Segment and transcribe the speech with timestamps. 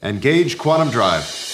[0.00, 1.47] Engage Quantum Drive.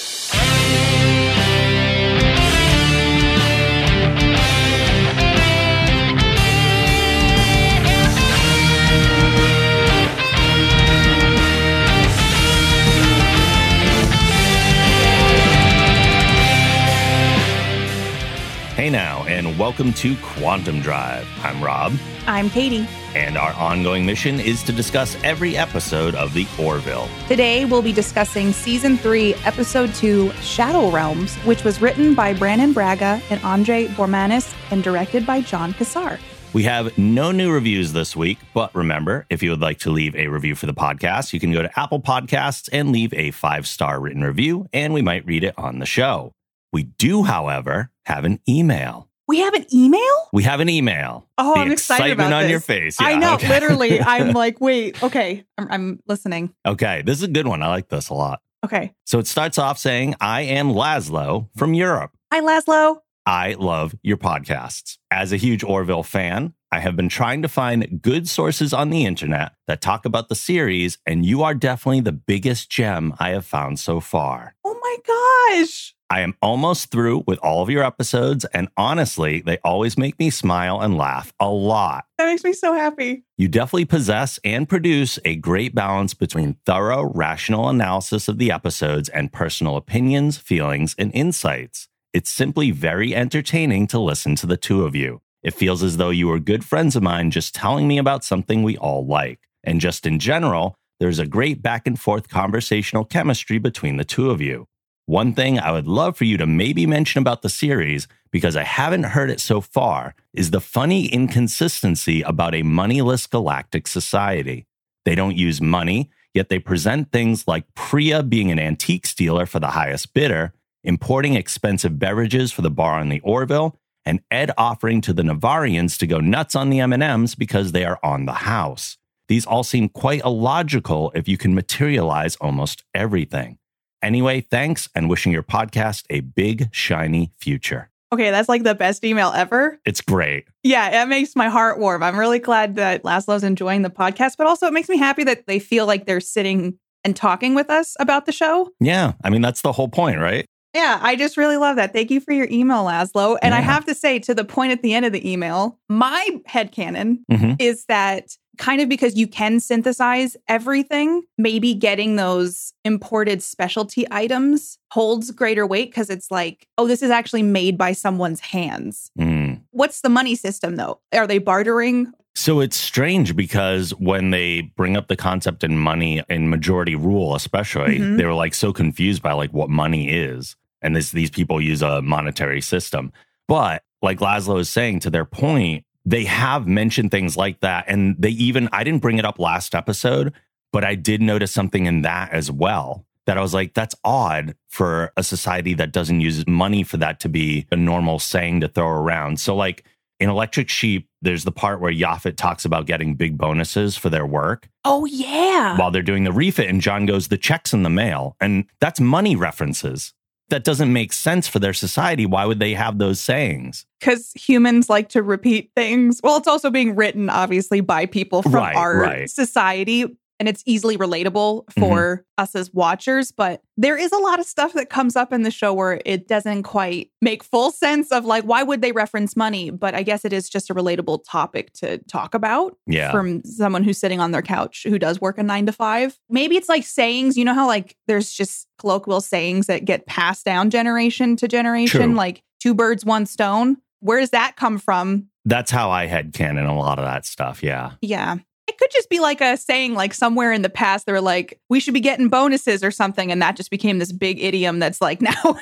[19.35, 21.27] And welcome to Quantum Drive.
[21.43, 21.93] I'm Rob,
[22.29, 22.87] I'm Katie.
[23.17, 27.09] and our ongoing mission is to discuss every episode of The Orville.
[27.27, 32.73] Today we'll be discussing season three, episode two, Shadow Realms, which was written by Brannon
[32.73, 36.20] Braga and Andre Bormanis and directed by Jon Cassar.
[36.52, 40.14] We have no new reviews this week, but remember, if you would like to leave
[40.14, 43.66] a review for the podcast, you can go to Apple Podcasts and leave a five
[43.66, 46.30] star written review, and we might read it on the show.
[46.73, 49.09] We do, however, have an email.
[49.27, 50.28] We have an email?
[50.33, 51.27] We have an email.
[51.38, 52.51] Oh, the I'm excited excitement about on this.
[52.51, 52.96] your face.
[53.01, 53.48] I know, okay.
[53.48, 54.01] literally.
[54.02, 56.55] I'm like, wait, okay, I'm, I'm listening.
[56.66, 57.62] Okay, this is a good one.
[57.62, 58.42] I like this a lot.
[58.65, 58.95] Okay.
[59.05, 62.10] So it starts off saying, I am Laszlo from Europe.
[62.32, 62.98] Hi, Laszlo.
[63.26, 64.98] I love your podcasts.
[65.11, 69.07] As a huge Orville fan, I have been trying to find good sources on the
[69.07, 73.47] internet that talk about the series, and you are definitely the biggest gem I have
[73.47, 74.55] found so far.
[74.65, 75.95] Oh my gosh.
[76.15, 80.31] I am almost through with all of your episodes, and honestly, they always make me
[80.31, 82.05] smile and laugh a lot.
[82.19, 83.25] That makes me so happy.
[83.37, 89.09] You definitely possess and produce a great balance between thorough, rational analysis of the episodes
[89.09, 91.89] and personal opinions, feelings, and insights.
[92.12, 95.20] It's simply very entertaining to listen to the two of you.
[95.42, 98.62] It feels as though you are good friends of mine just telling me about something
[98.62, 99.41] we all like.
[99.65, 104.31] And just in general, there's a great back and forth conversational chemistry between the two
[104.31, 104.69] of you.
[105.07, 108.63] One thing I would love for you to maybe mention about the series, because I
[108.63, 114.67] haven't heard it so far, is the funny inconsistency about a moneyless galactic society.
[115.05, 119.61] They don't use money, yet they present things like Priya being an antique stealer for
[119.61, 125.03] the highest bidder, importing expensive beverages for the bar on the Orville, and Ed offering
[125.03, 128.97] to the Navarians to go nuts on the M&Ms because they are on the house.
[129.28, 133.59] These all seem quite illogical if you can materialize almost everything.
[134.04, 137.91] Anyway, thanks and wishing your podcast a big, shiny future.
[138.12, 139.78] Okay, that's like the best email ever.
[139.87, 140.47] It's great.
[140.62, 142.03] Yeah, it makes my heart warm.
[142.03, 145.47] I'm really glad that Laszlo's enjoying the podcast, but also it makes me happy that
[145.47, 148.70] they feel like they're sitting and talking with us about the show.
[148.78, 149.14] Yeah.
[149.25, 150.44] I mean, that's the whole point, right?
[150.75, 151.93] Yeah, I just really love that.
[151.93, 153.38] Thank you for your email, Laszlo.
[153.43, 156.28] And I have to say, to the point at the end of the email, my
[156.48, 157.56] headcanon Mhm.
[157.60, 164.78] is that kind of because you can synthesize everything, maybe getting those imported specialty items
[164.91, 169.10] holds greater weight because it's like, oh, this is actually made by someone's hands.
[169.19, 169.60] Mm.
[169.70, 171.00] What's the money system though?
[171.12, 172.12] Are they bartering?
[172.37, 177.34] So it's strange because when they bring up the concept in money in majority rule,
[177.37, 178.16] especially, Mhm.
[178.16, 180.56] they were like so confused by like what money is.
[180.82, 183.12] And this, these people use a monetary system.
[183.47, 187.84] But like Laszlo is saying, to their point, they have mentioned things like that.
[187.88, 190.32] And they even, I didn't bring it up last episode,
[190.72, 193.06] but I did notice something in that as well.
[193.26, 197.20] That I was like, that's odd for a society that doesn't use money for that
[197.20, 199.41] to be a normal saying to throw around.
[199.41, 199.82] So, like
[200.20, 204.26] in Electric Sheep, there's the part where Yaphit talks about getting big bonuses for their
[204.26, 205.78] work Oh, yeah.
[205.78, 206.69] while they're doing the refit.
[206.69, 208.37] And John goes, the check's in the mail.
[208.41, 210.12] And that's money references.
[210.54, 212.26] That doesn't make sense for their society.
[212.26, 213.87] Why would they have those sayings?
[213.98, 216.20] Because humans like to repeat things.
[216.22, 219.28] Well, it's also being written, obviously, by people from Right, our right.
[219.28, 220.16] society.
[220.40, 221.80] And it's easily relatable mm-hmm.
[221.80, 223.30] for us as watchers.
[223.30, 226.26] But there is a lot of stuff that comes up in the show where it
[226.26, 229.70] doesn't quite make full sense of like, why would they reference money?
[229.70, 233.12] But I guess it is just a relatable topic to talk about Yeah.
[233.12, 236.18] from someone who's sitting on their couch who does work a nine to five.
[236.28, 237.36] Maybe it's like sayings.
[237.36, 242.08] You know how like there's just colloquial sayings that get passed down generation to generation,
[242.08, 242.14] True.
[242.14, 243.76] like two birds, one stone.
[244.00, 245.28] Where does that come from?
[245.46, 247.62] That's how I had canon a lot of that stuff.
[247.62, 247.92] Yeah.
[248.00, 248.36] Yeah.
[248.66, 251.60] It could just be like a saying, like somewhere in the past, they were like,
[251.69, 253.30] we should be getting bonuses or something.
[253.30, 255.58] And that just became this big idiom that's like now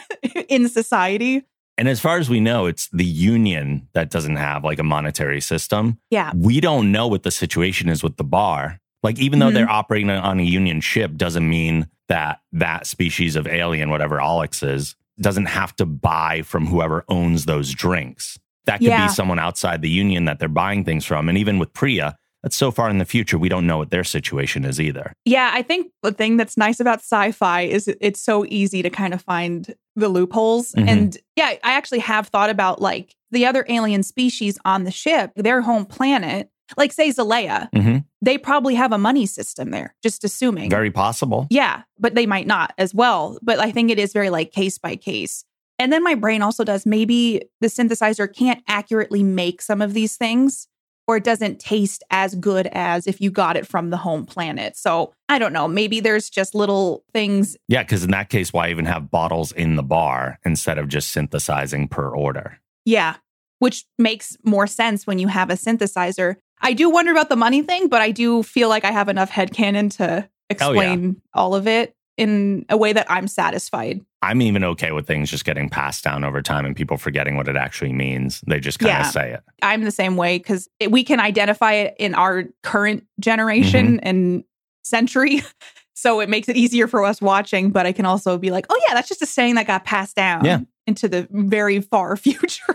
[0.49, 1.43] in society.
[1.79, 5.41] And as far as we know, it's the union that doesn't have like a monetary
[5.41, 5.99] system.
[6.11, 6.33] Yeah.
[6.37, 8.79] We don't know what the situation is with the bar.
[9.03, 9.55] Like, even though Mhm.
[9.55, 14.63] they're operating on a union ship, doesn't mean that that species of alien, whatever Alex
[14.63, 18.39] is, doesn't have to buy from whoever owns those drinks.
[18.67, 19.09] That could Yeah.
[19.09, 21.29] be someone outside the union that they're buying things from.
[21.29, 24.05] And even with Priya, that's so far in the future, we don't know what their
[24.05, 25.13] situation is either.
[25.25, 25.51] Yeah.
[25.55, 29.15] I think the thing that's nice about sci fi is it's so easy to kind
[29.15, 30.73] of find the loopholes.
[30.73, 30.89] Mhm.
[30.89, 35.33] And yeah, I actually have thought about like the other alien species on the ship,
[35.37, 40.23] their home planet Like, say, Xelaya, hmm they probably have a money system there, just
[40.23, 40.71] assuming.
[40.71, 41.49] Very possible.
[41.51, 43.37] Yeah, but they might not as well.
[43.43, 45.45] But I think it is very like case by case.
[45.81, 50.17] And then my brain also does maybe the synthesizer can't accurately make some of these
[50.17, 50.69] things,
[51.07, 54.77] or it doesn't taste as good as if you got it from the home planet.
[54.77, 55.67] So I don't know.
[55.69, 57.57] Maybe there's just little things.
[57.69, 61.11] Yeah, because in that case, why even have bottles in the bar instead of just
[61.11, 62.59] synthesizing per order?
[62.85, 63.17] Yeah,
[63.59, 66.37] which makes more sense when you have a synthesizer.
[66.61, 69.31] I do wonder about the money thing, but I do feel like I have enough
[69.31, 74.01] headcanon to explain all of it in a way that I'm satisfied.
[74.21, 77.49] I'm even okay with things just getting passed down over time and people forgetting what
[77.49, 78.41] it actually means.
[78.47, 79.11] They just kind of Yeah.
[79.11, 79.41] say it.
[79.63, 84.45] I'm the same way because we can identify it in our current generation and
[84.85, 85.43] century.
[85.95, 88.81] So it makes it easier for us watching, but I can also be like, oh,
[88.89, 90.61] yeah, that's just a saying that got passed down Yeah.
[90.85, 92.75] into the very far future.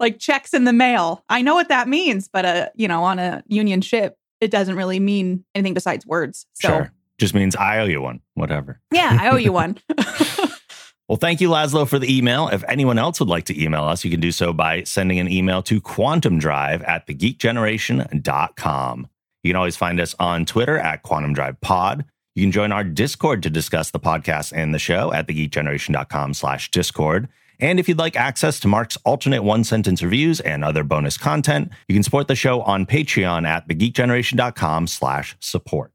[0.00, 1.22] like checks in the mail.
[1.28, 4.74] I know what that means, but uh, you know, on a union ship, it doesn't
[4.74, 6.46] really mean anything besides words.
[6.54, 6.92] So Sure.
[7.18, 8.80] Just means I owe you one, whatever.
[8.92, 9.78] yeah, I owe you one.
[11.08, 12.48] Well, thank you, Laszlo, for the email.
[12.48, 15.30] If anyone else would like to email us, you can do so by sending an
[15.30, 19.08] email to quantumdrive at thegeekgeneration.com.
[19.42, 22.06] You can always find us on Twitter at Quantum Drive Pod.
[22.34, 26.70] You can join our Discord to discuss the podcast and the show at thegeekgeneration.com slash
[26.70, 27.28] Discord.
[27.60, 31.70] And if you'd like access to Mark's alternate one sentence reviews and other bonus content,
[31.86, 35.92] you can support the show on Patreon at thegeekgeneration.com slash support.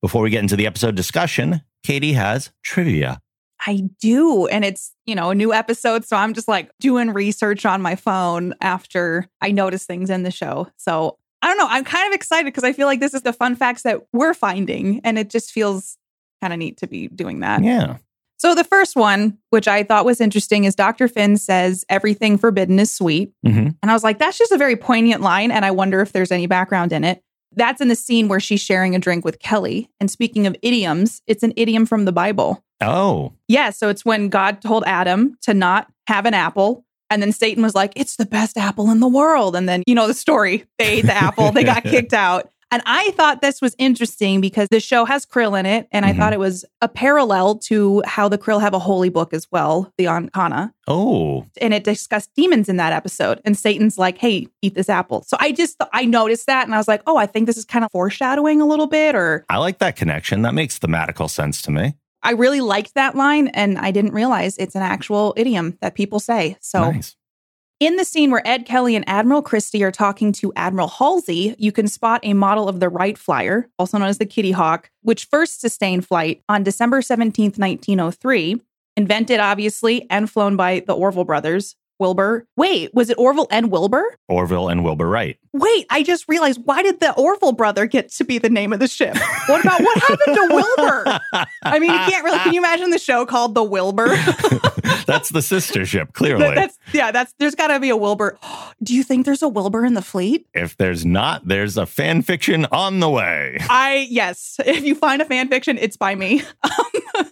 [0.00, 3.20] Before we get into the episode discussion, Katie has trivia.
[3.66, 4.46] I do.
[4.46, 6.04] And it's, you know, a new episode.
[6.04, 10.30] So I'm just like doing research on my phone after I notice things in the
[10.30, 10.68] show.
[10.76, 11.66] So I don't know.
[11.68, 14.34] I'm kind of excited because I feel like this is the fun facts that we're
[14.34, 15.00] finding.
[15.02, 15.98] And it just feels
[16.40, 17.64] kind of neat to be doing that.
[17.64, 17.96] Yeah.
[18.38, 21.08] So the first one, which I thought was interesting, is Dr.
[21.08, 23.32] Finn says, everything forbidden is sweet.
[23.44, 25.50] hmm And I was like, that's just a very poignant line.
[25.50, 27.24] And I wonder if there's any background in it.
[27.58, 29.90] That's in the scene where she's sharing a drink with Kelly.
[30.00, 32.64] And speaking of idioms, it's an idiom from the Bible.
[32.80, 36.84] Oh, Yeah, so it's when God told Adam to not have an apple.
[37.10, 39.56] And then Satan was like, it's the best apple in the world.
[39.56, 42.50] And then, you know, the story they ate the apple, they got kicked out.
[42.70, 45.88] And I thought this was interesting because the show has Krill in it.
[45.90, 46.18] And I Mhm.
[46.18, 49.90] thought it was a parallel to how the Krill have a holy book as well,
[49.96, 50.72] the Anhkana.
[50.86, 53.40] oh, And it discussed demons in that episode.
[53.44, 55.22] And Satan's like, hey, eat this apple.
[55.26, 57.64] So I just, I noticed that and I was like, oh, I think this is
[57.66, 60.42] kind of foreshadowing a little bit or I like that connection.
[60.42, 61.94] That makes thematical sense to me.
[62.22, 66.20] I really liked that line and I didn't realize it's an actual idiom that people
[66.20, 66.56] say.
[66.60, 67.14] So, nice.
[67.80, 71.70] In the scene where Ed Kelly and Admiral Christie are talking to Admiral Halsey, you
[71.70, 75.26] can spot a model of the Wright Flyer, also known as the Kitty Hawk, which
[75.26, 78.60] first sustained flight on December 17, 1903,
[78.96, 81.76] invented obviously and flown by the Orville brothers.
[81.98, 82.46] Wilbur.
[82.56, 84.16] Wait, was it Orville and Wilbur?
[84.28, 85.38] Orville and Wilbur Wright.
[85.52, 88.78] Wait, I just realized why did the Orville brother get to be the name of
[88.80, 89.16] the ship?
[89.46, 91.20] What about what happened to Wilbur?
[91.64, 92.38] I mean, you can't really.
[92.38, 94.08] Can you imagine the show called The Wilbur?
[95.06, 96.44] That's the sister ship, clearly.
[96.44, 97.10] That- that's yeah.
[97.10, 98.38] That's there's got to be a Wilbur.
[98.82, 100.46] Do you think there's a Wilbur in the fleet?
[100.54, 103.56] if there's not, there's a fan fiction on the way.
[103.70, 104.56] I yes.
[104.64, 106.42] If you find a fan fiction, it's by me.
[107.18, 107.27] Um,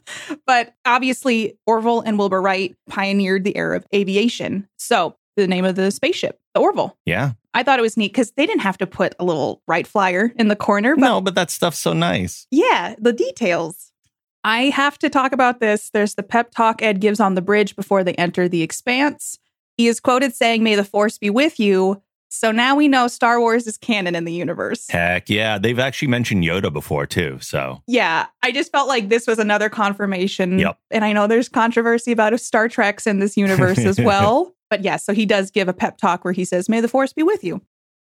[0.47, 4.69] but obviously, Orville and Wilbur Wright pioneered the era of aviation.
[4.77, 6.97] So the name of the spaceship, the Orville.
[7.05, 7.33] Yeah.
[7.55, 10.33] I thought it was neat because they didn't have to put a little Wright flyer
[10.37, 10.95] in the corner.
[10.95, 12.47] But No, but that stuff's so nice.
[12.51, 13.93] Yeah, the details.
[14.45, 15.91] I have to talk about this.
[15.91, 19.39] There's the pep talk Ed gives on the bridge before they enter the expanse.
[19.77, 22.03] He is quoted saying, May the force be with you.
[22.29, 24.89] So now we know Star Wars is canon in the universe.
[24.89, 25.59] Heck yeah.
[25.59, 27.39] They've actually mentioned Yoda before, too.
[27.41, 30.59] So Yeah, I just felt like this was another confirmation.
[30.59, 30.79] Yep.
[30.91, 34.55] And I know there's controversy about if Star Trek's in this universe as well.
[34.71, 37.13] But yeah, so he does give a pep talk where he says, May the force
[37.13, 37.63] be with you.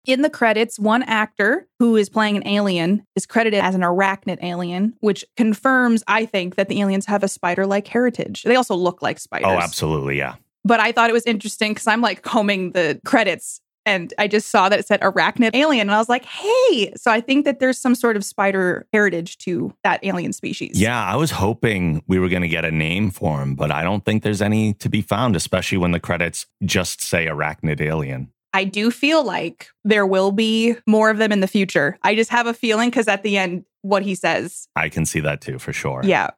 [0.06, 4.40] In the credits, one actor who is playing an alien is credited as an arachnid
[4.42, 8.44] alien, which confirms, I think, that the aliens have a spider like heritage.
[8.44, 9.48] They also look like spiders.
[9.48, 10.18] Oh, absolutely.
[10.18, 10.36] Yeah.
[10.64, 14.50] But I thought it was interesting because I'm like combing the credits and I just
[14.50, 15.90] saw that it said arachnid alien.
[15.90, 16.94] And I was like, hey.
[16.96, 20.80] So I think that there's some sort of spider heritage to that alien species.
[20.80, 21.04] Yeah.
[21.04, 24.06] I was hoping we were going to get a name for him, but I don't
[24.06, 28.32] think there's any to be found, especially when the credits just say arachnid alien.
[28.54, 31.98] I do feel like there will be more of them in the future.
[32.04, 34.68] I just have a feeling because at the end, what he says.
[34.76, 36.02] I can see that too, for sure.
[36.04, 36.32] Yeah.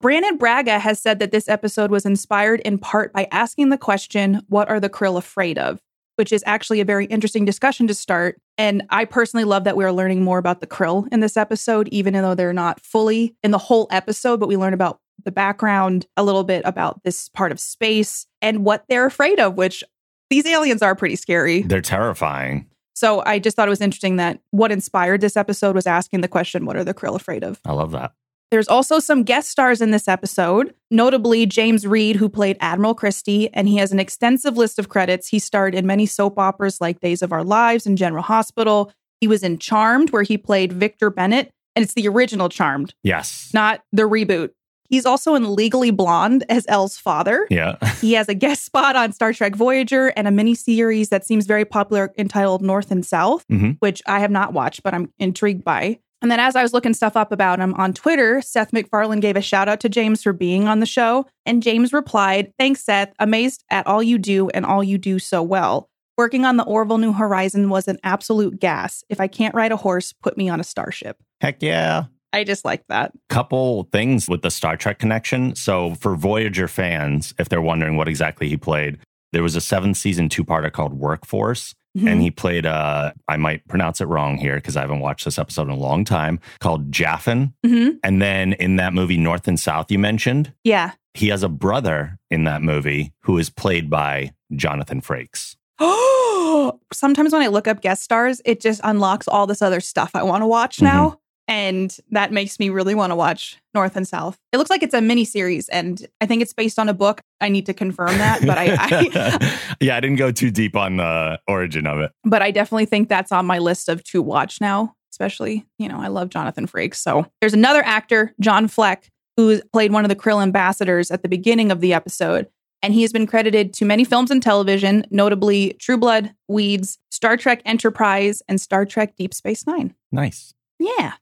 [0.00, 4.42] Brannon Braga has said that this episode was inspired in part by asking the question,
[4.48, 5.80] What are the krill afraid of?
[6.16, 8.40] Which is actually a very interesting discussion to start.
[8.56, 11.88] And I personally love that we are learning more about the krill in this episode,
[11.88, 16.06] even though they're not fully in the whole episode, but we learn about the background,
[16.16, 19.82] a little bit about this part of space and what they're afraid of, which
[20.30, 21.62] these aliens are pretty scary.
[21.62, 22.66] They're terrifying.
[22.94, 26.28] So I just thought it was interesting that what inspired this episode was asking the
[26.28, 27.60] question, what are the krill afraid of?
[27.64, 28.12] I love that.
[28.54, 33.52] There's also some guest stars in this episode, notably James Read, who played Admiral Christie,
[33.52, 35.26] and he has an extensive list of credits.
[35.26, 38.92] He starred in many soap operas like Days of Our Lives and General Hospital.
[39.20, 43.50] He was in Charmed, where he played Victor Bennett, and it's the original Charmed, Yes.
[43.52, 44.50] not the reboot.
[44.88, 47.48] He's also in Legally Blonde as Elle's father.
[47.50, 47.74] Yeah.
[48.00, 51.64] He has a guest spot on Star Trek Voyager and a miniseries that seems very
[51.64, 53.78] popular entitled North and South, Mhm.
[53.80, 55.98] which I have not watched, but I'm intrigued by.
[56.24, 59.36] And then as I was looking stuff up about him on Twitter, Seth MacFarlane gave
[59.36, 61.26] a shout out to James for being on the show.
[61.44, 63.12] And James replied, Thanks, Seth.
[63.18, 65.90] Amazed at all you do and all you do so well.
[66.16, 69.04] Working on the Orville New Horizon was an absolute gas.
[69.10, 71.18] If I can't ride a horse, put me on a starship.
[71.42, 72.04] Heck yeah.
[72.32, 73.12] I just like that.
[73.28, 75.54] Couple things with the Star Trek connection.
[75.54, 78.96] So, for Voyager fans, if they're wondering what exactly he played,
[79.34, 81.74] there was a seventh season two parter called Workforce.
[81.96, 85.38] And he played, uh, I might pronounce it wrong here because I haven't watched this
[85.38, 87.52] episode in a long time, called Jaffen.
[87.64, 87.98] Mhm.
[88.02, 90.92] And then in that movie, North and South, you mentioned, Yeah.
[91.14, 95.54] he has a brother in that movie who is played by Jonathan Frakes.
[95.78, 100.10] Oh, Sometimes when I look up guest stars, it just unlocks all this other stuff
[100.14, 101.18] I want to watch now.
[101.46, 104.38] And that makes me really want to watch North and South.
[104.52, 107.20] It looks like it's a mini series, and I think it's based on a book.
[107.40, 110.96] I need to confirm that, but I, I yeah, I didn't go too deep on
[110.96, 112.12] the origin of it.
[112.24, 114.94] but I definitely think that's on my list of to watch now.
[115.12, 116.96] Especially, you know, I love Jonathan Frakes.
[116.96, 121.28] So there's another actor, John Fleck, who played one of the Krill ambassadors at the
[121.28, 122.48] beginning of the episode.
[122.82, 127.36] And he has been credited to many films and television, notably True Blood, Weeds, Star
[127.36, 129.94] Trek Enterprise, and Star Trek Deep Space Nine.
[130.10, 130.52] Nice.
[130.78, 131.12] Yeah.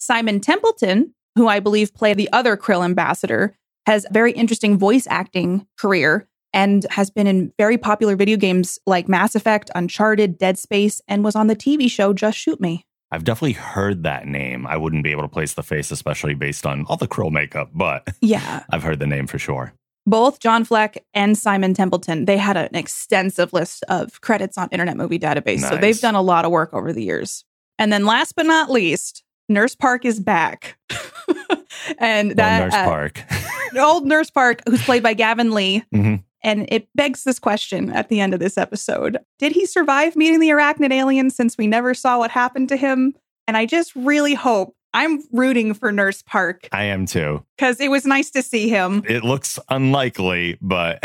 [0.00, 3.54] Simon Templeton, who I believe played the other Krill ambassador,
[3.86, 8.78] has a very interesting voice acting career and has been in very popular video games
[8.86, 12.84] like Mass Effect, Uncharted, Dead Space, and was on the TV show Just Shoot Me.
[13.12, 14.66] I've definitely heard that name.
[14.66, 17.70] I wouldn't be able to place the face, especially based on all the krill makeup,
[17.74, 18.64] but Yeah.
[18.70, 19.72] I've heard the name for sure.
[20.06, 24.96] Both John Fleck and Simon Templeton, they had an extensive list of credits on Internet
[24.96, 25.60] Movie Database.
[25.60, 27.44] So they've done a lot of work over the years.
[27.78, 30.78] And then last but not least, Nurse Park is back.
[31.98, 33.22] and that Nurse uh, Park.
[33.78, 35.84] old Nurse Park, who's played by Gavin Lee.
[35.94, 36.22] Mhm.
[36.42, 40.40] And it begs this question at the end of this episode Did he survive meeting
[40.40, 43.14] the arachnid alien since we never saw what happened to him?
[43.46, 47.44] And I just really hope I'm rooting for Nurse Park I am too.
[47.56, 49.02] because it was nice to see him.
[49.08, 51.00] It looks unlikely, but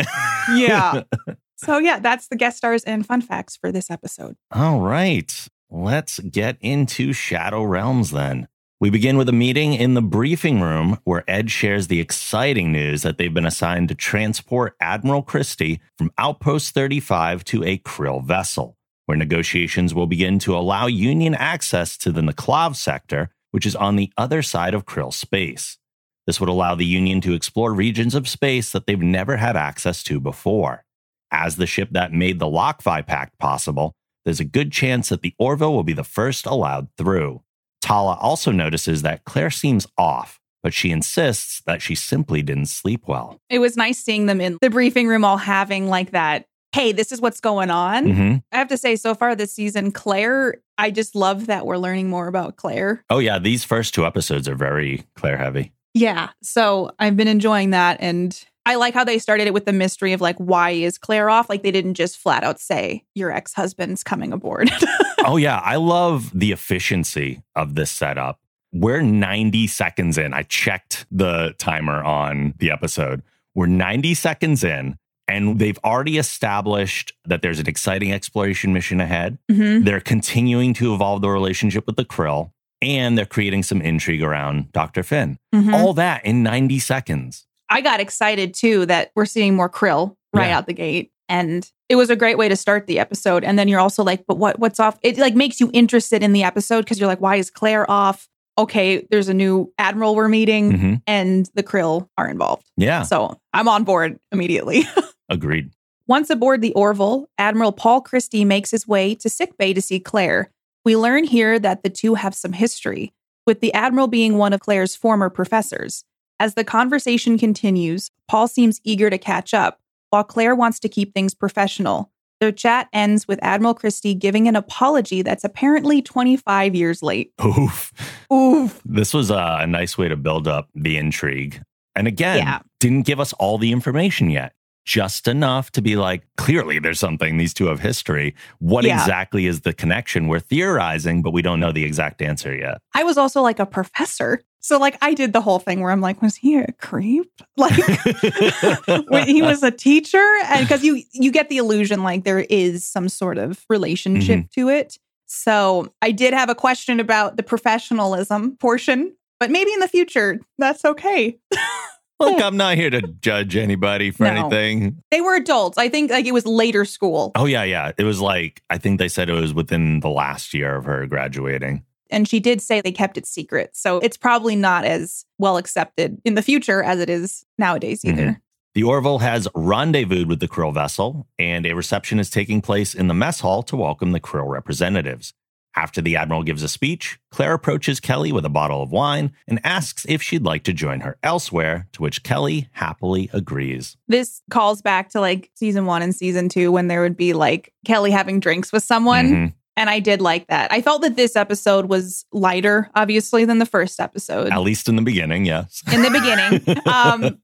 [0.54, 1.04] Yeah.
[1.58, 4.36] So, yeah, that's the guest stars and fun facts for this episode.
[4.52, 5.48] All right.
[5.78, 8.48] Let's get into Shadow Realms then.
[8.80, 13.02] We begin with a meeting in the briefing room where Ed shares the exciting news
[13.02, 18.78] that they've been assigned to transport Admiral Christie from Outpost 35 to a Krill vessel,
[19.06, 23.98] where negotiations will begin to allow Union access to the Naklav sector, which is on
[23.98, 25.78] the other side of Krill space.
[26.26, 30.04] This would allow the Union to explore regions of space that they've never had access
[30.04, 30.86] to before.
[31.32, 33.94] As the ship that made the Lockvi Pact possible,
[34.26, 37.42] there's a good chance that the Orville will be the first allowed through.
[37.84, 43.04] Talla also notices that Claire seems off, but she insists that she simply didn't sleep
[43.08, 43.40] well.
[43.50, 46.46] It was nice seeing them in the briefing room all having like that.
[46.72, 48.06] Hey, this is what's going on.
[48.06, 48.44] Mhm.
[48.52, 52.10] I have to say, so far this season, Claire, I just love that we're learning
[52.10, 53.06] more about Claire.
[53.10, 55.72] Oh, yeah, these first two episodes are very Claire heavy.
[55.94, 56.30] Yeah.
[56.44, 57.98] So I've been enjoying that.
[58.02, 61.30] And I like how they started it with the mystery of like, why is Claire
[61.30, 61.50] off?
[61.50, 64.72] Like, they didn't just flat out say, your ex husband's coming aboard.
[65.26, 68.40] oh, yeah, I love the efficiency of this setup.
[68.74, 70.34] We're 90 seconds in.
[70.34, 73.22] I checked the timer on the episode.
[73.54, 79.38] We're 90 seconds in, and they've already established that there's an exciting exploration mission ahead.
[79.50, 79.86] Mhm.
[79.86, 84.72] They're continuing to evolve the relationship with the Krill, and they're creating some intrigue around
[84.74, 85.04] Dr.
[85.04, 85.38] Finn.
[85.54, 85.74] Mhm.
[85.74, 87.46] All that in 90 seconds.
[87.70, 90.58] I got excited too that we're seeing more krill right Yeah.
[90.58, 91.12] out the gate.
[91.28, 93.44] And it was a great way to start the episode.
[93.44, 94.98] And then you're also like, but what what's off?
[95.02, 98.28] It like makes you interested in the episode because you're like, why is Claire off?
[98.58, 101.02] Okay, there's a new admiral we're meeting Mhm.
[101.08, 102.70] and the krill are involved.
[102.78, 104.84] Yeah, So I'm on board immediately.
[105.30, 105.72] agreed.
[106.08, 110.52] Once aboard the Orville, Admiral Paul Christie makes his way to sickbay to see Claire.
[110.86, 113.12] We learn here that the two have some history,
[113.48, 116.06] with the Admiral being one of Claire's former professors.
[116.40, 121.14] As the conversation continues, Paul seems eager to catch up, while Claire wants to keep
[121.14, 122.12] things professional.
[122.42, 127.32] Their chat ends with Admiral Christie giving an apology that's apparently 25 years late.
[127.46, 127.94] Oof.
[128.32, 128.82] Oof.
[128.84, 131.62] This was a, nice way to build up the intrigue.
[131.96, 132.60] And again, Yeah.
[132.82, 134.52] didn't give us all the information yet.
[134.88, 137.38] just enough to be like, clearly there's something.
[137.38, 138.36] These two have history.
[138.60, 139.00] What Yeah.
[139.02, 140.28] exactly is the connection?
[140.28, 142.78] We're theorizing, but we don't know the exact answer yet.
[142.94, 144.44] I was also like a professor.
[144.66, 147.32] So like I did the whole thing where I'm like, was he a creep?
[147.58, 147.78] Like
[149.08, 152.86] when he was a teacher and because you you get the illusion like there is
[152.86, 154.62] some sort of relationship mm-hmm.
[154.62, 159.80] to it so i did have a question about the professionalism portion but maybe in
[159.80, 161.38] the future that's okay
[162.20, 164.30] Look, I'm not here to judge anybody for No.
[164.30, 165.02] anything.
[165.12, 167.94] they were adults i think like it was later school Oh, yeah, yeah.
[167.98, 171.06] It was like, I think they said it was within the last year of her
[171.08, 171.84] graduating.
[172.12, 176.20] And she did say they kept it secret so it's probably not as well accepted
[176.26, 178.42] in the future as it is nowadays either Mhm.
[178.76, 183.08] The Orville has rendezvoused with the Krill vessel, and a reception is taking place in
[183.08, 185.34] the mess hall to welcome the Krill representatives.
[185.78, 189.62] After the Admiral gives a speech, Claire approaches Kelly with a bottle of wine and
[189.64, 193.96] asks if she'd like to join her elsewhere, to which Kelly happily agrees.
[194.10, 197.72] this calls back to like season one and season two when there would be like
[197.86, 199.54] kelly having drinks with someone Mhm.
[199.78, 200.72] And I did like that.
[200.72, 204.52] I felt that this episode was lighter, obviously, than the first episode.
[204.52, 205.82] At least in the beginning, yes.
[205.92, 207.40] In the beginning, um,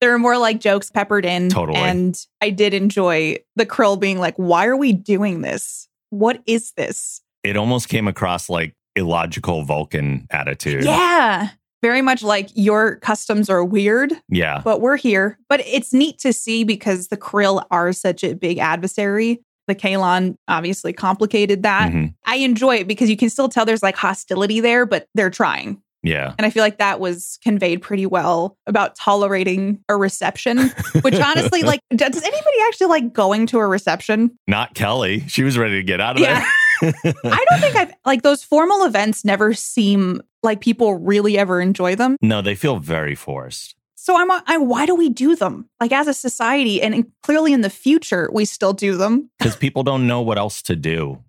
[0.00, 1.50] there were more like jokes peppered in.
[1.50, 1.78] Totally.
[1.78, 5.88] And I did enjoy the Krill being like, why are we doing this?
[6.10, 7.20] What is this?
[7.42, 10.82] it almost came across like illogical Vulcan attitude.
[10.84, 11.50] Yeah.
[11.82, 14.62] Very much like your customs are weird, Yeah.
[14.64, 15.38] but we're here.
[15.50, 19.42] But it's neat to see because the Krill are such a big adversary.
[19.66, 21.92] The Kaylon obviously complicated that.
[21.92, 22.14] Mhm.
[22.26, 25.80] I enjoy it because you can still tell there's like hostility there, but they're trying.
[26.02, 26.34] Yeah.
[26.36, 31.62] And I feel like that was conveyed pretty well about tolerating a reception, which honestly,
[31.62, 34.30] like, does anybody actually like going to a reception?
[34.46, 35.20] Not Kelly.
[35.28, 36.44] She was ready to get out of Yeah.
[36.82, 36.92] there.
[37.24, 41.94] I don't think I've like those formal events never seem like people really ever enjoy
[41.94, 42.18] them.
[42.20, 43.74] no, they feel very forced.
[44.04, 45.66] So I'm, uh, I, why do we do them?
[45.80, 49.30] Like as a society, and in- clearly in the future, we still do them.
[49.38, 51.24] Because people don't know what else to do,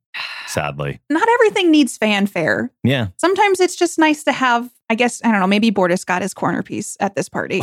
[0.48, 1.00] sadly.
[1.10, 2.70] Not everything needs fanfare.
[2.84, 3.08] Yeah.
[3.16, 6.34] Sometimes it's just nice to have, I guess, I don't know, maybe Bortus got his
[6.34, 7.62] corner piece at this party.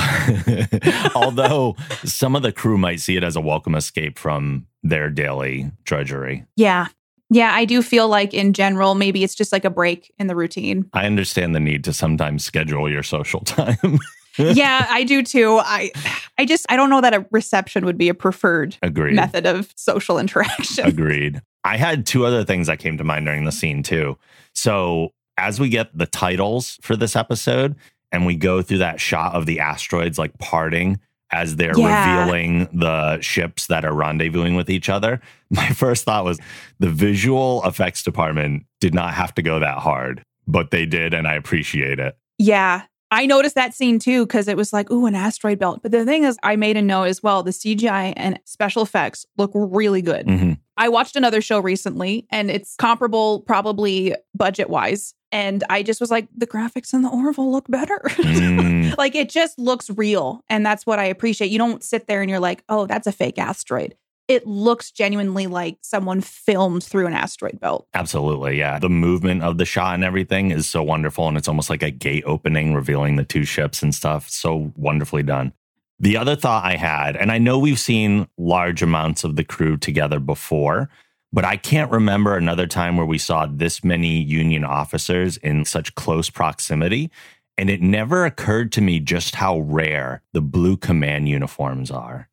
[1.15, 5.71] Although some of the crew might see it as a welcome escape from their daily
[5.85, 6.47] drudgery.
[6.57, 6.87] Yeah.
[7.29, 10.37] Yeah, I do feel like in general, maybe it's just like a break in the
[10.37, 10.89] routine.
[10.95, 13.99] I understand the need to sometimes schedule your social time.
[14.39, 15.59] yeah, I do too.
[15.63, 15.91] I
[16.39, 19.15] I just I don't know that a reception would be a preferred Agreed.
[19.15, 20.87] method of social interaction.
[20.89, 21.43] Agreed.
[21.65, 24.19] I had two other things that came to mind during the scene too.
[24.55, 27.77] So, as we get the titles for this episode
[28.11, 30.99] and we go through that shot of the asteroids like parting
[31.31, 32.21] as they're Yeah.
[32.25, 36.39] revealing the ships that are rendezvousing with each other, my first thought was
[36.79, 41.27] the visual effects department did not have to go that hard, but they did, and
[41.27, 42.17] I appreciate it.
[42.39, 42.83] Yeah.
[43.13, 45.81] I noticed that scene too because it was like, ooh, an asteroid belt.
[45.83, 47.43] But the thing is, I made a note as well.
[47.43, 50.27] The CGI and special effects look really good.
[50.27, 50.59] Mhm.
[50.79, 55.15] I watched another show recently and it's comparable, probably budget wise.
[55.31, 58.01] And I just was like, the graphics in the Orville look better.
[58.07, 60.43] Mm, like it just looks real.
[60.49, 61.51] And that's what I appreciate.
[61.51, 63.95] You don't sit there and you're like, oh, that's a fake asteroid.
[64.29, 67.87] It looks genuinely like someone filmed through an asteroid belt.
[67.93, 68.59] Absolutely.
[68.59, 68.79] Yeah.
[68.79, 71.29] The movement of the shot and everything is so wonderful.
[71.29, 74.29] And it's almost like a gate opening, revealing the two ships and stuff.
[74.31, 75.53] So wonderfully done.
[75.99, 79.77] The other thought I had, and I know we've seen large amounts of the crew
[79.77, 80.89] together before,
[81.33, 85.95] but I can't remember another time where we saw this many Union officers in such
[85.95, 87.11] close proximity.
[87.57, 92.29] And it never occurred to me just how rare the blue command uniforms are.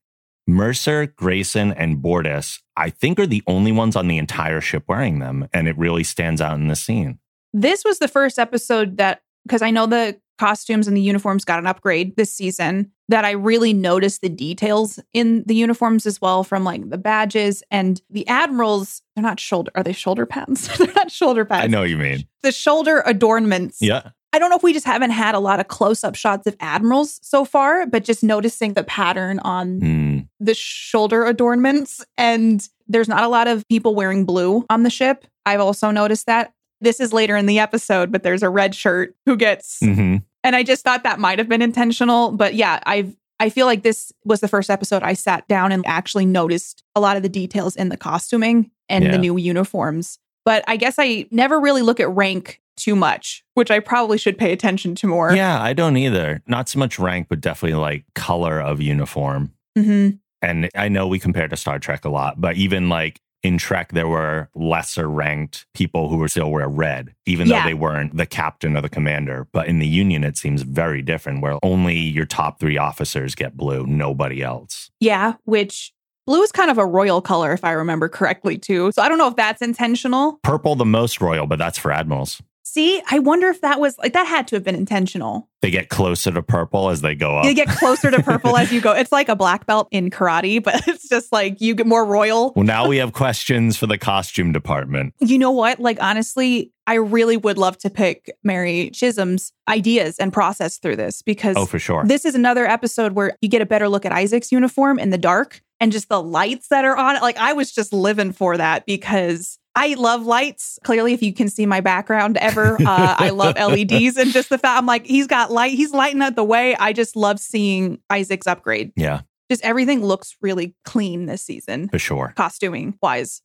[0.50, 5.20] Mercer, Grayson, and Bortus, I think, are the only ones on the entire ship wearing
[5.20, 5.48] them.
[5.54, 7.20] And it really stands out in the scene.
[7.54, 11.60] This was the first episode that, because I know the costumes and the uniforms got
[11.60, 16.44] an upgrade this season, that I really noticed the details in the uniforms as well
[16.44, 19.02] from like the badges and the admirals.
[19.16, 20.68] They're not shoulder, are they shoulder pads?
[20.78, 21.64] they're not shoulder pads.
[21.64, 22.28] I know what you mean.
[22.44, 23.82] The shoulder adornments.
[23.82, 24.12] Yeah.
[24.32, 26.56] I don't know if we just haven't had a lot of close up shots of
[26.60, 32.06] admirals so far, but just noticing the pattern on Mm, the shoulder adornments.
[32.18, 35.26] And there's not a lot of people wearing blue on the ship.
[35.46, 36.54] I've also noticed that.
[36.82, 40.24] This is later in the episode, but there's a red shirt who gets, mhm.
[40.44, 42.32] and I just thought that might have been intentional.
[42.32, 45.86] But yeah, I've, I feel like this was the first episode I sat down and
[45.86, 49.12] actually noticed a lot of the details in the costuming and Yeah.
[49.12, 50.20] the new uniforms.
[50.46, 54.38] But I guess I never really look at rank too much, which I probably should
[54.38, 55.34] pay attention to more.
[55.34, 56.42] Yeah, I don't either.
[56.48, 59.54] Not so much rank, but definitely like color of uniform.
[59.78, 60.10] hmm
[60.42, 63.94] And I know we compare to Star Trek a lot, but even like in Trek,
[63.94, 67.62] there were lesser ranked people who were still wear red, even Yeah.
[67.64, 69.48] though they weren't the captain or the commander.
[69.54, 73.56] But in the Union, it seems very different, where only your top three officers get
[73.56, 74.92] blue, nobody else.
[75.00, 75.94] Yeah, which
[76.28, 78.92] blue is kind of a royal color, if I remember correctly, too.
[78.92, 80.40] So I don't know if that's intentional.
[80.44, 82.42] Purple, the most royal, but that's for admirals.
[82.72, 85.50] See, I wonder if that was like that had to have been intentional.
[85.62, 87.46] They get closer to purple as they go up.
[87.46, 88.92] You get closer to purple as you go.
[88.94, 92.54] It's like a black belt in karate, but it's just like you get more royal.
[92.56, 95.14] well, now we have questions for the costume department.
[95.20, 95.80] You know what?
[95.80, 101.22] Like, honestly, I really would love to pick Mary Chisholm's ideas and process through this
[101.22, 102.04] because Oh, for sure.
[102.06, 105.18] this is another episode where you get a better look at Isaac's uniform in the
[105.18, 107.22] dark and just the lights that are on it.
[107.22, 110.78] Like, I was just living for that because I love lights.
[110.84, 114.58] Clearly, if you can see my background ever, uh, I love LEDs and just the
[114.58, 116.76] fact I'm like, he's got light, he's lighting up the way.
[116.76, 118.92] I just love seeing Isaac's upgrade.
[118.98, 122.34] yeah, Just everything looks really clean this season for sure.
[122.36, 123.42] costuming wise.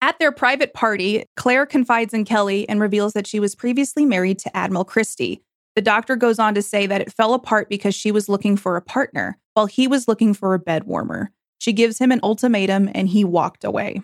[0.00, 4.38] At their private party, Claire confides in Kelly and reveals that she was previously married
[4.40, 5.42] to Admiral Christie.
[5.74, 8.76] The doctor goes on to say that it fell apart because she was looking for
[8.76, 11.32] a partner, while he was looking for a bed warmer.
[11.58, 14.02] She gives him an ultimatum and he walked away.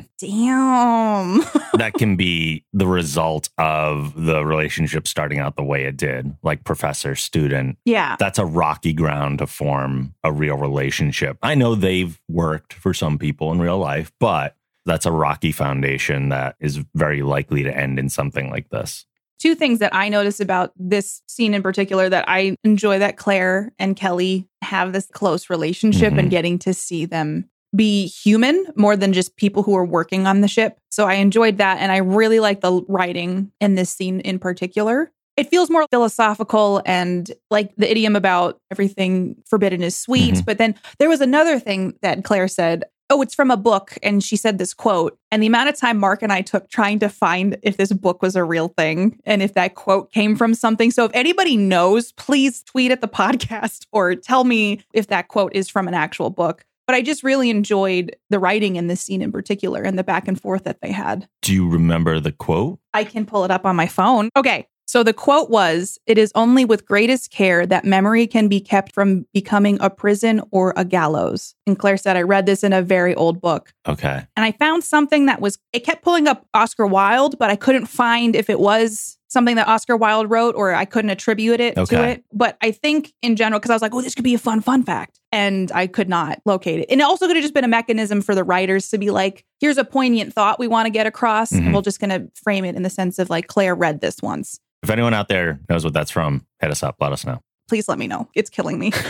[0.00, 0.06] Hmm.
[0.18, 1.38] Damn.
[1.78, 6.64] that can be the result of the relationship starting out the way it did, like
[6.64, 7.78] professor student.
[7.84, 8.16] yeah.
[8.18, 11.38] That's a rocky ground to form a real relationship.
[11.42, 14.54] I know they've worked for some people in real life, but
[14.86, 19.04] that's a rocky foundation that is very likely to end in something like this.
[19.38, 23.72] Two things that I notice about this scene in particular that I enjoy that Claire
[23.78, 26.18] and Kelly have this close relationship Mhm.
[26.18, 30.40] and getting to see them be human more than just people who are working on
[30.40, 30.78] the ship.
[30.90, 31.78] So I enjoyed that.
[31.78, 35.10] And I really like the writing in this scene in particular.
[35.36, 40.34] It feels more philosophical and like the idiom about everything forbidden is sweet.
[40.34, 40.44] Mhm.
[40.46, 42.84] But then there was another thing that Claire said.
[43.10, 43.96] Oh, it's from a book.
[44.02, 45.16] And she said this quote.
[45.30, 48.20] And the amount of time Mark and I took trying to find if this book
[48.20, 50.90] was a real thing and if that quote came from something.
[50.90, 55.54] So if anybody knows, please tweet at the podcast or tell me if that quote
[55.54, 56.66] is from an actual book.
[56.88, 60.26] But I just really enjoyed the writing in this scene in particular and the back
[60.26, 61.28] and forth that they had.
[61.42, 62.80] Do you remember the quote?
[62.94, 64.30] I can pull it up on my phone.
[64.34, 64.66] Okay.
[64.86, 68.94] So the quote was It is only with greatest care that memory can be kept
[68.94, 71.54] from becoming a prison or a gallows.
[71.66, 73.74] And Claire said, I read this in a very old book.
[73.86, 74.26] Okay.
[74.34, 77.84] And I found something that was, it kept pulling up Oscar Wilde, but I couldn't
[77.84, 82.04] find if it was something that Oscar Wilde wrote or I couldn't attribute it to
[82.04, 82.24] it.
[82.32, 84.60] But I think in general, because I was like, oh, this could be a fun,
[84.60, 85.20] fun fact.
[85.30, 86.86] And I could not locate it.
[86.90, 89.44] And it also could have just been a mechanism for the writers to be like,
[89.60, 91.52] here's a poignant thought we want to get across.
[91.52, 91.58] Mhm.
[91.58, 94.22] And we're just going to frame it in the sense of like, Claire read this
[94.22, 94.58] once.
[94.82, 96.96] If anyone out there knows what that's from, hit us up.
[97.00, 97.40] Let us know.
[97.68, 98.28] Please let me know.
[98.34, 98.92] It's killing me.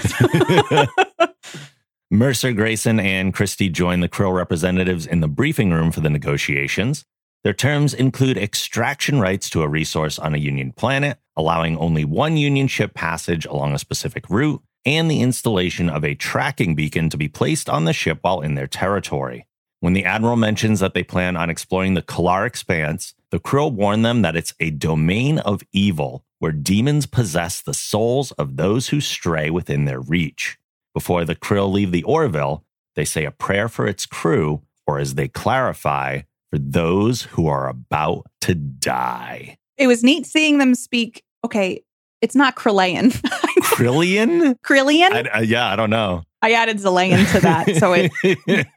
[2.10, 7.04] Mercer, Grayson, and Christie join the Krill representatives in the briefing room for the negotiations.
[7.44, 12.36] Their terms include extraction rights to a resource on a Union planet, allowing only one
[12.36, 17.16] Union ship passage along a specific route, and the installation of a tracking beacon to
[17.16, 19.46] be placed on the ship while in their territory.
[19.80, 24.02] When the Admiral mentions that they plan on exploring the Kalar Expanse, the Krill warn
[24.02, 29.00] them that it's a domain of evil where demons possess the souls of those who
[29.00, 30.58] stray within their reach.
[30.94, 32.64] Before the Krill leave the Orville,
[32.96, 37.68] they say a prayer for its crew, or as they clarify, for those who are
[37.68, 39.56] about to die.
[39.76, 41.22] it was neat seeing them speak.
[41.44, 41.82] Okay,
[42.20, 43.10] it's not Krillian.
[43.62, 44.56] Krillian?
[44.64, 45.12] Krillian?
[45.12, 46.22] I, I- yeah, I don't know.
[46.40, 47.74] I added Xelayan to that.
[47.76, 48.12] So it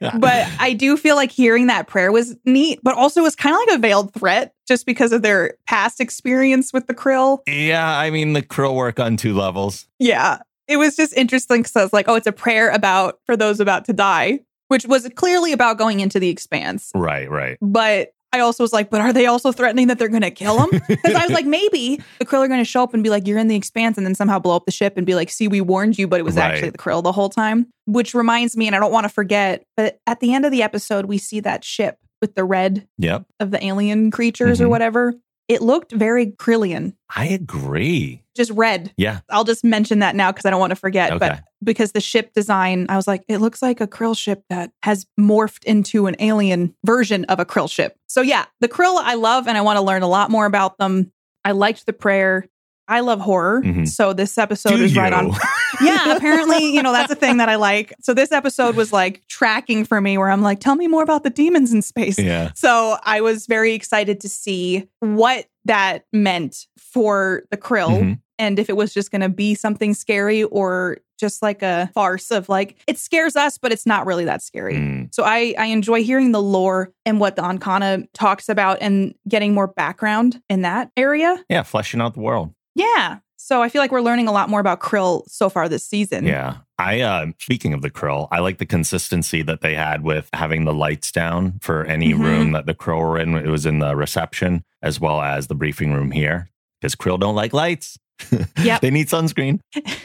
[0.00, 3.54] but I do feel like hearing that prayer was neat, but also it was kind
[3.54, 7.38] of like a veiled threat just because of their past experience with the krill.
[7.46, 9.86] yeah, I mean, the Krill work on two levels.
[10.00, 10.38] Yeah.
[10.66, 13.60] It was just interesting because I was like, oh, it's a prayer about for those
[13.60, 16.90] about to die, which was clearly about going into the expanse.
[16.94, 17.58] Right, right.
[17.60, 20.64] But I also was like, but are they also threatening that they're going to kill
[20.64, 20.70] him?
[20.88, 23.26] Because I was like, maybe the krill are going to show up and be like,
[23.26, 25.48] you're in the expanse, and then somehow blow up the ship and be like, see,
[25.48, 26.44] we warned you, but it was Right.
[26.52, 27.66] actually the krill the whole time.
[27.86, 30.62] Which reminds me, and I don't want to forget, but at the end of the
[30.62, 34.70] episode, we see that ship with the red Yep, of the alien creatures or Mhm.
[34.70, 35.14] whatever.
[35.48, 38.21] It looked very Krillian, I agree.
[38.36, 38.92] Just red.
[38.96, 41.10] Yeah, I'll just mention that now because I don't want to forget.
[41.12, 41.18] Okay.
[41.18, 44.70] But because the ship design, I was like, it looks like a krill ship that
[44.82, 47.96] has morphed into an alien version of a krill ship.
[48.08, 50.78] So yeah, the krill I love and I want to learn a lot more about
[50.78, 51.12] them.
[51.44, 52.46] I liked the prayer.
[52.88, 53.62] I love horror.
[53.62, 53.88] Mhm.
[53.88, 55.30] So this episode Do is right on
[55.80, 57.94] yeah, apparently, you know, that's a thing that I like.
[58.00, 61.22] So this episode was like tracking for me where I'm like, tell me more about
[61.22, 62.18] the demons in space.
[62.18, 62.50] yeah.
[62.56, 68.20] So I was very excited to see what that meant for the krill Mhm.
[68.38, 72.30] And if it was just going to be something scary or just like a farce
[72.32, 74.74] of like it scares us but it's not really that scary.
[74.74, 75.14] Mm.
[75.14, 79.54] So I I enjoy hearing the lore and what the Anhkana talks about and getting
[79.54, 81.36] more background in that area.
[81.48, 82.52] Yeah, fleshing out the world.
[82.74, 83.18] Yeah.
[83.36, 86.26] So I feel like we're learning a lot more about Krill so far this season.
[86.26, 86.58] Yeah.
[86.78, 90.64] I uh speaking of the krill, I like the consistency that they had with having
[90.64, 92.18] the lights down for any Mhm.
[92.20, 93.36] room that the krill were in.
[93.36, 96.48] It was in the reception as well as the briefing room here.
[96.80, 97.96] Because krill don't like lights.
[98.62, 98.80] Yep.
[98.80, 99.60] they need sunscreen.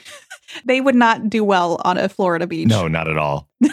[0.65, 2.67] They would not do well on a Florida beach.
[2.67, 3.47] No, not at all.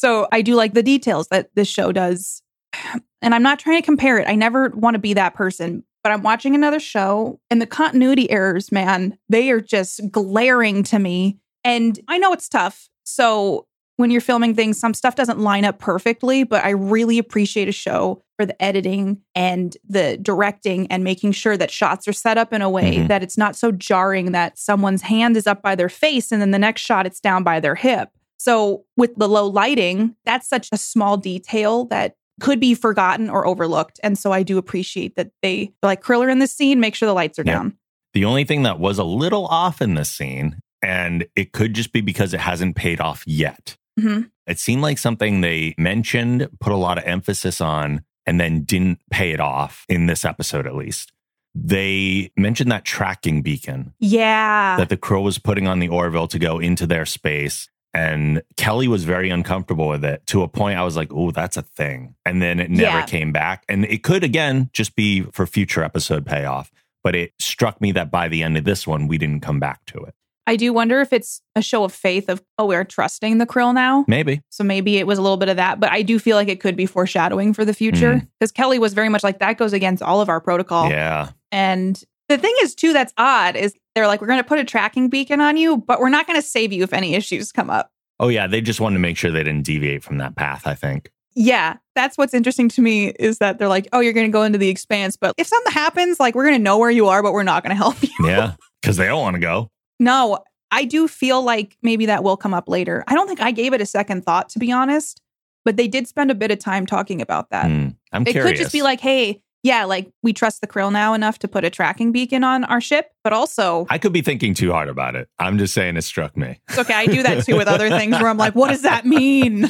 [0.00, 2.42] So I do like the details that this show does.
[3.22, 4.26] And I'm not trying to compare it.
[4.26, 8.30] I never want to be that person, but I'm watching another show and the continuity
[8.30, 11.36] errors, man, they are just glaring to me.
[11.62, 12.88] And I know it's tough.
[13.04, 13.66] So
[14.00, 17.72] when you're filming things, some stuff doesn't line up perfectly, but I really appreciate a
[17.72, 22.52] show for the editing and the directing and making sure that shots are set up
[22.52, 23.08] in a way Mhm.
[23.08, 26.50] that it's not so jarring that someone's hand is up by their face and then
[26.50, 28.08] the next shot it's down by their hip.
[28.38, 33.46] So with the low lighting, that's such a small detail that could be forgotten or
[33.46, 34.00] overlooked.
[34.02, 37.12] And so I do appreciate that they like Kriller in this scene, make sure the
[37.12, 37.52] lights are Yeah.
[37.52, 37.74] down.
[38.14, 41.92] The only thing that was a little off in this scene, and it could just
[41.92, 43.76] be because it hasn't paid off yet.
[44.00, 44.30] Mhm.
[44.46, 49.00] It seemed like something they mentioned, put a lot of emphasis on, and then didn't
[49.10, 51.12] pay it off in this episode, at least.
[51.54, 54.76] They mentioned that tracking beacon Yeah.
[54.76, 57.68] that the crow was putting on the Orville to go into their space.
[57.92, 61.56] And Kelly was very uncomfortable with it to a point I was like, oh, that's
[61.56, 62.14] a thing.
[62.24, 63.06] And then it never Yeah.
[63.06, 63.64] came back.
[63.68, 66.70] And it could, again, just be for future episode payoff.
[67.02, 69.84] But it struck me that by the end of this one, we didn't come back
[69.86, 70.14] to it.
[70.50, 73.72] I do wonder if it's a show of faith of, oh, we're trusting the krill
[73.72, 74.04] now.
[74.08, 74.42] Maybe.
[74.50, 76.58] So maybe it was a little bit of that, but I do feel like it
[76.58, 78.28] could be foreshadowing for the future mm.
[78.40, 80.90] because Kelly was very much like that goes against all of our protocol.
[80.90, 81.30] Yeah.
[81.52, 84.64] And the thing is, too, that's odd is they're like, we're going to put a
[84.64, 87.70] tracking beacon on you, but we're not going to save you if any issues come
[87.70, 87.92] up.
[88.18, 88.48] Oh, yeah.
[88.48, 91.12] They just wanted to make sure they didn't deviate from that path, I think.
[91.36, 94.42] Yeah, that's what's interesting to me is that they're like, oh, you're going to go
[94.42, 97.22] into the expanse, but if something happens, like we're going to know where you are,
[97.22, 98.10] but we're not going to help you.
[98.24, 98.54] Yeah.
[98.82, 99.70] Because they don't want to go.
[100.00, 100.38] No,
[100.72, 103.04] I do feel like maybe that will come up later.
[103.06, 105.20] I don't think I gave it a second thought, to be honest,
[105.64, 107.66] but they did spend a bit of time talking about that.
[107.66, 107.88] Hmm.
[108.12, 108.28] I'm curious.
[108.28, 108.50] it curious.
[108.50, 111.64] could just be like, hey, yeah, like we trust the krill now enough to put
[111.64, 115.16] a tracking beacon on our ship, but also I could be thinking too hard about
[115.16, 115.28] it.
[115.38, 116.58] I'm just saying it struck me.
[116.68, 116.94] it's okay.
[116.94, 119.68] I do that too with other things where I'm like, what does that mean?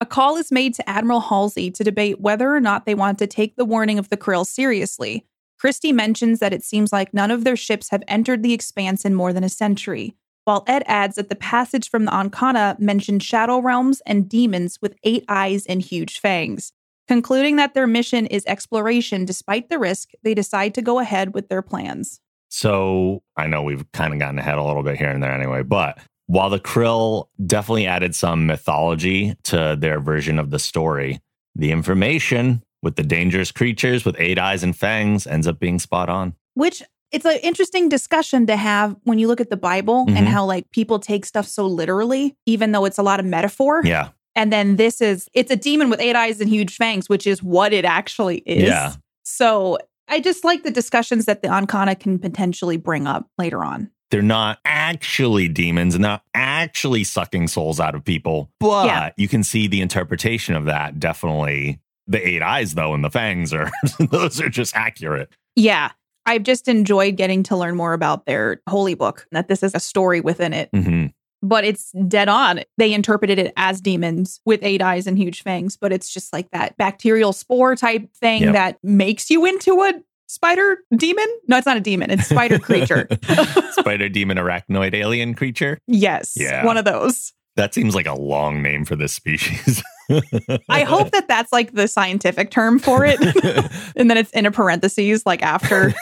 [0.00, 3.26] A call is made to Admiral Halsey to debate whether or not they want to
[3.26, 5.26] take the warning of the krill seriously.
[5.58, 9.14] Christie mentions that it seems like none of their ships have entered the expanse in
[9.14, 13.58] more than a century, while Ed adds that the passage from the Anhkana mentioned shadow
[13.58, 16.72] realms and demons with eight eyes and huge fangs.
[17.08, 21.48] Concluding that their mission is exploration despite the risk, they decide to go ahead with
[21.48, 22.20] their plans.
[22.50, 25.62] So I know we've kind of gotten ahead a little bit here and there anyway,
[25.62, 31.20] but while the Krill definitely added some mythology to their version of the story,
[31.54, 36.08] the information with the dangerous creatures with eight eyes and fangs ends up being spot
[36.08, 36.34] on.
[36.54, 40.16] which it's an interesting discussion to have when you look at the Bible Mhm.
[40.16, 43.80] and how like people take stuff so literally, even though it's a lot of metaphor.
[43.84, 44.08] Yeah.
[44.34, 47.42] And then this is it's a demon with eight eyes and huge fangs, which is
[47.42, 48.64] what it actually is.
[48.64, 48.92] Yeah.
[49.24, 53.90] So I just like the discussions that the Anhkana can potentially bring up later on.
[54.10, 59.10] They're not actually demons and not actually sucking souls out of people, but Yeah.
[59.16, 61.78] you can see the interpretation of that definitely.
[62.08, 63.70] The eight eyes, though, and the fangs are
[64.10, 65.28] those are just accurate.
[65.54, 65.90] Yeah.
[66.26, 69.80] I've just enjoyed getting to learn more about their holy book, that this is a
[69.80, 70.68] story within it.
[70.74, 71.06] hmm
[71.40, 72.62] but it's dead on.
[72.78, 76.50] They interpreted it as demons with eight eyes and huge fangs, but it's just like
[76.50, 78.52] that bacterial spore type thing Yep.
[78.54, 79.92] that makes you into a
[80.26, 81.26] spider demon.
[81.46, 83.06] No, it's not a demon, it's spider creature.
[83.70, 85.78] Spider demon arachnoid alien creature.
[85.86, 86.64] yes, Yeah.
[86.64, 87.32] one of those.
[87.54, 89.80] That seems like a long name for this species.
[90.68, 93.20] I hope that that's like the scientific term for it.
[93.96, 95.94] and then it's in a parentheses, like after.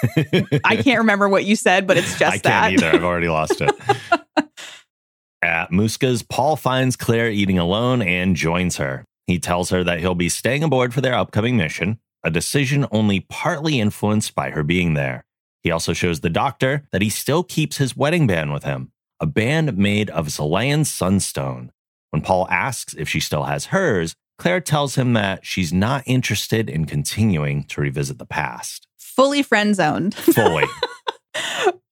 [0.64, 2.72] I can't remember what you said, but it's just I can't that.
[2.72, 2.96] either.
[2.96, 3.74] I've already lost it.
[5.42, 9.04] At Muska's, Paul finds Claire eating alone and joins her.
[9.26, 13.20] He tells her that he'll be staying aboard for their upcoming mission, a decision only
[13.20, 15.24] partly influenced by her being there.
[15.62, 19.26] He also shows the doctor that he still keeps his wedding band with him, a
[19.26, 21.72] band made of Xelayan sunstone.
[22.10, 26.68] When Paul asks if she still has hers, Claire tells him that she's not interested
[26.68, 28.86] in continuing to revisit the past.
[28.98, 30.14] Fully friend zoned.
[30.14, 30.64] Fully.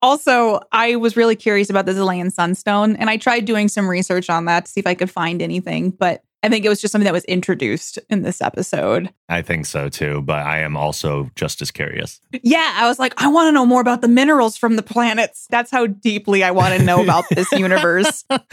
[0.04, 4.28] Also, I was really curious about the Xelayan Sunstone, and I tried doing some research
[4.28, 5.88] on that to see if I could find anything.
[5.88, 9.12] But I think it was just something that was introduced in this episode.
[9.28, 12.20] I think so too, but I am also just as curious.
[12.42, 15.46] Yeah, I was like, I want to know more about the minerals from the planets.
[15.50, 18.24] That's how deeply I want to know about this universe.
[18.28, 18.44] But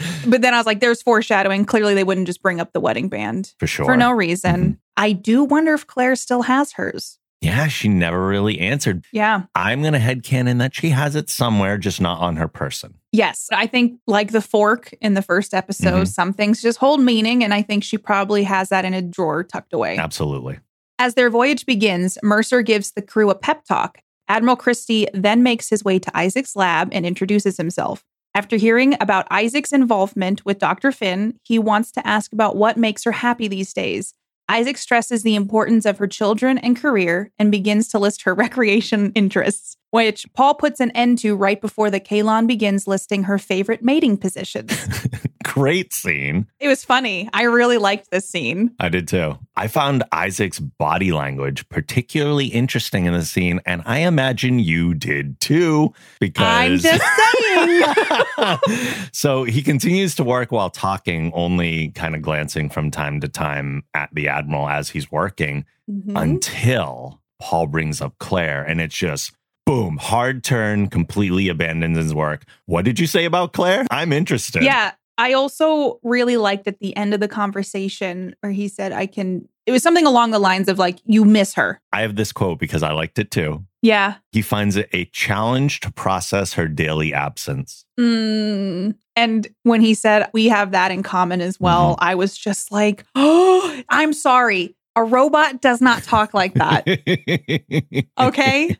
[0.42, 1.64] then I was like, there's foreshadowing.
[1.66, 3.84] Clearly, they wouldn't just bring up the wedding band For sure.
[3.84, 4.64] for no reason.
[4.64, 4.78] Mhm.
[4.96, 7.18] I do wonder if Claire still has hers.
[7.42, 9.04] Yeah, she never really answered.
[9.12, 9.42] Yeah.
[9.54, 12.94] I'm going to headcanon that she has it somewhere, just not on her person.
[13.10, 13.48] Yes.
[13.52, 16.08] I think, like the fork in the first episode, Mhm.
[16.08, 17.42] some things just hold meaning.
[17.42, 19.98] And I think she probably has that in a drawer tucked away.
[19.98, 20.60] Absolutely.
[20.98, 23.98] As their voyage begins, Mercer gives the crew a pep talk.
[24.28, 28.04] Admiral Christie then makes his way to Isaac's lab and introduces himself.
[28.34, 30.90] After hearing about Isaac's involvement with Dr.
[30.92, 34.14] Finn, he wants to ask about what makes her happy these days.
[34.52, 39.10] Isaac stresses the importance of her children and career and begins to list her recreation
[39.14, 43.82] interests, which Paul puts an end to right before the Kaylon begins listing her favorite
[43.82, 44.70] mating positions.
[45.42, 46.46] Great scene.
[46.60, 47.28] it was funny.
[47.32, 48.72] I really liked this scene.
[48.80, 49.38] I did too.
[49.56, 55.38] I found Isaac's body language particularly interesting in the scene, and I imagine you did
[55.40, 55.92] too.
[56.20, 57.02] Because I'm just
[57.44, 58.58] saying.
[59.12, 63.84] so he continues to work while talking, only kind of glancing from time to time
[63.94, 66.12] at the admiral as he's working Mhm.
[66.20, 69.32] until Paul brings up Claire, and it's just
[69.66, 72.44] boom, hard turn, completely abandons his work.
[72.66, 73.86] What did you say about Claire?
[73.90, 74.62] I'm interested.
[74.64, 74.92] Yeah.
[75.18, 79.48] I also really liked at the end of the conversation where he said, I can,
[79.66, 81.80] it was something along the lines of like, you miss her.
[81.92, 83.64] I have this quote because I liked it too.
[83.82, 84.16] Yeah.
[84.32, 87.84] He finds it a challenge to process her daily absence.
[87.98, 88.94] Mm.
[89.16, 92.04] And when he said, we have that in common as well, Mm-hmm.
[92.04, 94.74] I was just like, oh, I'm sorry.
[94.94, 96.86] A robot does not talk like that.
[98.18, 98.76] Okay.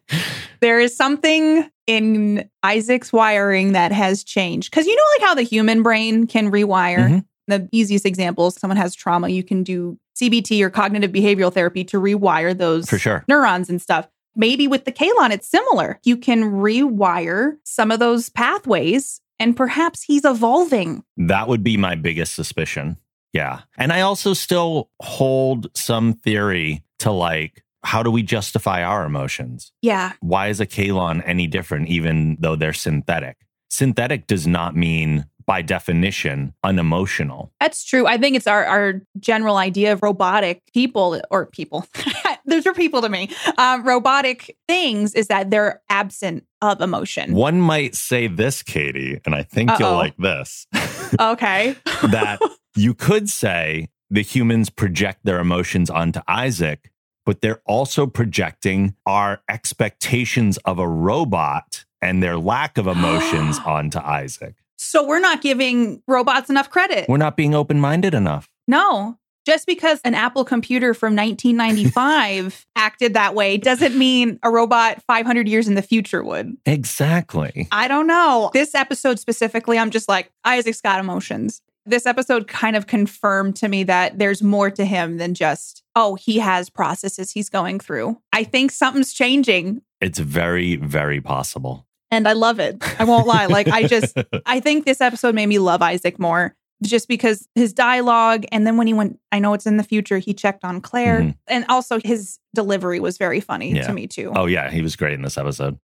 [0.61, 4.71] there is something in Isaac's wiring that has changed.
[4.71, 7.09] Because you know, like how the human brain can rewire?
[7.09, 7.25] Mhm.
[7.49, 11.83] The easiest example is someone has trauma, you can do CBT or cognitive behavioral therapy
[11.85, 13.25] to rewire those For sure.
[13.29, 14.09] neurons and stuff.
[14.37, 15.99] Maybe with the Kaylon, it's similar.
[16.05, 21.03] You can rewire some of those pathways, and perhaps he's evolving.
[21.17, 22.97] That would be my biggest suspicion.
[23.33, 23.61] Yeah.
[23.77, 29.73] And I also still hold some theory to like, how do we justify our emotions?
[29.83, 30.13] Yeah.
[30.21, 33.37] Why is a Kaylon any different, even though they're synthetic?
[33.69, 37.53] Synthetic does not mean, by definition, unemotional.
[37.59, 38.07] That's true.
[38.07, 41.87] I think it's our, our general idea of robotic people or people.
[42.47, 43.31] Those are people to me.
[43.57, 47.35] Um, robotic things is that they're absent of emotion.
[47.35, 50.67] One might say this, Katie, and I think you'll like this
[51.21, 51.77] Okay.
[52.03, 52.41] that
[52.77, 56.92] you could say the humans project their emotions onto Isaac,
[57.25, 63.99] but they're also projecting our expectations of a robot and their lack of emotions onto
[63.99, 64.55] Isaac.
[64.77, 67.09] So we're not giving robots enough credit.
[67.09, 68.49] We're not being open minded enough.
[68.67, 69.19] No.
[69.45, 75.49] Just because an Apple computer from 1995 acted that way doesn't mean a robot 500
[75.49, 76.57] years in the future would.
[76.65, 77.67] Exactly.
[77.73, 78.51] I don't know.
[78.53, 81.61] This episode specifically, I'm just like, Isaac's got emotions.
[81.85, 86.15] This episode kind of confirmed to me that there's more to him than just, oh,
[86.15, 88.19] he has processes he's going through.
[88.33, 91.87] I think something's changing It's very, very possible.
[92.13, 92.77] and I love it.
[93.01, 93.47] I won't lie.
[93.47, 94.17] Like, I just,
[94.47, 98.45] I think this episode made me love Isaac more just because his dialogue.
[98.53, 101.21] And then when he went, I know it's in the future, he checked on Claire.
[101.21, 101.37] Mhm.
[101.49, 103.87] And also his delivery was very funny Yeah.
[103.87, 104.33] to me, too.
[104.37, 105.79] Oh, yeah, he was great in this episode.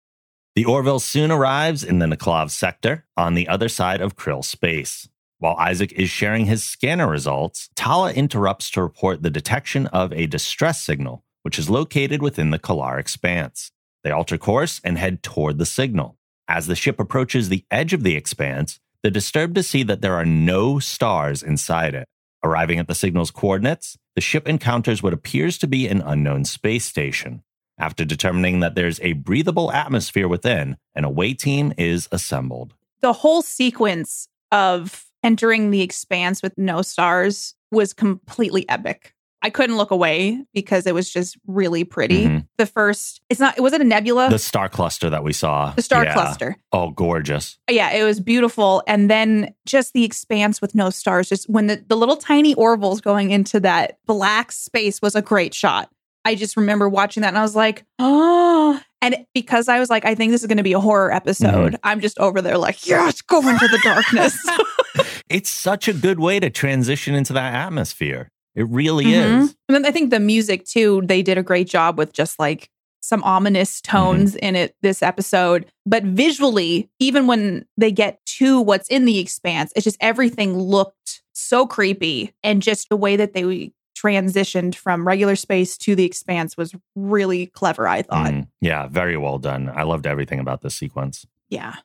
[0.56, 5.08] The Orville soon arrives in the Nikolov sector on the other side of Krill space.
[5.40, 10.26] While Isaac is sharing his scanner results, Talla interrupts to report the detection of a
[10.26, 13.72] distress signal, which is located within the Kalar expanse.
[14.04, 16.18] They alter course and head toward the signal.
[16.48, 20.16] As the ship approaches the edge of the expanse, they're disturbed to see that there
[20.16, 22.08] are no stars inside it.
[22.44, 26.86] Arriving at the signal's coordinates, the ship encounters what appears to be an unknown space
[26.86, 27.44] station.
[27.78, 32.74] After determining that there's a breathable atmosphere within, an away team is assembled.
[33.02, 39.14] the whole sequence of entering the expanse with no stars was completely epic.
[39.44, 42.26] I couldn't look away because it was just really pretty.
[42.26, 42.48] Mhm.
[42.58, 44.30] The first, it's not, it was it a nebula?
[44.32, 45.74] The star cluster that we saw.
[45.76, 46.14] The star Yeah.
[46.14, 46.58] cluster.
[46.72, 47.60] Oh, gorgeous.
[47.70, 48.82] Yeah, it was beautiful.
[48.88, 53.00] And then just the expanse with no stars, just when the, the little tiny Orville's
[53.00, 55.90] going into that black space was a great shot.
[56.26, 58.82] I just remember watching that and I was like, oh.
[59.00, 61.74] And because I was like, I think this is going to be a horror episode,
[61.74, 61.76] Mm-hmm.
[61.84, 64.36] I'm just over there like, yes, go into the darkness.
[65.30, 68.30] It's such a good way to transition into that atmosphere.
[68.56, 69.44] It really Mhm.
[69.44, 69.56] is.
[69.70, 72.70] And then I think the music too, they did a great job with just like
[73.02, 75.66] some ominous tones in it this episode.
[75.86, 81.22] But visually, even when they get to what's in the expanse, it's just everything looked
[81.34, 82.34] so creepy.
[82.44, 87.48] And just the way that they transitioned from regular space to the expanse was really
[87.48, 88.32] clever, I thought.
[88.32, 89.72] Mm, yeah, very well done.
[89.74, 91.26] I loved everything about this sequence.
[91.50, 91.76] Yeah.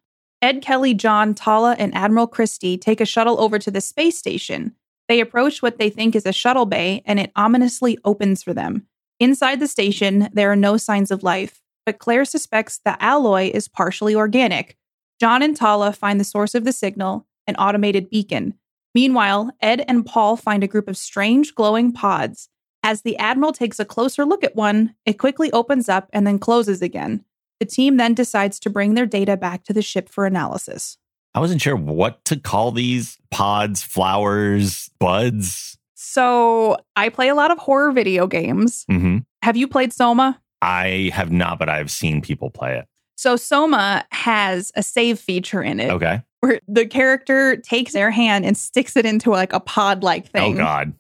[0.43, 4.75] Ed Kelly, John, Talla, and Admiral Christie take a shuttle over to the space station.
[5.09, 8.87] They approach what they think is a shuttle bay, and it ominously opens for them.
[9.21, 13.69] Inside the station, there are no signs of life, but Claire suspects the alloy is
[13.69, 14.77] partially organic.
[15.21, 18.55] John and Talla find the source of the signal, an automated beacon.
[18.97, 22.49] Meanwhile, Ed and Paul find a group of strange glowing pods.
[22.83, 26.41] As the Admiral takes a closer look at one, it quickly opens up and then
[26.41, 27.25] closes again.
[27.63, 30.99] The team then decides to bring their data back to the ship for analysis.
[31.33, 35.79] I wasn't sure what to call these pods, flowers, buds.
[35.95, 38.85] So, I play a lot of horror video games.
[38.89, 40.41] hmm Have you played Soma?
[40.61, 42.87] I have not, but I've seen people play it.
[43.17, 46.21] So, Soma has a save feature in it Okay.
[46.41, 50.55] where the character takes their hand and sticks it into like a pod like thing.
[50.55, 50.95] Oh, God.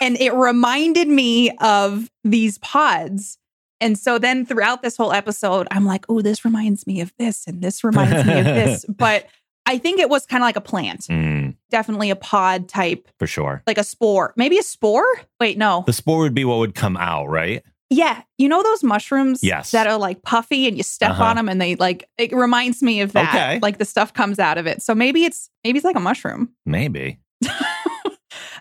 [0.00, 3.38] And it reminded me of these pods.
[3.80, 7.46] And so then throughout this whole episode, I'm like, oh, this reminds me of this
[7.46, 8.84] and this reminds me of this.
[8.96, 9.26] But
[9.66, 13.26] I think it was kind of like a plant, Mm, definitely a pod type, for
[13.26, 13.62] sure.
[13.66, 14.32] like a spore.
[14.36, 15.04] Maybe a spore?
[15.40, 15.82] Wait, no.
[15.86, 17.62] The spore would be what would come out, right?
[17.90, 18.22] Yeah.
[18.38, 19.70] You know those mushrooms Yes.
[19.72, 21.24] that are like puffy and you step Uh-huh.
[21.24, 23.28] on them and they like, it reminds me of that.
[23.34, 23.58] Okay.
[23.60, 24.82] Like the stuff comes out of it.
[24.82, 26.50] So maybe it's, maybe it's like a mushroom.
[26.64, 27.18] Maybe.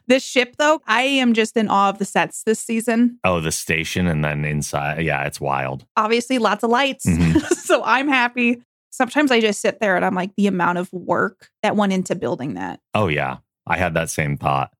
[0.07, 3.19] This ship, though, I am just in awe of the sets this season.
[3.23, 5.01] Oh, the station and then inside.
[5.03, 5.85] Yeah, it's wild.
[5.97, 7.05] Obviously, lots of lights.
[7.05, 7.41] Mhm.
[7.55, 8.61] so I'm happy.
[8.91, 12.15] Sometimes I just sit there and I'm like, the amount of work that went into
[12.15, 12.79] building that.
[12.93, 13.37] Oh, yeah.
[13.67, 14.71] I had that same thought.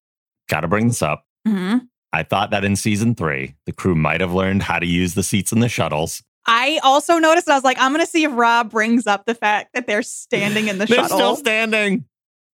[0.47, 1.25] Got to bring this up.
[1.45, 1.77] hmm
[2.13, 5.23] I thought that in season three, the crew might have learned how to use the
[5.23, 6.23] seats in the shuttles.
[6.45, 9.33] I also noticed, I was like, I'm going to see if Rob brings up the
[9.35, 11.17] fact that they're standing in the They're shuttle.
[11.17, 12.05] still standing.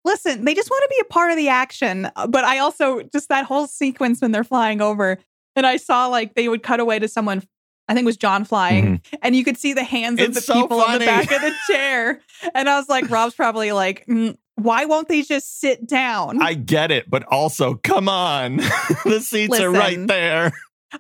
[0.06, 2.10] Listen, they just want to be a part of the action.
[2.16, 5.18] uh, But I also, just that whole sequence when they're flying over,
[5.56, 7.43] and I saw like they would cut away to someone.
[7.88, 10.34] I think it was John flying, and you could see the hands of Mm-hmm.
[10.36, 12.22] The so people on the back of the chair.
[12.54, 16.41] And I was like, Rob's probably like, "Mm, why won't they just sit down?
[16.41, 18.58] I get it, but also, come on.
[19.06, 20.52] the seats are right there.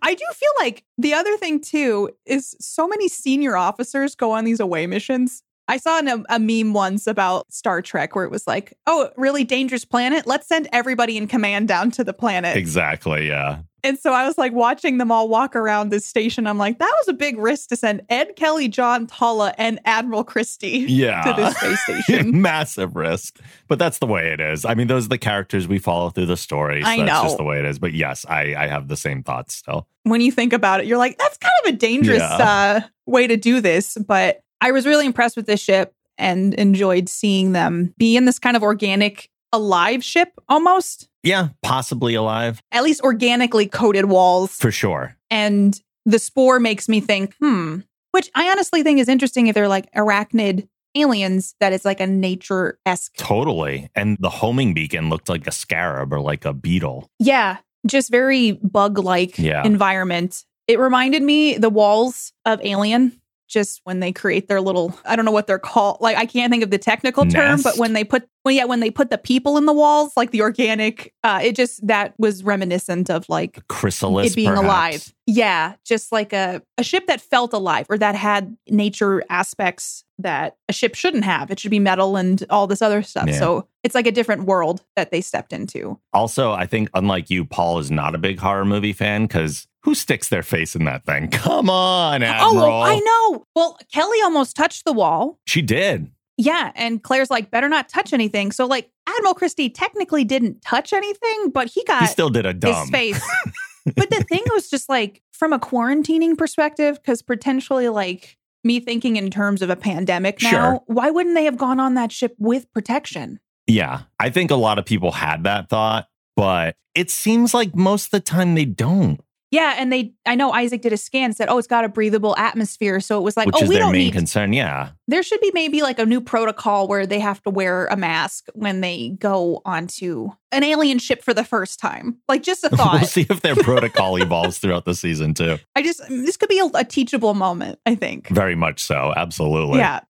[0.01, 4.45] I do feel like the other thing too is so many senior officers go on
[4.45, 5.43] these away missions.
[5.69, 9.43] I saw an, a meme once about Star Trek where it was like, oh, really
[9.43, 10.25] dangerous planet?
[10.27, 12.57] Let's send everybody in command down to the planet.
[12.57, 13.27] Exactly.
[13.27, 13.59] Yeah.
[13.81, 16.47] And so I was like watching them all walk around this station.
[16.47, 20.25] I'm like, that was a big risk to send Ed Kelly, John Talla, and Admiral
[20.25, 21.21] Christie Yeah.
[21.23, 22.41] to this space station.
[22.41, 23.39] Massive risk.
[23.69, 24.65] But that's the way it is.
[24.65, 26.81] I mean, those are the characters we follow through the story.
[26.81, 27.23] So I that's know.
[27.23, 27.79] just the way it is.
[27.79, 29.87] But yes, I, I have the same thoughts still.
[30.03, 33.37] when you think about it, you're like, that's kind of a dangerous uh, way to
[33.37, 33.97] do this.
[34.05, 38.39] But I was really impressed with this ship and enjoyed seeing them be in this
[38.39, 44.55] kind of organic, alive ship almost, Yeah, possibly alive at least organically coated walls.
[44.55, 45.15] for sure.
[45.31, 47.79] And the spore makes me think, hmm,
[48.11, 52.07] which I honestly think is interesting if they're like arachnid aliens, that it's like a
[52.07, 53.15] nature esque.
[53.15, 53.89] Totally.
[53.95, 57.07] And the homing beacon looked like a scarab or like a beetle.
[57.19, 57.57] Yeah,
[57.87, 59.63] just very bug like Yeah.
[59.63, 60.43] environment.
[60.67, 63.19] It reminded me the walls of Alien.
[63.49, 65.97] Just when they create their little, I don't know what they're called.
[65.99, 68.79] Like I can't think of the technical term, but when they put, well, yeah, when
[68.79, 72.43] they put the people in the walls, like the organic, uh, it just that was
[72.43, 74.31] reminiscent of like A chrysalis.
[74.31, 74.63] it being perhaps.
[74.65, 75.13] alive.
[75.25, 80.57] Yeah, just like a a ship that felt alive or that had nature aspects that
[80.67, 81.49] a ship shouldn't have.
[81.49, 83.27] It should be metal and all this other stuff.
[83.29, 83.39] Yeah.
[83.39, 85.97] So it's like a different world that they stepped into.
[86.13, 89.95] Also, I think, unlike you, Paul is not a big horror movie fan because who
[89.95, 91.27] sticks their face in that thing?
[91.31, 92.65] Come on, oh, Admiral.
[92.65, 93.45] Oh, I know.
[93.55, 95.39] Well, Kelly almost touched the wall.
[95.45, 96.11] She did.
[96.37, 98.51] Yeah, and Claire's like, better not touch anything.
[98.53, 102.51] So like Admiral Christie technically didn't touch anything, but he got He still did a
[102.53, 102.87] his dumb.
[102.87, 103.21] face.
[103.95, 109.17] but the thing was just like from a quarantining perspective, because potentially like me thinking
[109.17, 110.79] in terms of a pandemic now, Sure.
[110.87, 113.39] why wouldn't they have gone on that ship with protection?
[113.67, 114.01] Yeah.
[114.19, 116.07] I think a lot of people had that thought,
[116.37, 119.19] but it seems like most of the time they don't,
[119.51, 122.35] Yeah, and they I know Isaac did a scan said, Oh, it's got a breathable
[122.37, 122.99] atmosphere.
[122.99, 124.53] So it was like, which oh, is we their don't main need concern.
[124.53, 124.91] Yeah.
[125.07, 128.45] there should be maybe like a new protocol where they have to wear a mask
[128.53, 132.17] when they go onto an alien ship for the first time.
[132.27, 132.93] Like just a thought.
[132.93, 135.57] we'll see if their protocol evolves throughout the season, too.
[135.75, 138.29] I just this could be a, a teachable moment, I think.
[138.29, 139.13] Very much so.
[139.15, 139.79] Absolutely.
[139.79, 140.01] Yeah.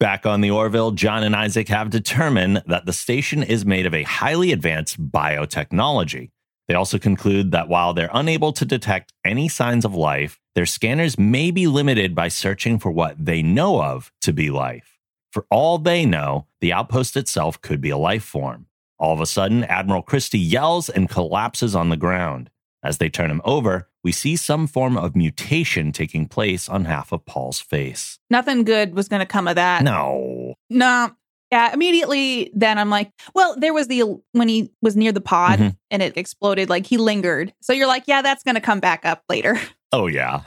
[0.00, 3.94] Back on the Orville, John and Isaac have determined that the station is made of
[3.94, 6.30] a highly advanced biotechnology.
[6.68, 11.18] They also conclude that while they're unable to detect any signs of life, their scanners
[11.18, 14.98] may be limited by searching for what they know of to be life.
[15.32, 18.66] For all they know, the outpost itself could be a life form.
[18.98, 22.50] All of a sudden, Admiral Christie yells and collapses on the ground.
[22.84, 27.10] As they turn him over, we see some form of mutation taking place on half
[27.10, 28.18] of Paul's face.
[28.30, 29.82] Nothing good was going to come of that.
[29.82, 30.54] No.
[30.70, 31.10] No.
[31.54, 34.02] Yeah, immediately then I'm like, well, there was the
[34.32, 35.76] when he was near the pod Mhm.
[35.88, 37.54] and it exploded, like he lingered.
[37.62, 39.56] So you're like, yeah, that's going to come back up later.
[39.92, 40.40] Oh, yeah.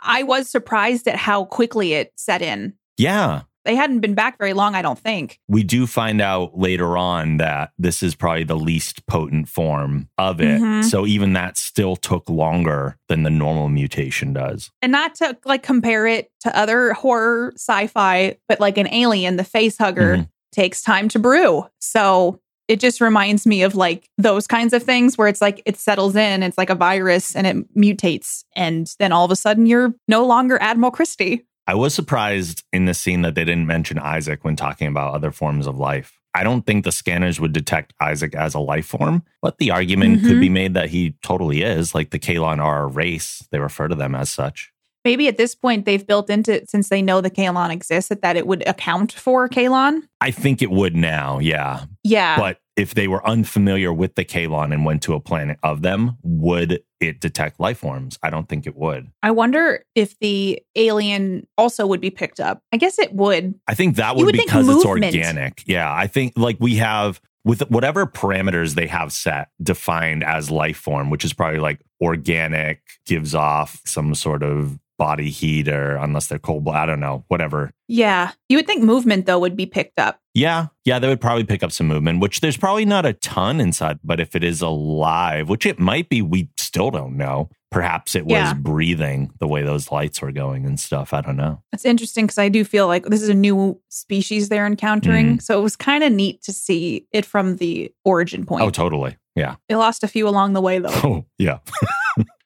[0.03, 2.73] I was surprised at how quickly it set in.
[2.97, 3.43] yeah.
[3.69, 5.39] They hadn't been back very long, I don't think.
[5.47, 10.41] We do find out later on that this is probably the least potent form of
[10.41, 10.59] it.
[10.59, 10.83] Mhm.
[10.83, 14.71] So even that still took longer than the normal mutation does.
[14.81, 19.45] And not to like compare it to other horror sci-fi, but like an alien, the
[19.45, 20.29] face hugger Mhm.
[20.51, 21.67] takes time to brew.
[21.79, 25.77] So it just reminds me of like those kinds of things where it's like it
[25.79, 28.45] settles in, it's like a virus and it mutates.
[28.57, 31.45] And then all of a sudden you're no longer Admiral Christie.
[31.69, 35.31] I was surprised in the scene that they didn't mention Isaac when talking about other
[35.31, 36.19] forms of life.
[36.33, 40.23] I don't think the scanners would detect Isaac as a life form, but the argument
[40.23, 40.41] could Mhm.
[40.41, 41.95] be made that he totally is.
[41.95, 44.73] Like the Kaylon are a race, they refer to them as such.
[45.05, 48.23] Maybe at this point they've built into it since they know the Kaylon exists that,
[48.23, 50.03] that it would account for Kaylon.
[50.21, 51.85] I think it would now, yeah.
[52.05, 52.37] Yeah.
[52.39, 56.17] But if they were unfamiliar with the Kaylon and went to a planet of them,
[56.23, 58.19] would it detect life forms?
[58.23, 59.11] I don't think it would.
[59.23, 62.63] I wonder if the alien also would be picked up.
[62.73, 63.55] I guess it would.
[63.67, 65.65] I think that would, would because it's organic.
[65.67, 70.77] Yeah, I think like we have with whatever parameters they have set defined as life
[70.77, 76.27] form, which is probably like organic, gives off some sort of body heat or unless
[76.27, 77.71] they're cold, blood, I don't know, whatever.
[77.87, 78.33] Yeah.
[78.49, 80.21] You would think movement though would be picked up.
[80.35, 83.61] Yeah, yeah, they would probably pick up some movement, which there's probably not a ton
[83.61, 87.49] inside, but if it is alive, which it might be, we still don't know.
[87.71, 88.55] Perhaps it was Yeah.
[88.55, 91.13] breathing the way those lights were going and stuff.
[91.13, 91.63] I don't know.
[91.73, 95.27] It's interesting because I do feel like this is a new species they're encountering.
[95.27, 95.39] Mm-hmm.
[95.41, 98.63] So it was kind of neat to see it from the origin point.
[98.63, 99.17] Oh, totally.
[99.35, 99.57] Yeah.
[99.69, 100.89] They lost a few along the way though.
[101.05, 101.59] Oh, yeah.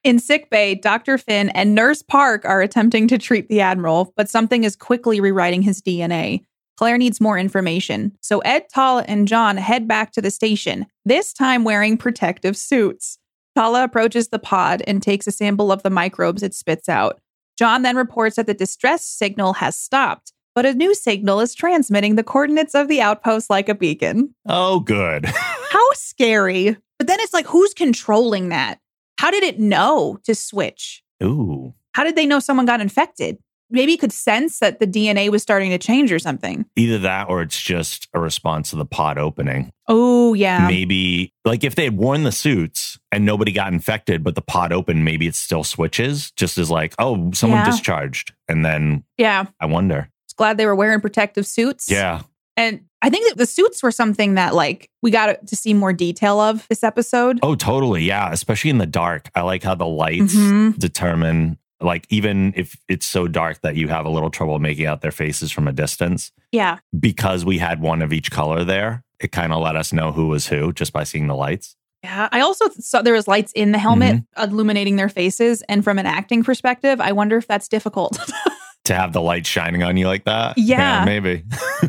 [0.05, 1.17] In sick bay, Dr.
[1.17, 5.63] Finn and Nurse Park are attempting to treat the Admiral, but something is quickly rewriting
[5.63, 6.41] his DNA.
[6.77, 8.11] Claire needs more information.
[8.21, 13.19] So Ed, Talla, and John head back to the station, this time wearing protective suits.
[13.57, 17.21] Talla approaches the pod and takes a sample of the microbes it spits out.
[17.57, 22.17] John then reports that the distress signal has stopped, but a new signal is transmitting
[22.17, 24.35] the coordinates of the outpost like a beacon.
[24.49, 25.27] Oh, good.
[25.27, 26.77] How scary.
[26.99, 28.81] But then it's like, who's controlling that?
[29.19, 31.03] How did it know to switch?
[31.23, 31.75] Ooh.
[31.95, 33.39] How did they know someone got infected?
[33.71, 36.67] Maybe it could sense that the DNA was starting to change or something.
[36.77, 39.73] Either that or it's just a response to the pod opening.
[39.89, 40.67] Oh, yeah.
[40.69, 44.73] maybe like if they had worn the suits and nobody got infected, but the pod
[44.73, 47.65] opened, maybe it still switches just as like, oh, someone Yeah.
[47.71, 48.35] discharged.
[48.47, 49.47] And then Yeah.
[49.59, 50.11] I wonder.
[50.27, 51.91] It's glad they were wearing protective suits.
[51.91, 52.23] Yeah.
[52.59, 55.93] And I think that the suits were something that, like, we got to see more
[55.93, 57.41] detail of this episode.
[57.43, 58.05] Oh, totally.
[58.05, 58.31] Yeah.
[58.33, 59.29] Especially in the dark.
[59.35, 60.79] I like how the lights Mhm.
[60.79, 65.01] determine, like, even if it's so dark that you have a little trouble making out
[65.01, 66.79] their faces from a distance, Yeah.
[66.99, 70.29] because we had one of each color there, it kind of let us know who
[70.29, 71.75] was who just by seeing the lights.
[72.05, 72.29] Yeah.
[72.33, 74.43] I also saw there was lights in the helmet Mm-hmm.
[74.51, 75.63] illuminating their faces.
[75.69, 78.19] And from an acting perspective, I wonder if that's difficult.
[78.87, 80.59] To have the light shining on you like that?
[80.59, 81.05] Yeah.
[81.05, 81.45] maybe.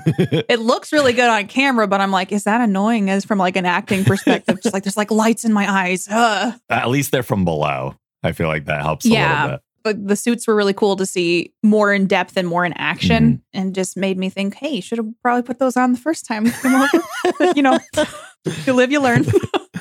[0.47, 3.55] it looks really good on camera, but I'm like, is that annoying as from like
[3.55, 4.61] an acting perspective?
[4.61, 6.07] Just like there's like lights in my eyes.
[6.09, 6.53] Ugh.
[6.69, 7.95] At least they're from below.
[8.21, 9.41] I feel like that helps a Yeah.
[9.43, 9.61] little bit.
[9.83, 13.23] But the suits were really cool to see more in depth and more in action,
[13.23, 13.59] Mm-hmm.
[13.59, 16.43] and just made me think, hey, should have probably put those on the first time
[16.45, 17.53] we came over.
[17.55, 17.79] You know,
[18.65, 19.25] you live, you learn.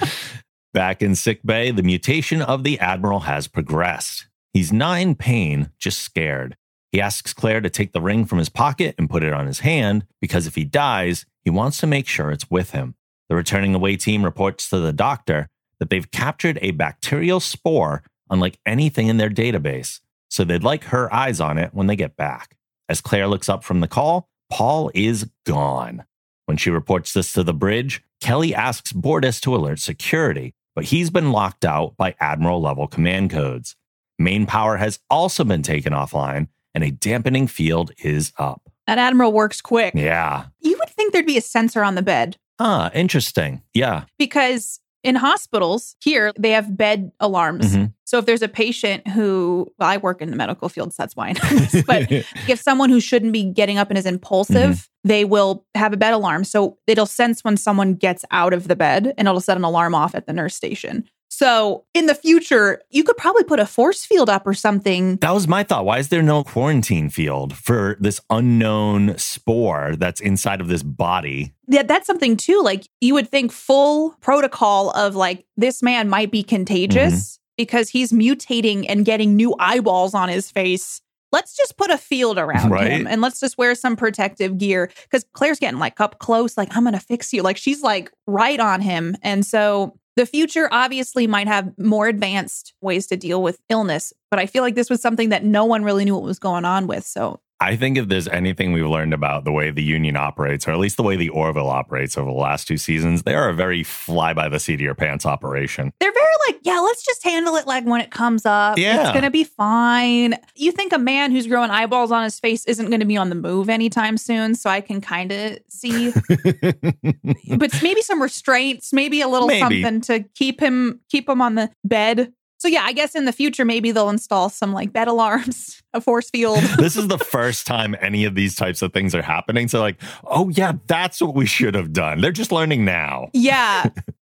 [0.74, 4.26] Back in sick bay, the mutation of the Admiral has progressed.
[4.54, 6.56] He's not in pain, just scared.
[6.93, 9.61] He asks Claire to take the ring from his pocket and put it on his
[9.61, 12.95] hand because if he dies, he wants to make sure it's with him.
[13.30, 18.59] The returning away team reports to the doctor that they've captured a bacterial spore unlike
[18.66, 22.57] anything in their database, so they'd like her eyes on it when they get back.
[22.88, 26.05] As Claire looks up from the call, Paul is gone.
[26.45, 31.11] When she reports this to the bridge, Kelly asks Bortus to alert security, but he's
[31.11, 33.76] been locked out by Admiral level command codes.
[34.18, 38.62] Main power has also been taken offline, and a dampening field is up.
[38.87, 39.95] That admiral works quick.
[39.95, 40.47] Yeah.
[40.61, 43.62] You would think there'd be a sensor on the bed Ah, interesting.
[43.75, 44.05] Yeah.
[44.18, 47.75] because in hospitals here they have bed alarms.
[47.75, 47.93] Mhm.
[48.05, 51.16] So if there's a patient who, well, I work in the medical field, so that's
[51.16, 52.07] why I know this, but
[52.49, 55.09] if someone who shouldn't be getting up and is impulsive, Mm-hmm.
[55.09, 56.45] they will have a bed alarm.
[56.45, 59.95] So it'll sense when someone gets out of the bed and it'll set an alarm
[59.95, 61.09] off at the nurse station.
[61.43, 65.16] So in the future, you could probably put a force field up or something.
[65.16, 65.84] That was my thought.
[65.84, 71.53] Why is there no quarantine field for this unknown spore that's inside of this body?
[71.66, 72.62] Yeah, that's something too.
[72.62, 77.43] Like you would think full protocol of like this man might be contagious mm-hmm.
[77.57, 81.01] because he's mutating and getting new eyeballs on his face.
[81.32, 82.88] Let's just put a field around Right.
[82.88, 86.76] him and let's just wear some protective gear because Claire's getting like up close, like,
[86.76, 87.43] I'm going to fix you.
[87.43, 89.16] Like, she's like right on him.
[89.22, 94.38] And so the future obviously might have more advanced ways to deal with illness, but
[94.38, 96.86] I feel like this was something that no one really knew what was going on
[96.86, 97.04] with.
[97.04, 100.72] So I think if there's anything we've learned about the way the union operates, or
[100.72, 103.54] at least the way the Orville operates over the last two seasons, they are a
[103.54, 105.92] very fly by the seat of your pants operation.
[106.00, 108.78] they're very like, yeah, let's just handle it like when it comes up.
[108.78, 109.02] Yeah.
[109.02, 110.34] It's going to be fine.
[110.56, 113.28] You think a man who's growing eyeballs on his face isn't going to be on
[113.28, 114.56] the move anytime soon.
[114.56, 116.12] So I can kind of see,
[117.56, 119.82] but maybe some restraints, maybe a little Maybe.
[119.82, 122.32] something to keep him, keep him on the bed.
[122.62, 126.00] So yeah, I guess in the future, maybe they'll install some like bed alarms, a
[126.00, 126.60] force field.
[126.78, 129.66] this is the first time any of these types of things are happening.
[129.66, 132.20] So, like, oh, yeah, that's what we should have done.
[132.20, 133.30] They're just learning now.
[133.32, 133.88] yeah.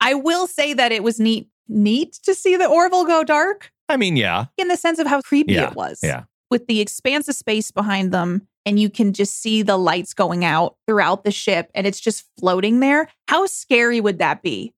[0.02, 3.96] I will say that it was neat, neat to see the Orville go dark I
[3.98, 4.46] mean, yeah.
[4.58, 6.00] in the sense of how creepy Yeah, it was.
[6.02, 6.24] yeah.
[6.50, 10.44] With the expanse of space behind them, and you can just see the lights going
[10.44, 13.08] out throughout the ship, and it's just floating there.
[13.28, 14.74] How scary would that be?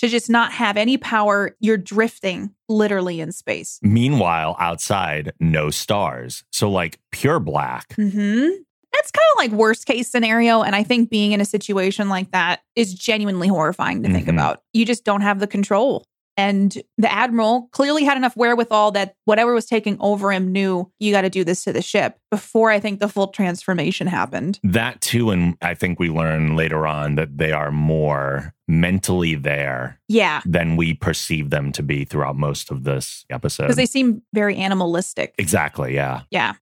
[0.00, 3.78] To just not have any power, you're drifting literally in space.
[3.82, 6.42] Meanwhile, outside, no stars.
[6.52, 7.92] So, like, pure black.
[7.96, 8.48] hmm
[8.92, 10.62] That's kind of like worst case scenario.
[10.62, 14.30] And I think being in a situation like that is genuinely horrifying to think Mhm.
[14.32, 14.62] about.
[14.72, 16.06] You just don't have the control.
[16.40, 21.12] And the admiral clearly had enough wherewithal that whatever was taking over him knew you
[21.12, 24.58] got to do this to the ship before I think the full transformation happened.
[24.62, 30.00] That too, and I think we learn later on that they are more mentally there
[30.08, 33.64] Yeah, than we perceive them to be throughout most of this episode.
[33.64, 35.34] because they seem very animalistic.
[35.38, 36.22] exactly, yeah.
[36.30, 36.54] Yeah.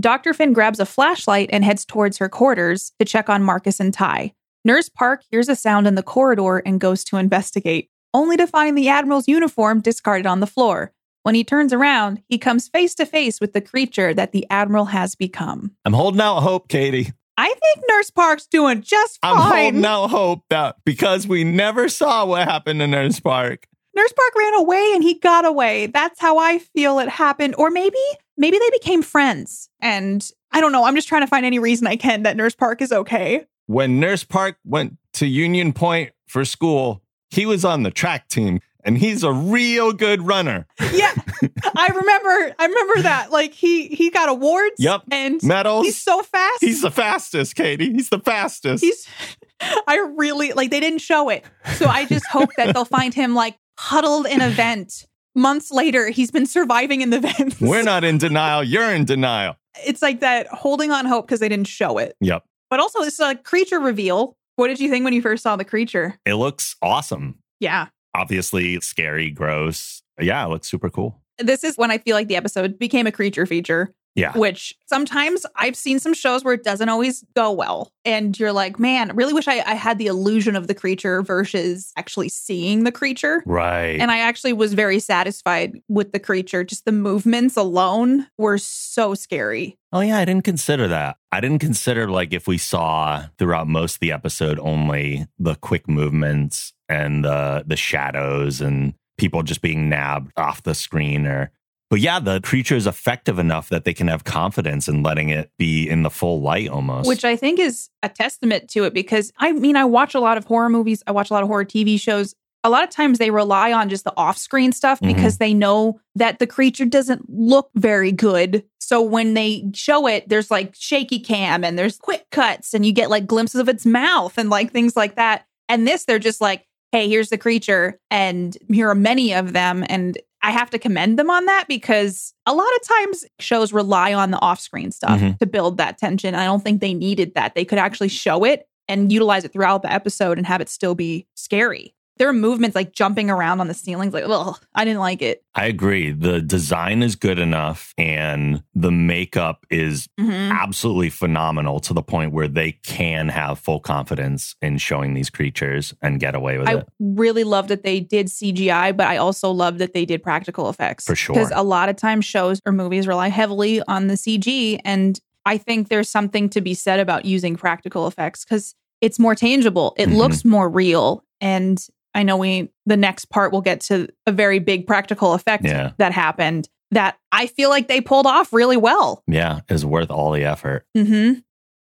[0.00, 0.34] Dr.
[0.34, 4.32] Finn grabs a flashlight and heads towards her quarters to check on Marcus and Ty.
[4.66, 8.78] Nurse Park hears a sound in the corridor and goes to investigate, only to find
[8.78, 10.92] the Admiral's uniform discarded on the floor.
[11.24, 14.86] When he turns around, he comes face to face with the creature that the Admiral
[14.86, 15.72] has become.
[15.84, 17.12] I'm holding out hope, Katie.
[17.36, 19.36] I think Nurse Park's doing just fine.
[19.36, 23.66] I'm holding out hope that because we never saw what happened in Nurse Park.
[23.96, 25.86] Nurse Park ran away and he got away.
[25.86, 27.54] That's how I feel it happened.
[27.58, 27.96] Or maybe,
[28.36, 29.68] maybe they became friends.
[29.80, 30.84] And I don't know.
[30.84, 33.46] I'm just trying to find any reason I can that Nurse Park is okay.
[33.66, 38.60] When Nurse Park went to Union Point for school, he was on the track team
[38.84, 40.66] and he's a real good runner.
[40.92, 41.12] Yeah,
[41.76, 42.54] I remember.
[42.58, 43.30] I remember that.
[43.30, 44.76] Like he he got awards.
[44.78, 45.02] Yep.
[45.10, 45.86] and Medals.
[45.86, 46.60] he's so fast.
[46.60, 47.92] He's the fastest, Katie.
[47.92, 48.84] He's the fastest.
[48.84, 49.08] he's.
[49.86, 50.70] I really like.
[50.70, 51.44] They didn't show it,
[51.76, 55.06] so I just hope that they'll find him like huddled in a vent.
[55.36, 57.60] Months later, he's been surviving in the vents.
[57.60, 58.62] We're not in denial.
[58.62, 59.56] You're in denial.
[59.84, 62.16] It's like that holding on hope because they didn't show it.
[62.20, 62.44] Yep.
[62.70, 64.36] But also, it's a creature reveal.
[64.56, 66.18] What did you think when you first saw the creature?
[66.24, 67.38] It looks awesome.
[67.60, 67.86] Yeah.
[68.14, 70.02] Obviously, scary, gross.
[70.20, 71.20] Yeah, it looks super cool.
[71.38, 73.92] This is when I feel like the episode became a creature feature.
[74.16, 74.36] Yeah.
[74.38, 77.90] which sometimes I've seen some shows where it doesn't always go well.
[78.04, 81.92] And you're like, man, really wish I, I had the illusion of the creature versus
[81.96, 83.42] actually seeing the creature.
[83.44, 83.98] Right.
[83.98, 86.62] And I actually was very satisfied with the creature.
[86.62, 89.78] Just the movements alone were so scary.
[89.92, 91.16] Oh yeah, I didn't consider that.
[91.32, 95.88] I didn't consider like if we saw throughout most of the episode only the quick
[95.88, 101.50] movements and the the shadows and people just being nabbed off the screen or
[101.94, 105.52] but yeah, the creature is effective enough that they can have confidence in letting it
[105.60, 107.06] be in the full light almost.
[107.06, 110.36] Which I think is a testament to it because I mean, I watch a lot
[110.36, 112.34] of horror movies, I watch a lot of horror TV shows.
[112.64, 115.14] A lot of times they rely on just the off screen stuff Mhm.
[115.14, 118.64] because they know that the creature doesn't look very good.
[118.80, 122.90] So when they show it, there's like shaky cam and there's quick cuts and you
[122.90, 125.46] get like glimpses of its mouth and like things like that.
[125.68, 129.84] And this, they're just like, hey, here's the creature and here are many of them.
[129.88, 134.12] And I have to commend them on that because a lot of times shows rely
[134.12, 135.38] on the off screen stuff Mhm.
[135.38, 136.34] to build that tension.
[136.34, 137.54] I don't think they needed that.
[137.54, 140.94] They could actually show it and utilize it throughout the episode and have it still
[140.94, 141.93] be scary.
[142.16, 145.42] There are movements like jumping around on the ceilings, like, well, I didn't like it.
[145.56, 146.12] I agree.
[146.12, 150.50] The design is good enough and the makeup is Mhm.
[150.52, 155.92] absolutely phenomenal to the point where they can have full confidence in showing these creatures
[156.02, 156.78] and get away with I it.
[156.78, 160.68] I really love that they did CGI, but I also love that they did practical
[160.68, 161.06] effects.
[161.06, 161.34] For sure.
[161.34, 164.78] Because a lot of times shows or movies rely heavily on the CG.
[164.84, 169.34] And I think there's something to be said about using practical effects because it's more
[169.34, 169.94] tangible.
[169.98, 170.16] It Mhm.
[170.16, 171.24] looks more real.
[171.40, 171.84] And
[172.14, 175.92] I know we the next part we'll get to a very big practical effect Yeah.
[175.98, 179.22] that happened that I feel like they pulled off really well.
[179.26, 180.86] Yeah, it was worth all the effort.
[180.96, 181.40] Mm-hmm.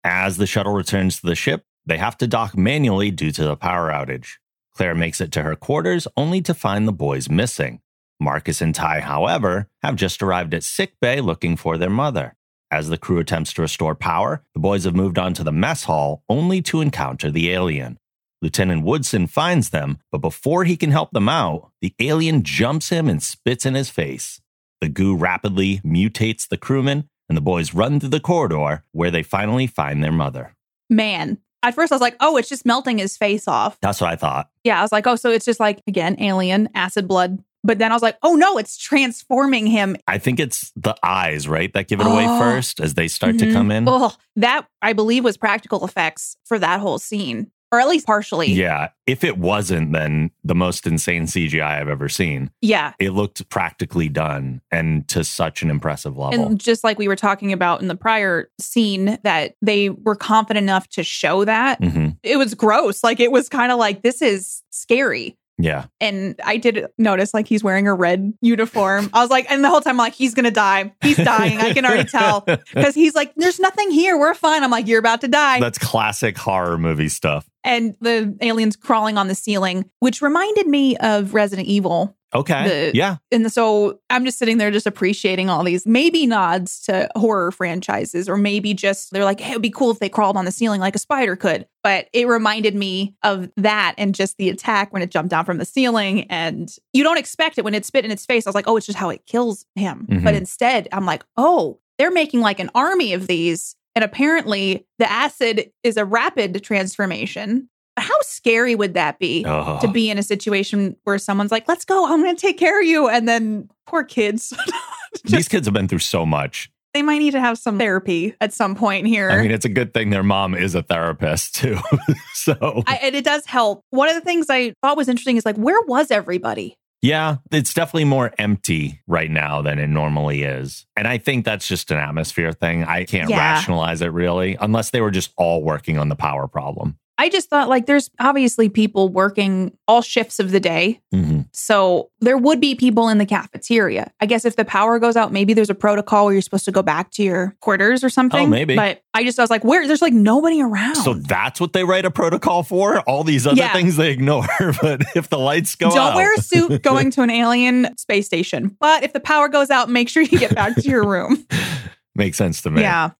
[0.05, 3.57] As the shuttle returns to the ship, they have to dock manually due to the
[3.57, 4.35] power outage.
[4.74, 7.81] Claire makes it to her quarters only to find the boys missing.
[8.20, 12.35] Marcus and Ty, however, have just arrived at sick bay looking for their mother.
[12.70, 15.85] As the crew attempts to restore power, the boys have moved on to the mess
[15.85, 17.99] hall only to encounter the alien.
[18.41, 23.09] Lieutenant Woodson finds them, but before he can help them out, the alien jumps him
[23.09, 24.41] and spits in his face.
[24.80, 29.22] The goo rapidly mutates the crewmen, and the boys run through the corridor where they
[29.22, 30.55] finally find their mother.
[30.89, 33.76] Man, at first I was like, oh, it's just melting his face off.
[33.82, 34.49] That's what I thought.
[34.62, 37.43] Yeah, I was like, oh, so it's just like again, alien, acid blood.
[37.64, 39.97] But then I was like, oh no, it's transforming him.
[40.07, 42.39] I think it's the eyes, right, that give it away Oh.
[42.39, 43.53] first as they start to Mhm.
[43.53, 43.84] come in.
[43.89, 48.49] Oh, that I believe was practical effects for that whole scene, or at least partially.
[48.51, 48.89] Yeah.
[49.07, 52.51] If it wasn't, then the most insane CGI I've ever seen.
[52.61, 52.93] Yeah.
[52.99, 56.47] It looked practically done and to such an impressive level.
[56.47, 60.64] And just like we were talking about in the prior scene, that they were confident
[60.64, 61.83] enough to show that.
[61.83, 63.05] hmm It was gross.
[63.05, 65.37] Like it was kind of like, this is scary.
[65.61, 65.87] Yeah.
[66.01, 69.11] And I did notice like he's wearing a red uniform.
[69.12, 70.95] I was like, and the whole time I'm like, he's gonna die.
[71.03, 71.59] He's dying.
[71.59, 72.43] I can already tell.
[72.73, 74.16] Because he's like, there's nothing here.
[74.16, 74.62] We're fine.
[74.62, 75.59] I'm like, you're about to die.
[75.59, 77.49] That's classic horror movie stuff.
[77.69, 82.16] And the aliens crawling on the ceiling, which reminded me of Resident Evil.
[82.35, 82.91] Okay.
[82.91, 83.16] The- yeah.
[83.33, 88.29] And so I'm just sitting there just appreciating all these maybe nods to horror franchises,
[88.29, 90.81] or maybe just they're like, hey, it'd be cool if they crawled on the ceiling
[90.81, 91.66] like a spider could.
[91.83, 95.57] But it reminded me of that and just the attack when it jumped down from
[95.57, 96.25] the ceiling.
[96.25, 98.47] And you don't expect it when it spit in its face.
[98.47, 100.07] I was like, oh, it's just how it kills him.
[100.11, 100.25] Mhm.
[100.25, 103.75] But instead, I'm like, oh, they're making like an army of these.
[103.99, 107.68] And apparently, the acid is a rapid transformation.
[107.96, 109.44] How scary would that be?
[109.44, 109.51] Oh.
[109.51, 109.86] to uh-huh.
[109.88, 112.86] be in a situation where someone's like, let's go, I'm going to take care of
[112.86, 113.09] you.
[113.09, 114.57] And then poor kids,
[115.24, 116.70] These kids have been through so much.
[116.94, 119.30] they might need to have some therapy at some point here.
[119.30, 121.80] I mean, it's a good thing their mom is a therapist too.
[122.34, 123.82] so, I, and it does help.
[123.90, 126.76] One of the things I thought was interesting is like, where was everybody?
[127.01, 130.86] Yeah, it's definitely more empty right now than it normally is.
[130.96, 132.84] And I think that's just an atmosphere thing.
[132.84, 133.36] I can't Yeah.
[133.38, 136.99] rationalize it really, unless they were just all working on the power problem.
[137.21, 141.01] I just thought like there's obviously people working all shifts of the day.
[141.12, 144.12] hmm So there would be people in the cafeteria.
[144.21, 146.73] I guess if the power goes out, maybe there's a protocol where you're supposed to
[146.73, 148.41] go back to your quarters or something.
[148.41, 148.77] Oh, maybe.
[148.77, 150.95] But I just I was like, where there's like nobody around.
[150.97, 153.01] So that's what they write a protocol for?
[153.01, 153.73] All these other Yeah.
[153.73, 154.47] things they ignore.
[154.81, 158.27] but if the lights go out, Don't wear a suit going to an alien space
[158.27, 158.77] station.
[158.79, 161.45] But if the power goes out, make sure you get back to your room.
[162.14, 162.83] makes sense to me.
[162.83, 163.11] Yeah.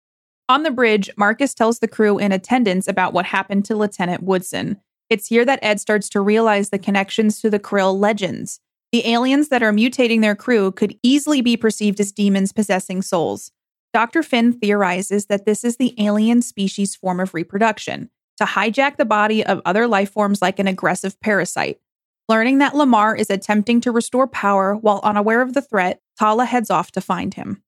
[0.51, 4.80] On the bridge, Marcus tells the crew in attendance about what happened to Lieutenant Woodson.
[5.11, 8.61] It's here that Ed starts to realize the connections to the Krill legends.
[8.90, 13.53] The aliens that are mutating their crew could easily be perceived as demons possessing souls.
[13.92, 14.22] Dr.
[14.22, 19.44] Finn theorizes that this is the alien species' form of reproduction to hijack the body
[19.44, 21.78] of other life forms like an aggressive parasite.
[22.26, 26.70] Learning that Lamar is attempting to restore power while unaware of the threat, Talla heads
[26.70, 27.62] off to find him.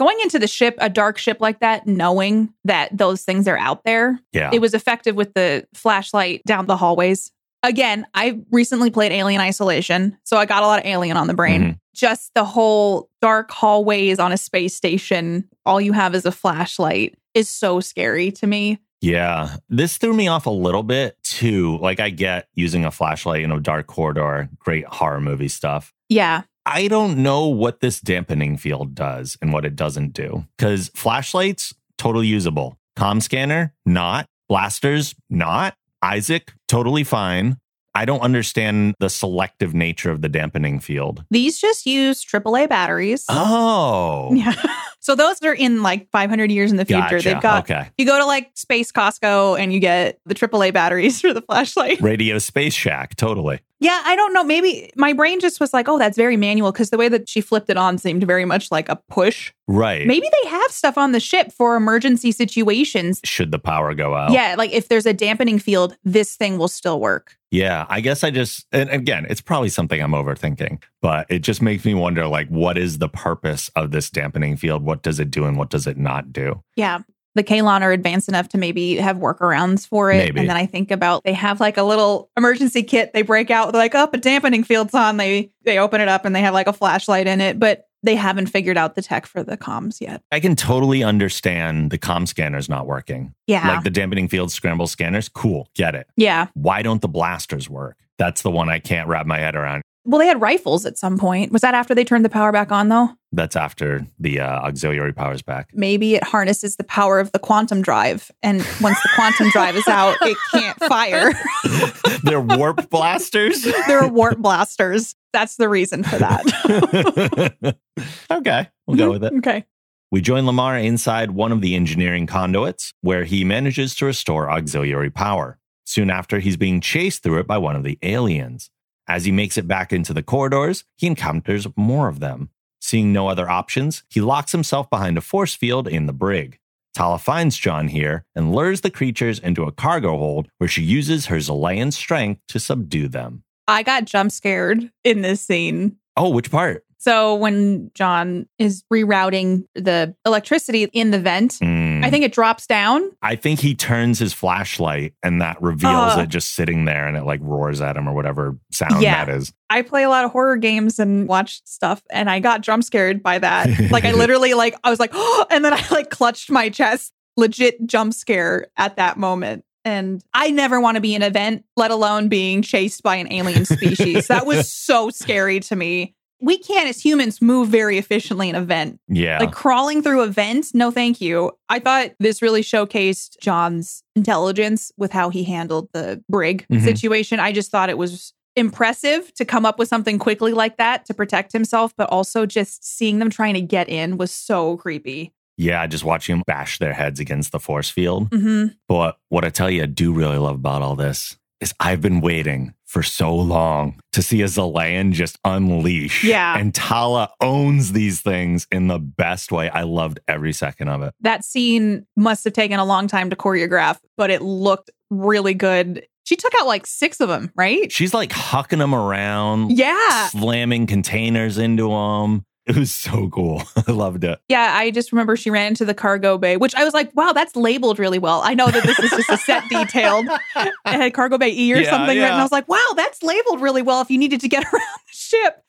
[0.00, 3.84] Going into the ship, a dark ship like that, knowing that those things are out
[3.84, 4.48] there, Yeah.
[4.50, 7.30] it was effective with the flashlight down the hallways.
[7.62, 11.34] Again, I recently played Alien Isolation, so I got a lot of Alien on the
[11.34, 11.62] brain.
[11.62, 11.78] Mhm.
[11.94, 17.14] Just the whole dark hallways on a space station, all you have is a flashlight,
[17.34, 18.78] is so scary to me.
[19.02, 21.76] Yeah, this threw me off a little bit too.
[21.78, 25.92] Like, I get using a flashlight in a dark corridor, great horror movie stuff.
[26.08, 26.42] Yeah.
[26.72, 31.74] I don't know what this dampening field does and what it doesn't do because flashlights,
[31.98, 32.78] totally usable.
[32.96, 34.26] Com scanner, not.
[34.48, 35.74] Blasters, not.
[36.02, 37.56] Isaac, totally fine.
[37.92, 41.24] I don't understand the selective nature of the dampening field.
[41.30, 43.24] These just use AAA batteries.
[43.28, 44.54] Oh, Yeah.
[45.00, 47.00] so those are in like 500 years in the future.
[47.00, 47.28] gotcha.
[47.28, 47.88] They've got okay.
[47.98, 52.00] You go to like Space Costco and you get the AAA batteries for the flashlight.
[52.00, 53.58] Radio Space Shack, totally.
[53.80, 54.44] Yeah, I don't know.
[54.44, 57.40] Maybe my brain just was like, oh, that's very manual because the way that she
[57.40, 59.52] flipped it on seemed very much like a push.
[59.66, 60.06] Right.
[60.06, 63.20] Maybe they have stuff on the ship for emergency situations.
[63.24, 64.32] Should the power go out?
[64.32, 67.36] Yeah, like if there's a dampening field, this thing will still work.
[67.50, 71.62] Yeah, I guess I just and again, it's probably something I'm overthinking, but it just
[71.62, 74.84] makes me wonder like what is the purpose of this dampening field?
[74.84, 76.62] What does it do and what does it not do?
[76.76, 77.00] Yeah.
[77.40, 80.18] The Kaylon are advanced enough to maybe have workarounds for it.
[80.18, 80.40] Maybe.
[80.40, 83.72] And then I think about they have like a little emergency kit they break out.
[83.72, 85.16] They're like, oh, a dampening field's on.
[85.16, 87.58] They they open it up and they have like a flashlight in it.
[87.58, 90.20] But they haven't figured out the tech for the comms yet.
[90.30, 93.32] I can totally understand the comm scanners not working.
[93.46, 93.66] Yeah.
[93.66, 96.08] Like the dampening field scramble scanners, cool, get it.
[96.16, 96.48] yeah.
[96.52, 97.96] Why don't the blasters work?
[98.18, 99.82] That's the one I can't wrap my head around.
[100.04, 101.52] Well, they had rifles at some point.
[101.52, 103.10] Was that after they turned the power back on, though?
[103.32, 105.70] That's after the uh, auxiliary powers back.
[105.74, 108.30] Maybe it harnesses the power of the quantum drive.
[108.42, 111.32] And once the quantum drive is out, it can't fire.
[112.22, 113.62] They're warp blasters.
[113.86, 115.14] They're warp blasters.
[115.32, 117.76] That's the reason for that.
[118.30, 119.34] okay, we'll go with it.
[119.34, 119.64] Okay.
[120.10, 125.10] We join Lamar inside one of the engineering conduits where he manages to restore auxiliary
[125.10, 125.58] power.
[125.84, 128.70] Soon after, he's being chased through it by one of the aliens.
[129.10, 132.48] As he makes it back into the corridors, he encounters more of them.
[132.80, 136.60] Seeing no other options, he locks himself behind a force field in the brig.
[136.96, 141.26] Talla finds John here and lures the creatures into a cargo hold where she uses
[141.26, 143.42] her Xelayan strength to subdue them.
[143.66, 145.96] I got jump scared in this scene.
[146.16, 146.84] Oh, which part?
[146.98, 151.89] So when John is rerouting the electricity in the vent, hmm.
[152.04, 153.10] I think it drops down.
[153.22, 156.20] I think he turns his flashlight and that reveals Uh.
[156.22, 159.24] it just sitting there and it like roars at him or whatever sound Yeah.
[159.24, 159.52] that is.
[159.68, 163.22] I play a lot of horror games and watch stuff, and I got jump scared
[163.22, 163.90] by that.
[163.90, 167.12] like I literally like I was like, oh, and then I like clutched my chest,
[167.36, 169.64] legit jump scare at that moment.
[169.84, 173.32] And I never want to be in an event, let alone being chased by an
[173.32, 174.26] alien species.
[174.26, 176.14] that was so scary to me.
[176.40, 178.98] We can't, as humans, move very efficiently in a vent.
[179.08, 179.38] Yeah.
[179.40, 181.52] Like crawling through a vent, no thank you.
[181.68, 186.82] I thought this really showcased John's intelligence with how he handled the brig Mhm.
[186.82, 187.40] situation.
[187.40, 191.14] I just thought it was impressive to come up with something quickly like that to
[191.14, 195.32] protect himself, but also just seeing them trying to get in was so creepy.
[195.62, 198.28] yeah, just watching them bash their heads against the force field.
[198.32, 202.00] hmm But what I tell you, I do really love about all this is I've
[202.00, 206.24] been waiting for so long to see a Xelayan just unleash.
[206.24, 206.58] Yeah.
[206.58, 209.70] And Talla owns these things in the best way.
[209.70, 211.14] I loved every second of it.
[211.20, 216.04] That scene must have taken a long time to choreograph, but it looked really good.
[216.24, 217.92] She took out like six of them, right?
[217.92, 220.26] She's like hucking them around, Yeah.
[220.28, 222.44] slamming containers into them.
[222.70, 223.62] It was so cool.
[223.88, 224.40] I loved it.
[224.48, 227.32] Yeah, I just remember she ran into the cargo bay, which I was like, wow,
[227.32, 228.42] that's labeled really well.
[228.44, 230.28] I know that this is just a set detailed.
[230.54, 232.38] It had cargo bay E or Yeah, something written.
[232.38, 235.12] I was like, wow, that's labeled really well if you needed to get around the
[235.12, 235.64] ship.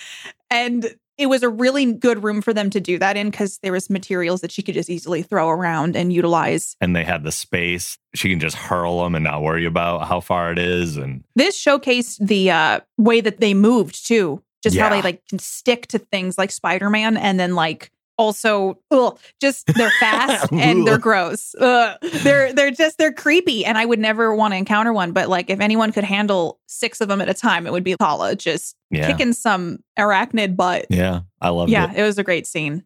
[0.52, 3.72] And it was a really good room for them to do that in because there
[3.72, 6.76] was materials that she could just easily throw around and utilize.
[6.82, 7.98] And they had the space.
[8.14, 10.98] She can just hurl them and not worry about how far it is.
[10.98, 14.90] And This showcased the uh, way that they moved too, just how Yeah.
[14.98, 19.92] they like can stick to things like Spider-Man and then like also ugh, just they're
[20.00, 21.56] fast and they're gross.
[21.60, 21.98] Ugh.
[22.02, 25.50] They're they're just they're creepy and I would never want to encounter one, but like
[25.50, 28.76] if anyone could handle 6 of them at a time, it would be Talla just
[28.92, 29.08] yeah.
[29.08, 30.86] kicking some arachnid butt.
[30.90, 31.22] Yeah.
[31.40, 31.98] I loved Yeah, it.
[32.00, 32.84] it was a great scene.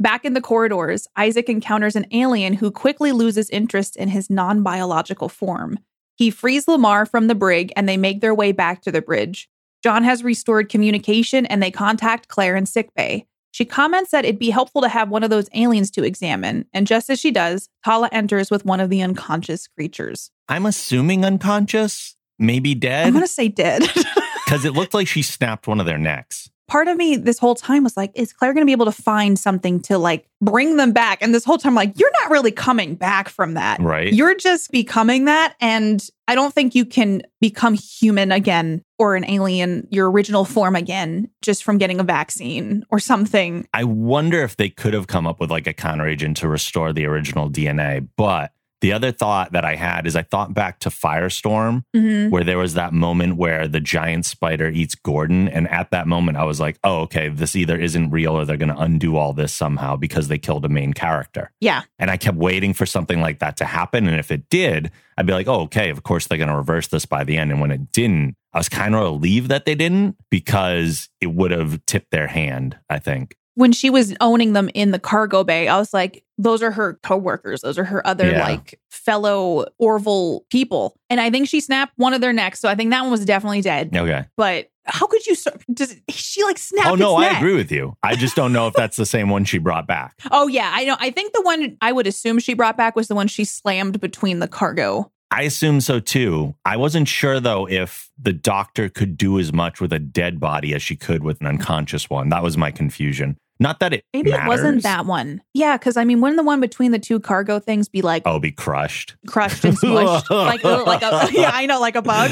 [0.00, 4.64] Back in the corridors, Isaac encounters an alien who quickly loses interest in his non
[4.64, 5.78] biological form.
[6.16, 9.48] He frees Lamar from the brig and they make their way back to the bridge.
[9.82, 13.26] John has restored communication and they contact Claire in sickbay.
[13.50, 16.86] She comments that it'd be helpful to have one of those aliens to examine, and
[16.86, 20.30] just as she does, Talla enters with one of the unconscious creatures.
[20.48, 23.06] I'm assuming unconscious, maybe dead.
[23.06, 23.82] I'm going to say dead.
[24.46, 26.50] because it looked like she snapped one of their necks.
[26.72, 28.92] Part of me this whole time was like, is Claire going to be able to
[28.92, 31.18] find something to like bring them back?
[31.20, 33.78] And this whole time, like, you're not really coming back from that.
[33.78, 34.10] Right.
[34.10, 35.54] You're just becoming that.
[35.60, 40.74] And I don't think you can become human again or an alien, your original form
[40.74, 43.68] again, just from getting a vaccine or something.
[43.74, 47.04] I wonder if they could have come up with like a counteragent to restore the
[47.04, 48.08] original DNA.
[48.16, 48.52] But
[48.82, 52.30] the other thought that I had is I thought back to Firestorm, Mhm.
[52.30, 55.48] where there was that moment where the giant spider eats Gordon.
[55.48, 58.56] And at that moment, I was like, oh, okay, this either isn't real or they're
[58.56, 61.52] going to undo all this somehow because they killed a main character.
[61.60, 61.82] Yeah.
[61.98, 64.06] And I kept waiting for something like that to happen.
[64.06, 66.88] And if it did, I'd be like, oh, okay, of course they're going to reverse
[66.88, 67.50] this by the end.
[67.52, 71.52] And when it didn't, I was kind of relieved that they didn't because it would
[71.52, 73.36] have tipped their hand, I think.
[73.54, 76.98] When she was owning them in the cargo bay, I was like, those are her
[77.02, 77.60] coworkers.
[77.60, 78.42] Those are her other Yeah.
[78.48, 80.96] like fellow Orville people.
[81.10, 82.60] And I think she snapped one of their necks.
[82.60, 83.94] So I think that one was definitely dead.
[83.94, 84.24] Okay.
[84.36, 85.36] But how could you?
[85.72, 86.86] Does she like snap?
[86.86, 87.94] Oh, no, I agree with you.
[88.02, 90.14] I just don't know if that's the same one she brought back.
[90.30, 90.96] Oh yeah, I know.
[90.98, 94.00] I think the one I would assume she brought back was the one she slammed
[94.00, 95.12] between the cargo.
[95.30, 96.54] I assume so too.
[96.64, 100.74] I wasn't sure though if the doctor could do as much with a dead body
[100.74, 102.28] as she could with an unconscious one.
[102.30, 103.36] That was my confusion.
[103.60, 105.40] Not that it Maybe it wasn't that one.
[105.54, 108.38] Yeah, because I mean, wouldn't the one between the two cargo things be like Oh,
[108.40, 109.16] be crushed.
[109.28, 112.30] crushed and smushed, like like a yeah, I know, like a bug.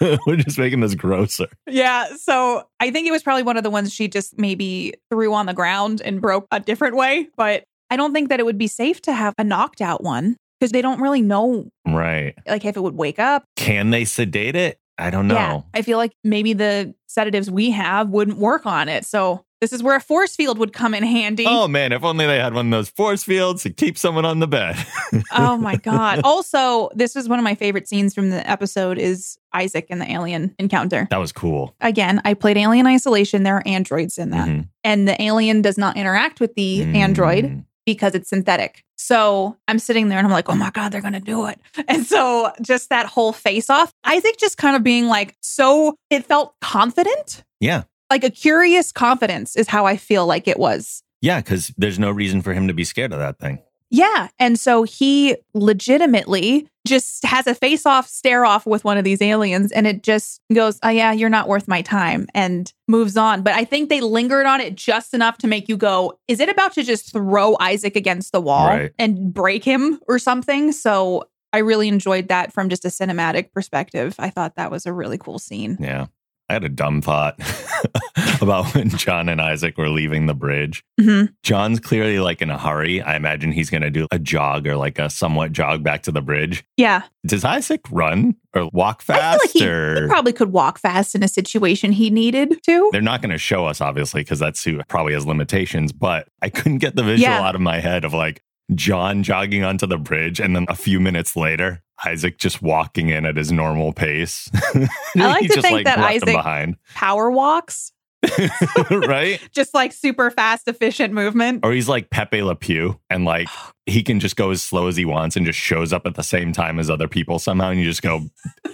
[0.26, 1.46] We're just making this grosser.
[1.66, 2.06] Yeah.
[2.16, 5.46] So I think it was probably one of the ones she just maybe threw on
[5.46, 7.28] the ground and broke a different way.
[7.36, 10.36] But I don't think that it would be safe to have a knocked out one
[10.58, 12.34] because they don't really know Right.
[12.46, 13.44] like if it would wake up.
[13.56, 14.78] Can they sedate it?
[14.98, 15.34] I don't know.
[15.34, 15.60] Yeah.
[15.74, 19.04] I feel like maybe the sedatives we have wouldn't work on it.
[19.06, 21.44] So this is where a force field would come in handy.
[21.46, 24.40] Oh man, if only they had one of those force fields to keep someone on
[24.40, 24.76] the bed.
[25.34, 26.20] Oh my god.
[26.24, 30.10] Also, this is one of my favorite scenes from the episode is Isaac and the
[30.10, 31.06] alien encounter.
[31.10, 31.74] that was cool.
[31.80, 33.42] Again, I played Alien Isolation.
[33.44, 34.48] There are androids in that.
[34.48, 34.68] Mhm.
[34.84, 37.64] And the alien does not interact with the android Mm.
[37.86, 38.82] because it's synthetic.
[38.96, 41.58] So I'm sitting there and I'm like, oh my God, they're going to do it.
[41.88, 46.24] And so just that whole face off, Isaac just kind of being like, so it
[46.26, 47.44] felt confident.
[47.60, 47.82] Yeah.
[48.12, 51.02] Like a curious confidence is how I feel like it was.
[51.22, 53.58] Yeah, because there's no reason for him to be scared of that thing.
[53.88, 54.28] Yeah.
[54.38, 59.22] And so he legitimately just has a face off stare off with one of these
[59.22, 63.42] aliens and it just goes, oh, yeah, you're not worth my time and moves on.
[63.42, 66.48] But I think they lingered on it just enough to make you go, is it
[66.48, 68.92] about to just throw Isaac against the wall Right.
[68.98, 70.72] and break him or something?
[70.72, 74.14] So I really enjoyed that from just a cinematic perspective.
[74.18, 75.76] I thought that was a really cool scene.
[75.80, 76.06] Yeah.
[76.52, 77.36] I had a dumb thought
[78.42, 80.84] about when John and Isaac were leaving the bridge.
[81.00, 81.32] Mhm.
[81.42, 83.00] John's clearly like in a hurry.
[83.00, 86.12] I imagine he's going to do a jog or like a somewhat jog back to
[86.12, 86.62] the bridge.
[86.76, 87.02] Yeah.
[87.26, 89.40] Does Isaac run or walk fast?
[89.42, 92.90] like he, or he probably could walk fast in a situation he needed to.
[92.92, 95.90] they're not going to show us, obviously, because that suit probably has limitations.
[95.90, 97.40] But I couldn't get the visual Yeah.
[97.40, 98.42] out of my head of like
[98.74, 103.24] John jogging onto the bridge, and then a few minutes later, Isaac just walking in
[103.26, 104.50] at his normal pace.
[104.74, 107.92] I like to just, think that left Isaac- behind, Power walks,
[108.90, 109.40] right?
[109.52, 111.64] just like super fast, efficient movement.
[111.64, 113.48] Or he's like Pepe Le Pew, and like
[113.86, 116.22] he can just go as slow as he wants and just shows up at the
[116.22, 117.70] same time as other people somehow.
[117.70, 118.22] And you just go,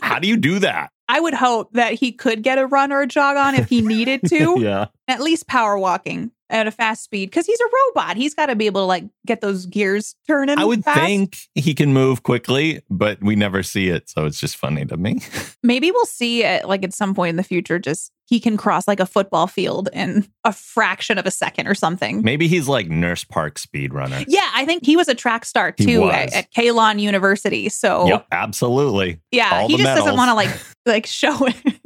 [0.00, 0.90] How do you do that?
[1.10, 3.80] I would hope that he could get a run or a jog on if he
[3.80, 4.86] needed to, yeah.
[5.06, 8.16] at least power walking at a fast speed because he's a robot.
[8.16, 10.58] He's got to be able to like get those gears turning.
[10.58, 11.00] I would fast.
[11.00, 14.08] think he can move quickly, but we never see it.
[14.08, 15.20] So it's just funny to me.
[15.62, 17.78] maybe we'll see it like at some point in the future.
[17.78, 21.74] Just he can cross like a football field in a fraction of a second or
[21.74, 22.22] something.
[22.22, 24.22] Maybe he's like Nurse Park speed runner.
[24.28, 27.70] Yeah, I think he was a track star too at, at Kaylon University.
[27.70, 29.20] So Yep, absolutely.
[29.30, 30.50] yeah, All he just doesn't want to like
[30.86, 31.77] like show it.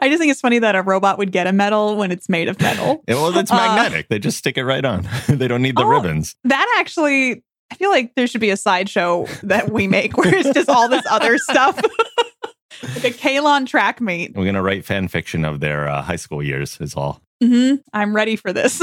[0.00, 2.48] I just think it's funny that a robot would get a medal when it's made
[2.48, 3.02] of metal.
[3.08, 4.08] Yeah, well, it's Uh, magnetic.
[4.08, 5.08] they just stick it right on.
[5.28, 5.88] they don't need the Oh.
[5.88, 6.36] ribbons.
[6.44, 10.50] That actually, I feel like there should be a sideshow that we make where it's
[10.52, 11.76] just all this other stuff.
[12.94, 14.34] like a Kaylon track meet.
[14.34, 16.78] We're gonna write fan fiction of their uh, high school years.
[16.80, 17.20] Is all.
[17.42, 18.82] hmm I'm ready for this.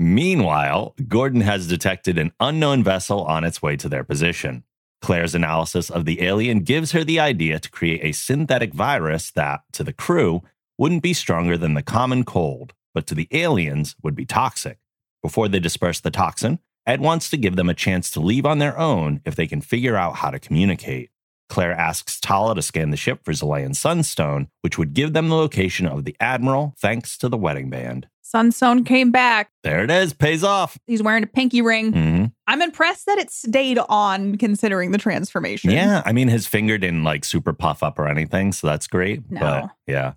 [0.00, 4.62] Meanwhile, Gordon has detected an unknown vessel on its way to their position.
[5.00, 9.62] Claire's analysis of the alien gives her the idea to create a synthetic virus that,
[9.72, 10.42] to the crew,
[10.76, 14.78] wouldn't be stronger than the common cold, but to the aliens would be toxic.
[15.22, 18.58] Before they disperse the toxin, Ed wants to give them a chance to leave on
[18.58, 21.10] their own if they can figure out how to communicate.
[21.48, 25.34] Claire asks Talla to scan the ship for Xelayan Sunstone, which would give them the
[25.34, 28.08] location of the Admiral thanks to the wedding band.
[28.28, 29.50] Sunstone came back.
[29.62, 30.76] There it is, pays off.
[30.86, 31.92] He's wearing a pinky ring.
[31.92, 35.70] hmm I'm impressed that it stayed on considering the transformation.
[35.70, 39.30] Yeah, I mean, his finger didn't like super puff up or anything, so that's great.
[39.30, 39.40] No.
[39.40, 40.12] But yeah,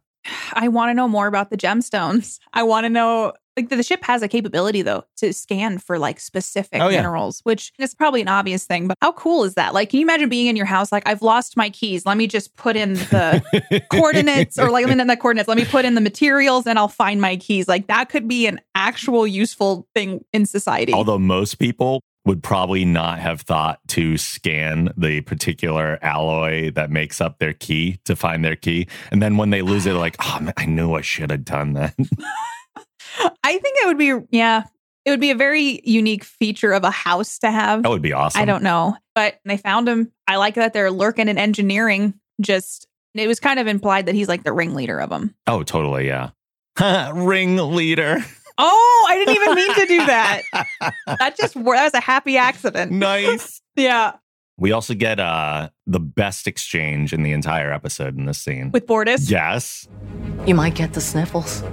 [0.53, 2.39] I want to know more about the gemstones.
[2.53, 6.22] I want to know like the ship has a capability though to scan for like
[6.22, 6.97] specific Oh, yeah.
[6.97, 9.74] minerals, which is probably an obvious thing, but how cool is that?
[9.74, 12.05] Like, can you imagine being in your house like I've lost my keys.
[12.05, 15.49] Let me just put in the coordinates or like not in the coordinates.
[15.49, 17.67] Let me put in the materials and I'll find my keys.
[17.67, 20.93] Like that could be an actual useful thing in society.
[20.93, 27.19] Although most people would probably not have thought to scan the particular alloy that makes
[27.19, 28.88] up their key to find their key.
[29.11, 31.74] And then when they lose it, like, oh, man, I knew I should have done
[31.74, 31.95] that.
[33.43, 34.63] I think it would be yeah,
[35.05, 37.84] it would be a very unique feature of a house to have.
[37.84, 38.41] that would be awesome.
[38.41, 40.11] I don't know, but they found him.
[40.28, 42.13] I like that they're lurking in engineering.
[42.39, 45.36] Just it was kind of implied that he's like the ringleader of them.
[45.47, 46.07] Oh, totally.
[46.07, 46.32] Yeah.
[47.13, 48.17] Ring leader.
[48.58, 50.41] Oh, I didn't even mean to do that.
[51.20, 52.91] That just that was a happy accident.
[52.91, 53.62] nice.
[53.76, 54.14] Yeah,
[54.58, 58.72] We also get uh the best exchange in the entire episode in this scene.
[58.72, 59.30] with Bortus.
[59.30, 59.88] yes.
[60.45, 61.64] You might get the sniffles.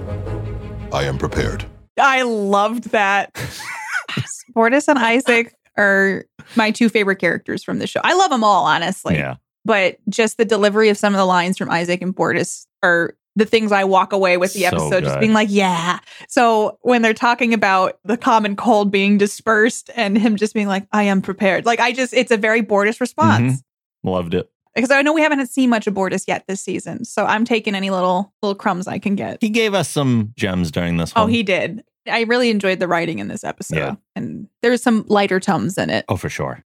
[0.93, 1.65] I am prepared.
[1.99, 3.33] I loved that.
[4.55, 6.25] Bortus and Isaac are
[6.55, 8.01] my two favorite characters from the show.
[8.03, 9.15] I love them all, honestly.
[9.15, 9.35] yeah.
[9.65, 13.45] but just the delivery of some of the lines from Isaac and Bortus are the
[13.45, 15.99] things I walk away with the So episode, just being like, yeah.
[16.27, 20.87] So when they're talking about the common cold being dispersed and him just being like,
[20.91, 23.03] I am prepared, like I just, it's a very Bortus mm-hmm.
[23.03, 23.63] response.
[24.03, 24.49] Loved it.
[24.75, 27.03] Because I know we haven't seen much of Bortus yet this season.
[27.03, 29.39] So I'm taking any little little crumbs I can get.
[29.41, 31.31] He gave us some gems during this Oh, one.
[31.31, 31.83] he did.
[32.07, 33.77] I really enjoyed the writing in this episode.
[33.77, 33.95] Yeah.
[34.15, 36.05] And there's some lighter tones in it.
[36.07, 36.63] Oh, for sure.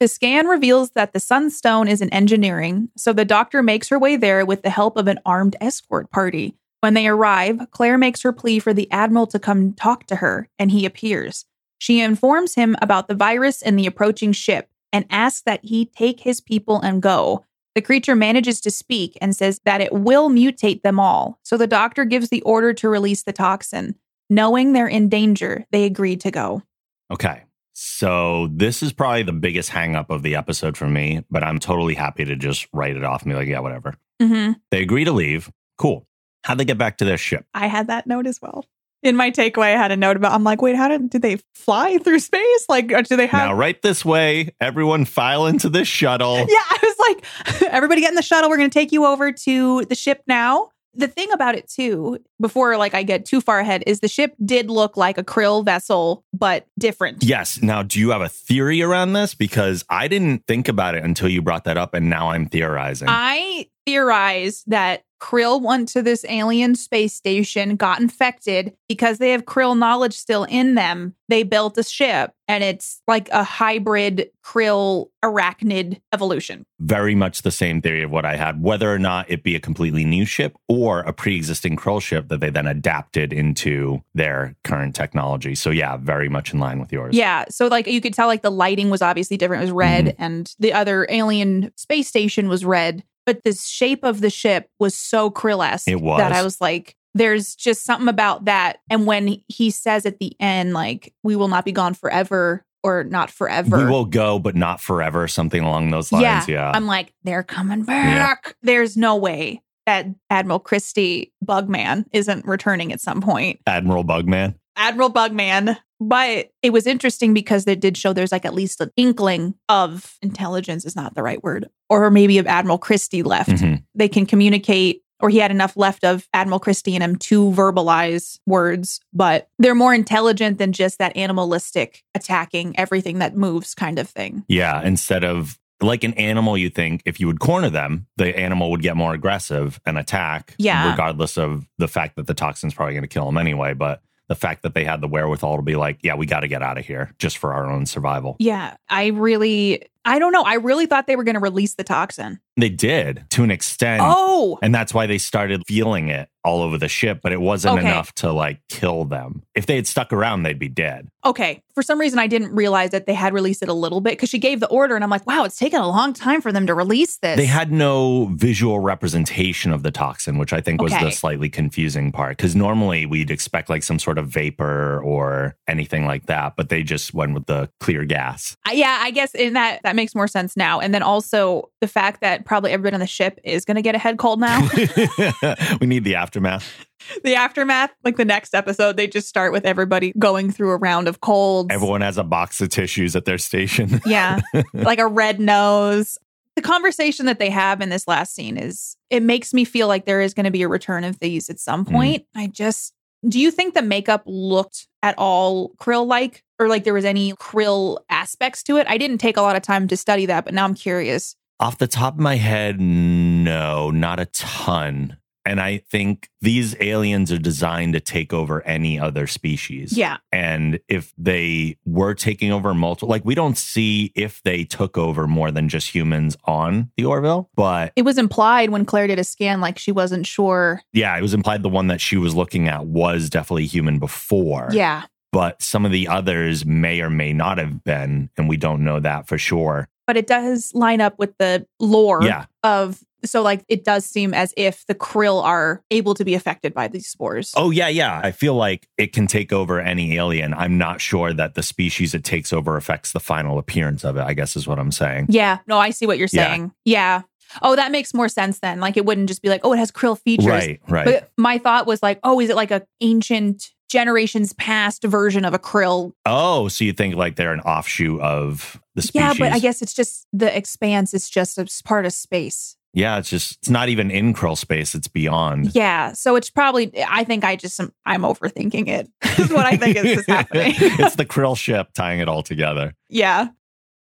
[0.00, 4.16] The scan reveals that the Sunstone is in engineering, so the doctor makes her way
[4.16, 6.56] there with the help of an armed escort party.
[6.80, 10.48] When they arrive, Claire makes her plea for the Admiral to come talk to her,
[10.58, 11.46] and he appears.
[11.78, 16.20] She informs him about the virus and the approaching ship and asks that he take
[16.20, 17.44] his people and go.
[17.74, 21.66] The creature manages to speak and says that it will mutate them all, so the
[21.66, 23.94] doctor gives the order to release the toxin.
[24.28, 26.62] Knowing they're in danger, they agree to go.
[27.10, 27.42] Okay.
[27.74, 31.58] So this is probably the biggest hang up of the episode for me, but I'm
[31.58, 33.96] totally happy to just write it off and be like, yeah, whatever.
[34.22, 34.52] Mm-hmm.
[34.70, 35.50] They agree to leave.
[35.76, 36.06] Cool.
[36.44, 37.46] How'd they get back to their ship?
[37.52, 38.64] I had that note as well.
[39.02, 40.32] In my takeaway, I had a note about.
[40.32, 42.64] I'm like, wait, how did did they fly through space?
[42.70, 43.48] Like, or do they have?
[43.50, 44.54] now, right this way.
[44.60, 46.36] Everyone file into this shuttle.
[46.38, 48.48] Yeah, I was like, everybody get in the shuttle.
[48.48, 50.70] We're going to take you over to the ship now.
[50.96, 54.34] The thing about it too, before like I get too far ahead, is the ship
[54.44, 57.22] did look like a krill vessel, but different.
[57.22, 57.60] Yes.
[57.62, 59.34] Now, do you have a theory around this?
[59.34, 63.08] Because I didn't think about it until you brought that up, and now I'm theorizing.
[63.10, 69.46] I theorize that Krill went to this alien space station, got infected because they have
[69.46, 71.14] Krill knowledge still in them.
[71.28, 76.66] They built a ship and it's like a hybrid Krill arachnid evolution.
[76.78, 79.60] Very much the same theory of what I had, whether or not it be a
[79.60, 84.54] completely new ship or a pre existing Krill ship that they then adapted into their
[84.62, 85.54] current technology.
[85.54, 87.16] So, yeah, very much in line with yours.
[87.16, 87.46] Yeah.
[87.48, 89.62] So, like, you could tell, like, the lighting was obviously different.
[89.62, 90.22] It was red, Mm-hmm.
[90.22, 93.02] and the other alien space station was red.
[93.26, 96.18] But the shape of the ship was so Krill esque It was.
[96.18, 98.78] that I was like, there's just something about that.
[98.90, 103.04] And when he says at the end, like, we will not be gone forever or
[103.04, 103.78] not forever.
[103.78, 106.48] We will go, but not forever, something along those lines.
[106.48, 106.70] Yeah.
[106.74, 108.56] I'm like, they're coming back.
[108.62, 113.60] There's no way that Admiral Christie Bugman isn't returning at some point.
[113.66, 114.56] Admiral Bugman.
[114.76, 115.78] Admiral Bugman.
[116.00, 120.16] But it was interesting because they did show there's like at least an inkling of
[120.22, 123.50] intelligence is not the right word, or maybe of Admiral Christie left.
[123.50, 123.82] Mhm.
[123.94, 128.38] They can communicate, or he had enough left of Admiral Christie in him to verbalize
[128.46, 134.08] words, but they're more intelligent than just that animalistic attacking everything that moves kind of
[134.08, 134.44] thing.
[134.48, 134.82] Yeah.
[134.82, 138.82] Instead of like an animal, you think if you would corner them, the animal would
[138.82, 140.54] get more aggressive and attack.
[140.58, 140.90] Yeah.
[140.90, 143.74] Regardless of the fact that the toxin's probably going to kill them anyway.
[143.74, 146.48] But the fact that they had the wherewithal to be like, yeah, we got to
[146.48, 148.36] get out of here just for our own survival.
[148.38, 150.42] Yeah, I really, I don't know.
[150.42, 152.40] I really thought they were going to release the toxin.
[152.56, 154.00] They did to an extent.
[154.04, 157.78] oh, And that's why they started feeling it all over the ship, but it wasn't
[157.78, 157.88] Okay.
[157.90, 159.42] enough to like kill them.
[159.54, 161.08] If they had stuck around, they'd be dead.
[161.24, 161.62] okay.
[161.74, 164.28] For some reason, I didn't realize that they had released it a little bit because
[164.28, 166.68] she gave the order, and I'm like, wow, it's taken a long time for them
[166.68, 167.36] to release this.
[167.36, 171.04] They had no visual representation of the toxin, which I think was Okay.
[171.06, 172.36] the slightly confusing part.
[172.36, 176.84] Because normally we'd expect like some sort of vapor or anything like that, but they
[176.84, 178.56] just went with the clear gas.
[178.66, 180.80] I- yeah, I guess in that that makes more sense now.
[180.80, 183.94] And then also the fact that probably everybody on the ship is going to get
[183.94, 184.60] a head cold now.
[185.80, 186.86] we need the aftermath.
[187.22, 191.08] the aftermath, like the next episode, they just start with everybody going through a round
[191.08, 191.68] of colds.
[191.70, 194.00] Everyone has a box of tissues at their station.
[194.06, 194.40] Yeah.
[194.72, 196.18] like a red nose.
[196.56, 200.04] The conversation that they have in this last scene is it makes me feel like
[200.04, 201.90] there is going to be a return of these at some mm.
[201.90, 202.26] point.
[202.34, 202.92] I just
[203.26, 207.32] do you think the makeup looked at all krill like or like there was any
[207.34, 208.86] krill aspects to it?
[208.88, 211.36] I didn't take a lot of time to study that, but now I'm curious.
[211.60, 215.16] Off the top of my head, no, not a ton.
[215.46, 219.92] And I think these aliens are designed to take over any other species.
[219.96, 220.16] Yeah.
[220.32, 225.26] And if they were taking over multiple, like we don't see if they took over
[225.26, 229.24] more than just humans on the Orville, but It was implied when Claire did a
[229.24, 230.80] scan like she wasn't sure.
[230.94, 234.70] yeah, it was implied the one that she was looking at was definitely human before.
[234.72, 235.02] Yeah.
[235.34, 239.00] But some of the others may or may not have been, and we don't know
[239.00, 239.88] that for sure.
[240.06, 242.44] But it does line up with the lore Yeah.
[242.62, 246.74] of so like it does seem as if the krill are able to be affected
[246.74, 247.54] by these spores.
[247.56, 248.20] Oh, yeah, yeah.
[248.22, 250.52] I feel like it can take over any alien.
[250.52, 254.20] I'm not sure that the species it takes over affects the final appearance of it,
[254.22, 255.26] I guess is what I'm saying.
[255.30, 255.60] Yeah.
[255.66, 256.50] No, I see what you're Yeah.
[256.50, 256.72] saying.
[256.84, 257.22] Yeah.
[257.62, 258.78] Oh, that makes more sense then.
[258.78, 260.46] Like it wouldn't just be like, oh, it has krill features.
[260.46, 261.06] Right, right.
[261.06, 265.54] But my thought was like, oh, is it like a ancient generations past version of
[265.54, 266.12] a krill?
[266.26, 269.20] oh, so you think like they're an offshoot of the species?
[269.20, 272.76] Yeah, but I guess it's just the expanse is just a part of space.
[272.92, 275.74] Yeah, it's just it's not even in krill space; it's beyond.
[275.74, 276.12] Yeah.
[276.12, 279.08] So it's probably, I think I just, am, I'm overthinking it,
[279.38, 280.74] is what I think is happening.
[280.78, 282.94] it's the krill ship tying it all together.
[283.08, 283.48] yeah.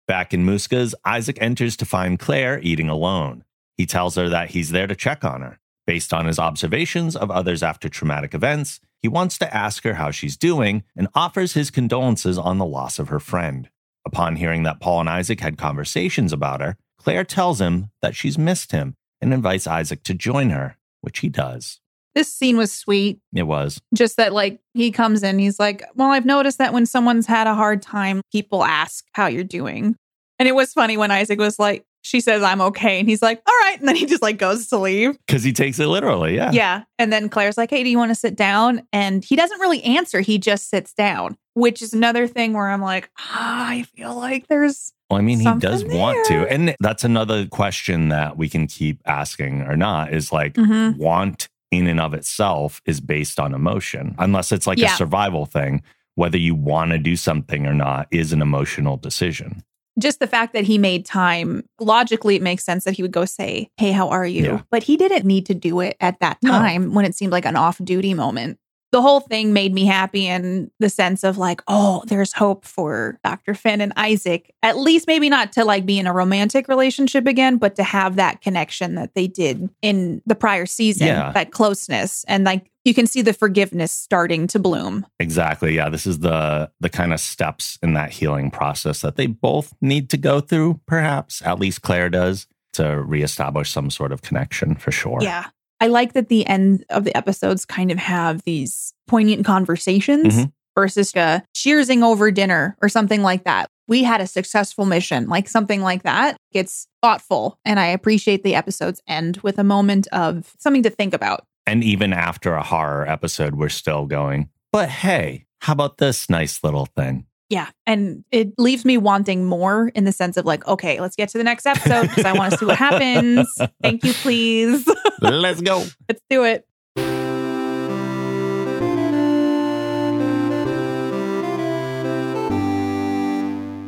[0.08, 3.44] Back in Muska's, Isaac enters to find Claire eating alone.
[3.78, 5.60] He tells her that he's there to check on her.
[5.86, 10.12] Based on his observations of others after traumatic events, he wants to ask her how
[10.12, 13.70] she's doing and offers his condolences on the loss of her friend.
[14.06, 18.38] Upon hearing that Paul and Isaac had conversations about her, Claire tells him that she's
[18.38, 21.80] missed him and invites Isaac to join her, which he does.
[22.16, 23.20] This scene was sweet.
[23.34, 23.80] It was.
[23.94, 27.48] Just that, like, he comes in, he's like, Well, I've noticed that when someone's had
[27.48, 29.96] a hard time, people ask how you're doing.
[30.40, 33.00] And it was funny when Isaac was like, She says, I'm okay.
[33.00, 33.78] And he's like, All right.
[33.80, 35.18] And then he just like goes to leave.
[35.28, 36.52] Because he takes it literally, yeah.
[36.52, 36.84] Yeah.
[36.98, 38.88] And then Claire's like, Hey, do you want to sit down?
[38.94, 40.22] And he doesn't really answer.
[40.22, 44.48] He just sits down, which is another thing where I'm like, ah, I feel like
[44.48, 46.48] there's Well, I mean, he does want to.
[46.52, 50.98] And that's another question that we can keep asking or not is like, Mhm.
[50.98, 54.94] want in and of itself is based on emotion, unless it's like Yeah.
[54.94, 55.84] a survival thing.
[56.16, 59.64] Whether you want to do something or not is an emotional decision.
[60.00, 63.26] Just the fact that he made time logically it makes sense that he would go
[63.26, 64.62] say hey how are you Yeah.
[64.72, 66.52] but he didn't need to do it at that No.
[66.52, 68.58] time when it seemed like an off duty moment
[68.92, 73.20] the whole thing made me happy in the sense of like oh there's hope for
[73.24, 77.28] dr finn and isaac at least maybe not to like be in a romantic relationship
[77.28, 81.32] again but to have that connection that they did in the prior season Yeah.
[81.34, 85.76] that closeness and like you can see the forgiveness starting to bloom Exactly.
[85.76, 85.90] Yeah.
[85.90, 90.10] This is the the kind of steps in that healing process that they both need
[90.12, 91.42] to go through, perhaps.
[91.44, 95.20] At least Claire does to reestablish some sort of connection for sure.
[95.22, 95.48] Yeah.
[95.82, 100.52] I like that the end of the episodes kind of have these poignant conversations Mhm.
[100.76, 103.70] versus uh, cheersing over dinner or something like that.
[103.88, 106.38] We had a successful mission, like something like that.
[106.52, 107.58] It's thoughtful.
[107.66, 111.46] And I appreciate the episodes end with a moment of something to think about.
[111.66, 116.64] And even after a horror episode, we're still going, but hey, how about this nice
[116.64, 117.26] little thing?
[117.50, 117.70] Yeah.
[117.88, 121.38] And it leaves me wanting more in the sense of like, okay, let's get to
[121.40, 123.48] the next episode because I want to see what happens.
[123.82, 124.88] Thank you, please.
[125.22, 125.84] Let's go.
[126.08, 126.66] let's do it.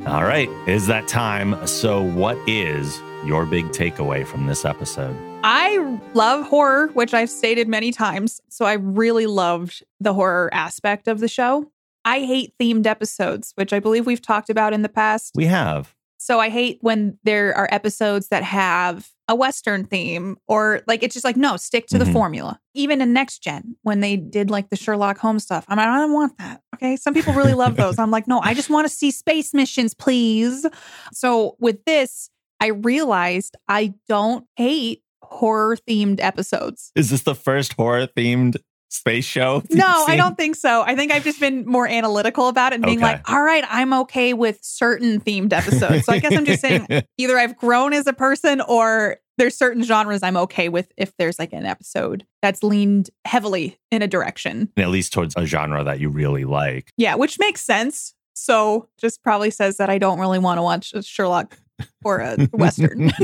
[0.07, 0.49] All right.
[0.67, 1.65] Is that time?
[1.65, 5.15] So, what is your big takeaway from this episode?
[5.43, 5.77] I
[6.13, 8.41] love horror, which I've stated many times.
[8.49, 11.71] So I really loved the horror aspect of the show.
[12.05, 15.31] I hate themed episodes, which I believe we've talked about in the past.
[15.35, 15.95] We have.
[16.17, 21.13] So I hate when there are episodes that have a Western theme or like it's
[21.15, 22.13] just like, no, stick to the Mhm.
[22.13, 22.59] formula.
[22.75, 25.97] Even in Next Gen, when they did like the Sherlock Holmes stuff, I'm like, I
[25.97, 26.61] don't want that.
[26.75, 26.95] Okay.
[26.95, 27.97] Some people really love those.
[27.97, 30.65] I'm like, no, I just want to see space missions, please.
[31.11, 32.29] So with this,
[32.59, 36.91] I realized I don't hate horror themed episodes.
[36.95, 38.57] Is this the first horror themed
[38.91, 39.63] space show?
[39.71, 40.83] No, I don't think so.
[40.85, 43.13] I think I've just been more analytical about it and being Okay.
[43.13, 46.05] like, all right, I'm okay with certain themed episodes.
[46.05, 46.87] So I guess I'm just saying
[47.17, 51.39] either I've grown as a person or there's certain genres I'm okay with if there's
[51.39, 54.69] like an episode that's leaned heavily in a direction.
[54.77, 56.91] at least towards a genre that you really like.
[56.97, 58.13] Yeah, which makes sense.
[58.33, 61.57] So just probably says that I don't really want to watch a Sherlock
[62.03, 63.11] or a Western.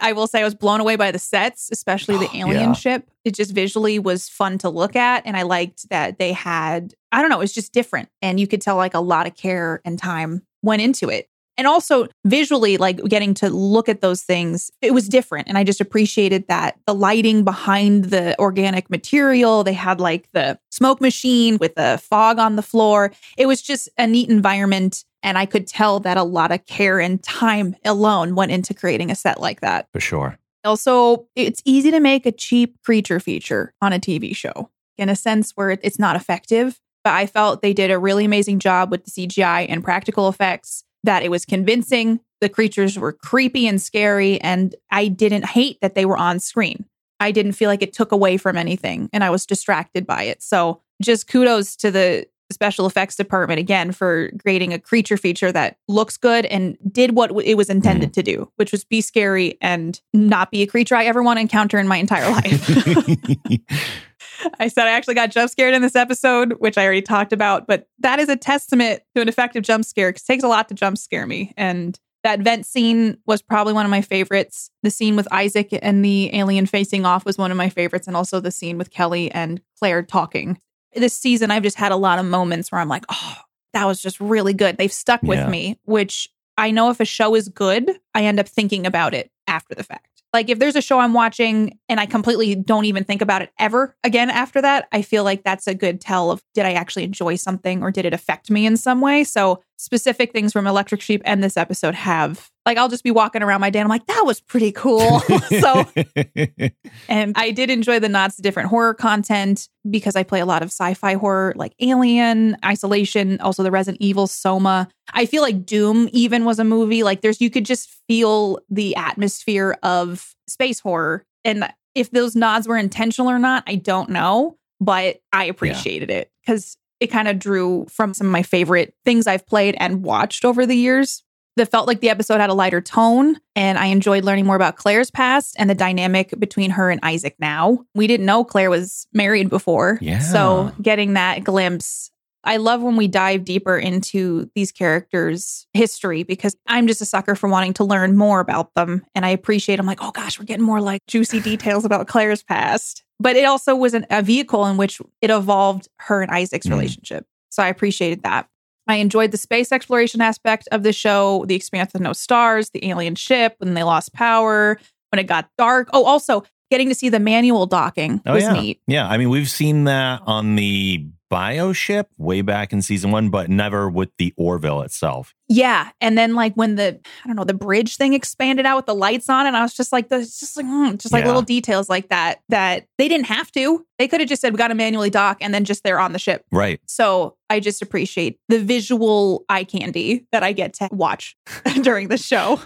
[0.00, 2.72] I will say I was blown away by the sets, especially the Oh, alien yeah.
[2.72, 3.10] ship.
[3.24, 5.26] It just visually was fun to look at.
[5.26, 8.08] And I liked that they had, I don't know, it was just different.
[8.22, 11.28] And you could tell like a lot of care and time went into it.
[11.58, 15.48] And also visually, like getting to look at those things, it was different.
[15.48, 20.56] And I just appreciated that the lighting behind the organic material, they had like the
[20.70, 23.10] smoke machine with the fog on the floor.
[23.36, 25.04] It was just a neat environment.
[25.22, 29.10] And I could tell that a lot of care and time alone went into creating
[29.10, 29.88] a set like that.
[29.92, 30.38] For sure.
[30.64, 35.16] Also, it's easy to make a cheap creature feature on a TV show in a
[35.16, 36.80] sense where it's not effective.
[37.04, 40.84] But I felt they did a really amazing job with the CGI and practical effects,
[41.04, 42.20] that it was convincing.
[42.40, 46.84] The creatures were creepy and scary, and I didn't hate that they were on screen.
[47.20, 50.42] I didn't feel like it took away from anything, and I was distracted by it.
[50.42, 55.76] So, just kudos to the special effects department again for creating a creature feature that
[55.88, 58.14] looks good and did what it was intended mm.
[58.14, 61.42] to do, which was be scary and not be a creature I ever want to
[61.42, 62.68] encounter in my entire life.
[64.60, 67.66] I said I actually got jump scared in this episode, which I already talked about,
[67.66, 70.68] but that is a testament to an effective jump scare because it takes a lot
[70.68, 71.52] to jump scare me.
[71.56, 74.70] And that vent scene was probably one of my favorites.
[74.82, 78.16] The scene with Isaac and the alien facing off was one of my favorites, and
[78.16, 80.58] also the scene with Kelly and Claire talking.
[80.94, 83.34] This season, I've just had a lot of moments where I'm like, oh,
[83.74, 84.76] that was just really good.
[84.78, 85.48] They've stuck with Yeah.
[85.48, 89.30] me, which I know if a show is good, I end up thinking about it
[89.46, 90.06] after the fact.
[90.34, 93.50] Like if there's a show I'm watching and I completely don't even think about it
[93.58, 97.04] ever again after that, I feel like that's a good tell of did I actually
[97.04, 99.24] enjoy something or did it affect me in some way?
[99.24, 103.42] So specific things from Electric Sheep and this episode have like I'll just be walking
[103.42, 105.20] around my day and I'm like, that was pretty cool.
[105.60, 105.88] so
[107.08, 110.62] and I did enjoy the nods to different horror content because I play a lot
[110.62, 114.86] of sci-fi horror like Alien, Isolation, also the Resident Evil Soma.
[115.14, 117.02] I feel like Doom even was a movie.
[117.02, 121.24] Like there's you could just feel the atmosphere of space horror.
[121.46, 126.30] And if those nods were intentional or not, I don't know, but I appreciated it
[126.44, 130.44] because it kind of drew from some of my favorite things I've played and watched
[130.44, 131.22] over the years
[131.58, 134.76] that felt like the episode had a lighter tone and I enjoyed learning more about
[134.76, 137.84] Claire's past and the dynamic between her and Isaac now.
[137.94, 139.98] We didn't know Claire was married before.
[140.00, 140.18] Yeah.
[140.20, 142.10] So getting that glimpse
[142.44, 147.34] I love when we dive deeper into these characters' history because I'm just a sucker
[147.34, 149.04] for wanting to learn more about them.
[149.14, 152.44] And I appreciate, I'm like, oh gosh, we're getting more like juicy details about Claire's
[152.44, 153.02] past.
[153.18, 156.70] But it also was an, a vehicle in which it evolved her and Isaac's Mm.
[156.70, 157.26] relationship.
[157.50, 158.46] So I appreciated that.
[158.88, 162.88] I enjoyed the space exploration aspect of the show, the expanse of no stars, the
[162.88, 164.80] alien ship, when they lost power,
[165.12, 165.90] when it got dark.
[165.92, 168.80] Oh, also getting to see the manual docking Oh was yeah, neat.
[168.86, 169.08] yeah.
[169.08, 173.50] I mean, we've seen that on the bio ship way back in season one, but
[173.50, 175.34] never with the Orville itself.
[175.46, 178.86] Yeah, and then like when the I don't know the bridge thing expanded out with
[178.86, 181.26] the lights on, and I was just like, "There's just like mm, just like Yeah.
[181.28, 183.84] little details like that that they didn't have to.
[183.98, 186.12] They could have just said we got to manually dock, and then just they're on
[186.12, 186.44] the ship.
[186.50, 186.80] Right.
[186.86, 191.36] So I just appreciate the visual eye candy that I get to watch
[191.82, 192.58] during the show.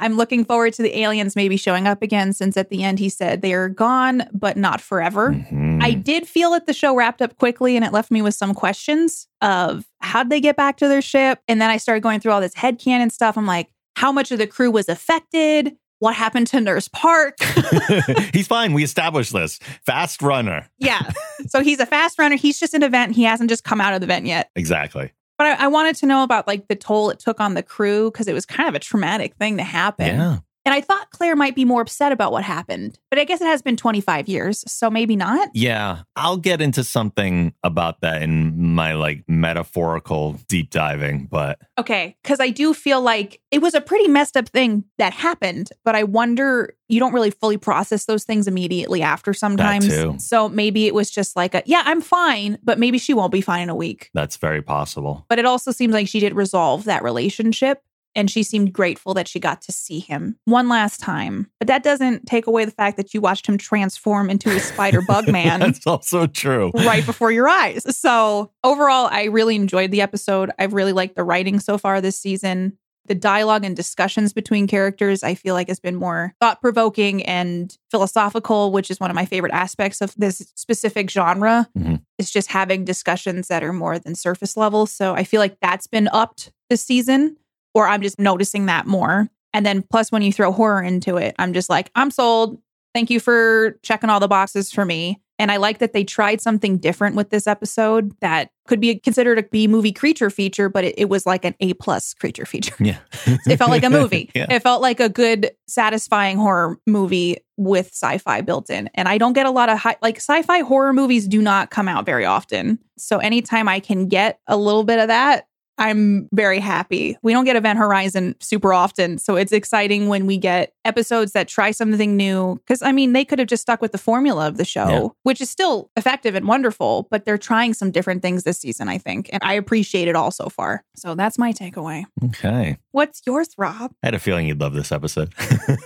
[0.00, 3.08] I'm looking forward to the aliens maybe showing up again, since at the end he
[3.08, 5.30] said they are gone, but not forever.
[5.32, 5.82] Mhm.
[5.82, 8.54] I did feel that the show wrapped up quickly and it left me with some
[8.54, 11.38] questions of how'd they get back to their ship?
[11.48, 13.36] And then I started going through all this headcanon stuff.
[13.38, 15.76] I'm like, how much of the crew was affected?
[16.00, 17.36] What happened to Nurse Park?
[18.34, 18.72] He's fine.
[18.72, 19.58] We established this.
[19.86, 20.68] Fast runner.
[20.78, 21.08] yeah.
[21.46, 22.36] So he's a fast runner.
[22.36, 23.14] He's just an event.
[23.14, 24.50] He hasn't just come out of the event yet.
[24.56, 25.12] Exactly.
[25.36, 28.10] But I, I wanted to know about like the toll it took on the crew
[28.10, 30.16] because it was kind of a traumatic thing to happen.
[30.16, 30.38] Yeah.
[30.66, 32.98] And I thought Claire might be more upset about what happened.
[33.10, 34.64] But I guess it has been 25 years.
[34.66, 35.50] So maybe not.
[35.52, 36.02] Yeah.
[36.16, 42.40] I'll get into something about that in my like metaphorical deep diving, but Okay, because
[42.40, 46.04] I do feel like it was a pretty messed up thing that happened, but I
[46.04, 49.88] wonder you don't really fully process those things immediately after sometimes.
[49.88, 50.16] too.
[50.18, 53.40] So maybe it was just like a yeah, I'm fine, but maybe she won't be
[53.40, 54.10] fine in a week.
[54.14, 55.24] that's very possible.
[55.28, 57.82] But it also seems like she did resolve that relationship
[58.16, 61.50] and she seemed grateful that she got to see him one last time.
[61.58, 65.00] But that doesn't take away the fact that you watched him transform into a spider
[65.02, 66.70] bug man that's also true.
[66.74, 67.82] right before your eyes.
[67.96, 70.50] So, overall, I really enjoyed the episode.
[70.58, 72.78] I've really liked the writing so far this season.
[73.06, 77.76] The dialogue and discussions between characters, I feel like, has been more thought provoking and
[77.90, 81.68] philosophical, which is one of my favorite aspects of this specific genre.
[81.78, 82.00] Mhm.
[82.18, 84.86] It's just having discussions that are more than surface level.
[84.86, 87.36] So, I feel like that's been upped this season,
[87.74, 89.28] or I'm just noticing that more.
[89.52, 92.60] And then, plus, when you throw horror into it, I'm just like, I'm sold.
[92.92, 95.20] Thank you for checking all the boxes for me.
[95.38, 99.38] And I like that they tried something different with this episode that could be considered
[99.38, 102.76] a B movie creature feature, but it, it was like an A plus creature feature.
[102.78, 102.98] Yeah.
[103.46, 104.30] It felt like a movie.
[104.34, 104.46] yeah.
[104.48, 108.88] It felt like a good, satisfying horror movie with sci-fi built in.
[108.94, 111.88] And I don't get a lot of high, like sci-fi horror movies do not come
[111.88, 112.78] out very often.
[112.96, 115.48] So anytime I can get a little bit of that,
[115.78, 117.16] I'm very happy.
[117.22, 119.18] We don't get Event Horizon super often.
[119.18, 122.60] So it's exciting when we get episodes that try something new.
[122.68, 125.08] Cause I mean, they could have just stuck with the formula of the show, Yeah.
[125.24, 128.98] which is still effective and wonderful, but they're trying some different things this season, I
[128.98, 129.30] think.
[129.32, 130.84] And I appreciate it all so far.
[130.94, 132.04] So that's my takeaway.
[132.24, 132.78] Okay.
[132.92, 133.92] What's yours, Rob?
[134.02, 135.32] I had a feeling you'd love this episode.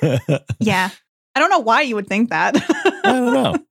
[0.60, 0.90] Yeah.
[1.34, 2.56] I don't know why you would think that.
[3.04, 3.54] I don't know.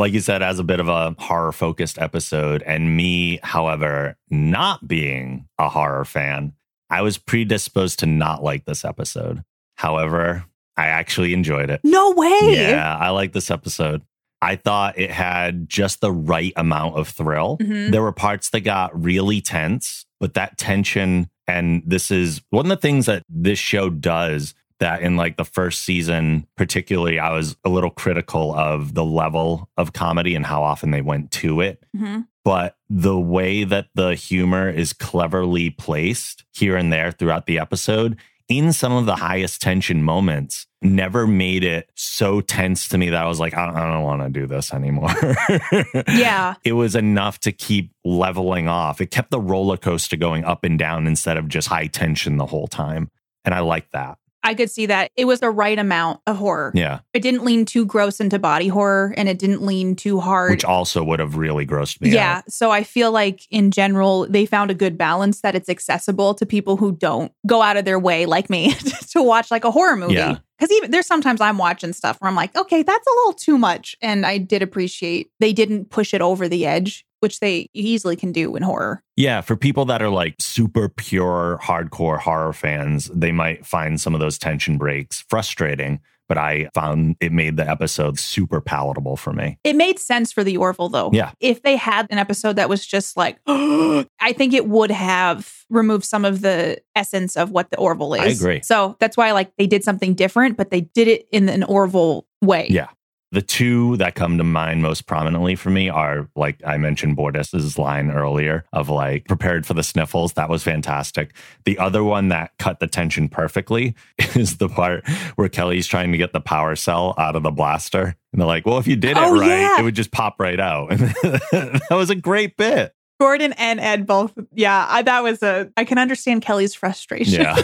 [0.00, 4.88] Like you said, as a bit of a horror focused episode, and me, however, not
[4.88, 6.54] being a horror fan,
[6.88, 9.44] I was predisposed to not like this episode.
[9.76, 10.46] However,
[10.76, 11.80] I actually enjoyed it.
[11.84, 12.54] no way.
[12.56, 14.00] Yeah, I like this episode.
[14.40, 17.58] I thought it had just the right amount of thrill.
[17.58, 17.90] Mhm.
[17.90, 22.70] There were parts that got really tense, but that tension, and this is one of
[22.70, 27.56] the things that this show does that in like the first season, particularly, I was
[27.64, 31.84] a little critical of the level of comedy and how often they went to it.
[31.96, 32.26] Mhm.
[32.44, 38.16] But the way that the humor is cleverly placed here and there throughout the episode
[38.48, 43.22] in some of the highest tension moments never made it so tense to me that
[43.22, 45.10] I was like, I don't, I don't want to do this anymore.
[46.08, 46.54] Yeah.
[46.64, 49.00] It was enough to keep leveling off.
[49.00, 52.46] It kept the roller coaster going up and down instead of just high tension the
[52.46, 53.10] whole time.
[53.44, 54.18] And I like that.
[54.42, 55.10] I could see that.
[55.16, 56.72] It was the right amount of horror.
[56.74, 57.00] Yeah.
[57.12, 60.50] It didn't lean too gross into body horror and it didn't lean too hard.
[60.50, 62.38] Which also would have really grossed me yeah.
[62.38, 62.50] out.
[62.50, 66.46] So I feel like in general, they found a good balance that it's accessible to
[66.46, 68.72] people who don't go out of their way, like me,
[69.10, 70.14] to watch like a horror movie.
[70.14, 70.38] Yeah.
[70.58, 73.56] Because even there's sometimes I'm watching stuff where I'm like, okay, that's a little too
[73.56, 73.96] much.
[74.02, 78.32] And I did appreciate they didn't push it over the edge, which they easily can
[78.32, 79.02] do in horror.
[79.16, 84.14] Yeah, for people that are like super pure hardcore horror fans, they might find some
[84.14, 89.32] of those tension breaks frustrating, but I found it made the episode super palatable for
[89.32, 89.58] me.
[89.64, 91.10] It made sense for the Orville though.
[91.12, 91.32] Yeah.
[91.40, 96.04] If they had an episode that was just like, I think it would have removed
[96.04, 98.20] some of the essence of what the Orville is.
[98.20, 98.62] I agree.
[98.62, 102.26] So that's why like they did something different, but they did it in an Orville
[102.40, 102.68] way.
[102.70, 102.88] Yeah.
[103.32, 107.78] The two that come to mind most prominently for me are like I mentioned Bortus's
[107.78, 110.32] line earlier of like prepared for the sniffles.
[110.32, 111.32] That was fantastic.
[111.64, 113.94] The other one that cut the tension perfectly
[114.34, 118.16] is the part where Kelly's trying to get the power cell out of the blaster.
[118.32, 119.80] And they're like, well, if you did it Oh, right, yeah.
[119.80, 120.90] it would just pop right out.
[120.90, 122.94] And that was a great bit.
[123.20, 124.32] Gordon and Ed both.
[124.54, 125.70] Yeah, I, that was a.
[125.76, 127.42] I can understand Kelly's frustration.
[127.42, 127.60] Yeah.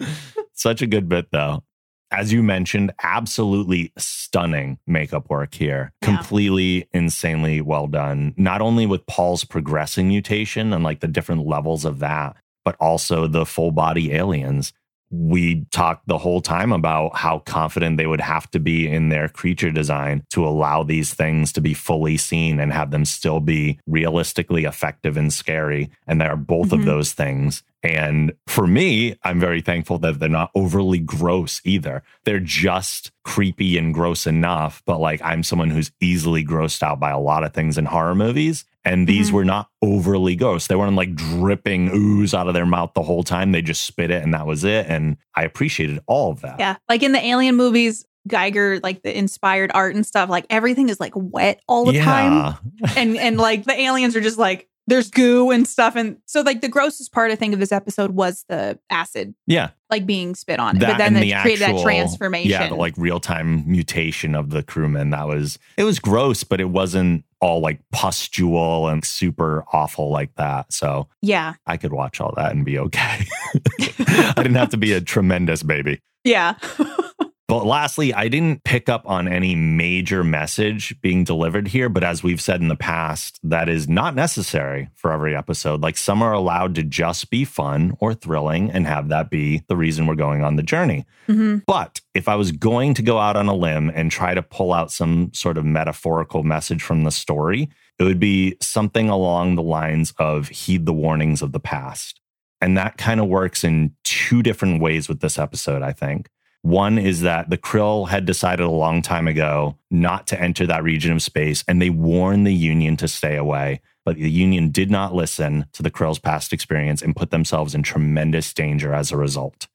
[0.52, 1.64] Such a good bit, though.
[2.10, 5.92] As you mentioned, absolutely stunning makeup work here.
[6.02, 6.16] Yeah.
[6.16, 8.34] Completely insanely well done.
[8.36, 13.26] Not only with Paul's progressing mutation and like the different levels of that, but also
[13.26, 14.72] the full body aliens.
[15.10, 19.26] We talked the whole time about how confident they would have to be in their
[19.28, 23.80] creature design to allow these things to be fully seen and have them still be
[23.86, 25.88] realistically effective and scary.
[26.06, 26.84] And they are both of Mhm.
[26.84, 27.62] those things.
[27.82, 32.02] And for me, I'm very thankful that they're not overly gross either.
[32.24, 34.82] They're just creepy and gross enough.
[34.84, 38.14] But like, I'm someone who's easily grossed out by a lot of things in horror
[38.16, 38.64] movies.
[38.84, 39.34] And these Mhm.
[39.34, 40.66] were not overly gross.
[40.66, 43.52] They weren't like dripping ooze out of their mouth the whole time.
[43.52, 44.86] They just spit it and that was it.
[44.88, 46.56] And I appreciated all of that.
[46.58, 46.76] Yeah.
[46.88, 50.98] Like in the alien movies, Giger, like the inspired art and stuff, like everything is
[51.00, 52.56] like wet all the time.
[52.96, 55.94] And and like the aliens are just like there's goo and stuff.
[55.96, 59.70] And so like the grossest part I think of this episode was the acid Yeah.
[59.90, 60.80] like being spit on it.
[60.80, 62.50] That but then it the created actual, that transformation.
[62.50, 65.10] Yeah, the like real time mutation of the crewman.
[65.10, 70.34] That was it was gross, but it wasn't all like pustule and super awful like
[70.36, 70.72] that.
[70.72, 71.54] So yeah.
[71.66, 73.26] I could watch all that and be okay.
[73.80, 76.00] I didn't have to be a tremendous baby.
[76.24, 76.54] Yeah.
[77.48, 81.88] But lastly, I didn't pick up on any major message being delivered here.
[81.88, 85.80] But as we've said in the past, that is not necessary for every episode.
[85.80, 89.76] Like some are allowed to just be fun or thrilling and have that be the
[89.76, 91.06] reason we're going on the journey.
[91.26, 94.42] hmm But if I was going to go out on a limb and try to
[94.42, 99.54] pull out some sort of metaphorical message from the story, it would be something along
[99.54, 102.20] the lines of heed the warnings of the past.
[102.60, 106.28] And that kind of works in two different ways with this episode, I think.
[106.62, 110.82] One is that the Krill had decided a long time ago not to enter that
[110.82, 113.80] region of space, and they warned the Union to stay away.
[114.04, 117.82] But the Union did not listen to the Krill's past experience and put themselves in
[117.82, 119.68] tremendous danger as a result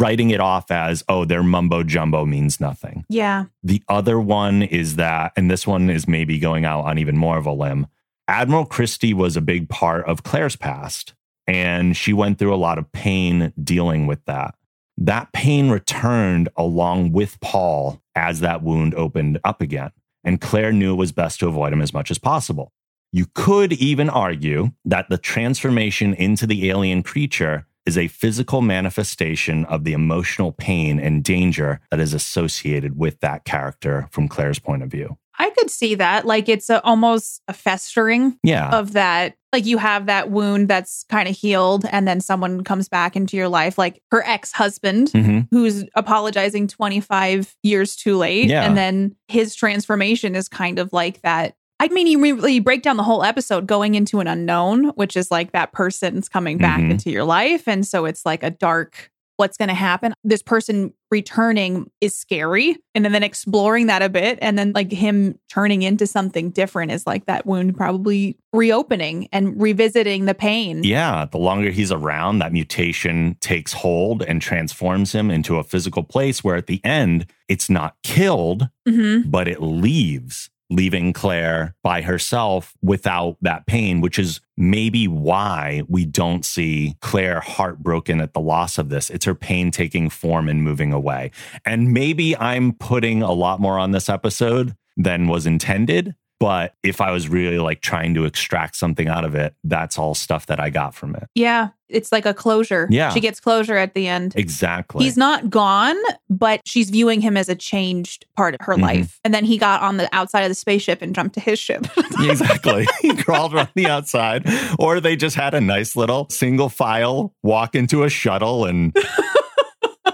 [0.00, 3.04] writing it off as, oh, their mumbo jumbo means nothing.
[3.08, 3.44] Yeah.
[3.62, 7.36] The other one is that, and this one is maybe going out on even more
[7.36, 7.86] of a limb.
[8.26, 11.14] Admiral Christie was a big part of Claire's past,
[11.46, 14.54] and she went through a lot of pain dealing with that.
[15.00, 19.92] That pain returned along with Paul as that wound opened up again.
[20.24, 22.72] And Claire knew it was best to avoid him as much as possible.
[23.10, 29.64] You could even argue that the transformation into the alien creature is a physical manifestation
[29.64, 34.82] of the emotional pain and danger that is associated with that character from Claire's point
[34.82, 35.16] of view.
[35.40, 36.26] I could see that.
[36.26, 38.68] Like it's a, almost a festering Yeah.
[38.70, 39.36] of that.
[39.52, 43.36] Like you have that wound that's kind of healed, and then someone comes back into
[43.36, 45.48] your life, like her ex husband, Mhm.
[45.50, 48.48] who's apologizing 25 years too late.
[48.50, 48.64] Yeah.
[48.64, 51.54] And then his transformation is kind of like that.
[51.80, 55.30] I mean, you really break down the whole episode going into an unknown, which is
[55.30, 56.90] like that person's coming back Mhm.
[56.90, 57.66] into your life.
[57.66, 59.10] And so it's like a dark,
[59.40, 60.12] what's going to happen?
[60.22, 62.76] This person returning is scary.
[62.94, 64.38] And then exploring that a bit.
[64.42, 69.60] And then like him turning into something different is like that wound probably reopening and
[69.60, 70.84] revisiting the pain.
[70.84, 76.02] Yeah, the longer he's around, that mutation takes hold and transforms him into a physical
[76.02, 82.00] place where at the end, it's not killed, hmm but it leaves, leaving Claire by
[82.00, 88.40] herself without that pain, which is maybe why we don't see Claire heartbroken at the
[88.40, 89.10] loss of this.
[89.10, 91.32] It's her pain taking form and moving away.
[91.64, 96.14] And maybe I'm putting a lot more on this episode than was intended.
[96.40, 100.14] But if I was really like trying to extract something out of it, that's all
[100.14, 101.24] stuff that I got from it.
[101.34, 101.68] Yeah.
[101.90, 102.88] It's like a closure.
[102.90, 103.10] Yeah.
[103.10, 104.34] She gets closure at the end.
[104.36, 105.04] Exactly.
[105.04, 105.96] He's not gone,
[106.30, 108.80] but she's viewing him as a changed part of her Mhm.
[108.82, 109.20] life.
[109.22, 111.86] And then he got on the outside of the spaceship and jumped to his ship.
[112.20, 112.86] exactly.
[113.02, 114.46] he crawled around the outside,
[114.78, 118.96] or they just had a nice little single file walk into a shuttle and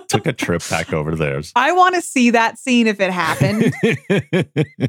[0.08, 1.52] took a trip back over to theirs.
[1.56, 3.72] I want to see that scene if it happened.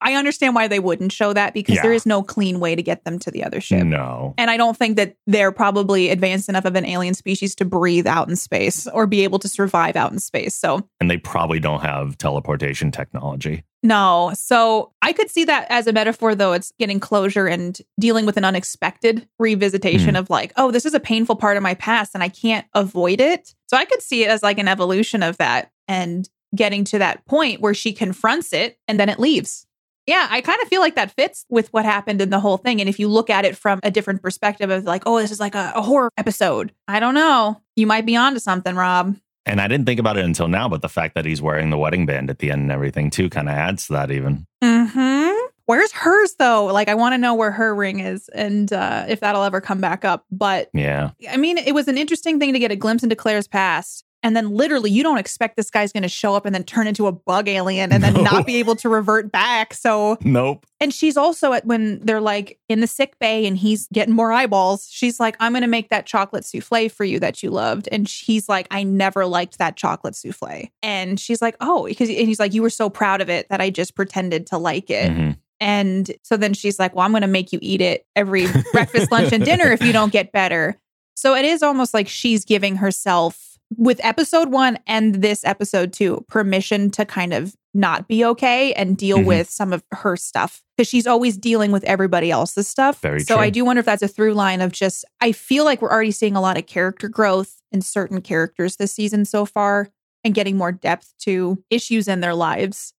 [0.00, 1.82] I understand why they wouldn't show that because Yeah.
[1.82, 3.84] there is no clean way to get them to the other ship.
[3.84, 4.34] no.
[4.38, 8.06] And I don't think that they're probably advanced enough of an alien species to breathe
[8.06, 10.54] out in space or be able to survive out in space.
[10.54, 13.64] So, And they probably don't have teleportation technology.
[13.82, 14.32] No.
[14.34, 16.52] So, I could see that as a metaphor, though.
[16.52, 20.16] It's getting closure and dealing with an unexpected revisitation mm-hmm.
[20.16, 23.20] of, like, oh, this is a painful part of my past and I can't avoid
[23.20, 23.54] it.
[23.66, 27.24] So, I could see it as like an evolution of that and getting to that
[27.26, 29.66] point where she confronts it and then it leaves.
[30.08, 32.80] Yeah, I kind of feel like that fits with what happened in the whole thing.
[32.80, 35.38] And if you look at it from a different perspective of like, oh, this is
[35.38, 37.60] like a, a horror episode, I don't know.
[37.76, 39.16] You might be onto something, Rob.
[39.48, 41.78] And I didn't think about it until now, but the fact that he's wearing the
[41.78, 44.46] wedding band at the end and everything too kind of adds to that even.
[44.62, 45.30] Hmm.
[45.66, 46.64] Where's hers though?
[46.66, 49.82] Like, I want to know where her ring is and uh, if that'll ever come
[49.82, 50.24] back up.
[50.30, 51.10] But Yeah.
[51.30, 54.04] I mean, it was an interesting thing to get a glimpse into Claire's past.
[54.22, 56.86] And then literally, you don't expect this guy's going to show up and then turn
[56.88, 58.22] into a bug alien and then No.
[58.22, 59.74] not be able to revert back.
[59.74, 60.66] So Nope.
[60.80, 64.32] And she's also at when they're like in the sick bay and he's getting more
[64.32, 64.88] eyeballs.
[64.90, 67.88] She's like, I'm going to make that chocolate souffle for you that you loved.
[67.92, 70.68] And he's like, I never liked that chocolate souffle.
[70.82, 73.60] And she's like, Oh, because and he's like, You were so proud of it that
[73.60, 75.12] I just pretended to like it.
[75.12, 75.36] Mhm.
[75.60, 79.12] And so then she's like, Well, I'm going to make you eat it every breakfast,
[79.12, 80.76] lunch, and dinner if you don't get better.
[81.14, 83.47] So it is almost like she's giving herself,
[83.78, 88.96] with episode one and this episode two, permission to kind of not be okay and
[88.96, 89.24] deal Mhm.
[89.24, 93.00] with some of her stuff because she's always dealing with everybody else's stuff.
[93.00, 93.42] Very so true.
[93.44, 96.10] I do wonder if that's a through line of just, I feel like we're already
[96.10, 99.88] seeing a lot of character growth in certain characters this season so far
[100.24, 102.92] and getting more depth to issues in their lives.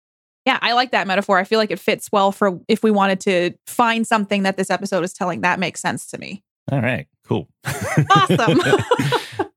[0.47, 1.39] Yeah, I like that metaphor.
[1.39, 4.71] I feel like it fits well for if we wanted to find something that this
[4.71, 5.41] episode is telling.
[5.41, 6.43] That makes sense to me.
[6.71, 7.07] All right.
[7.27, 7.49] Cool.
[8.15, 8.61] Awesome.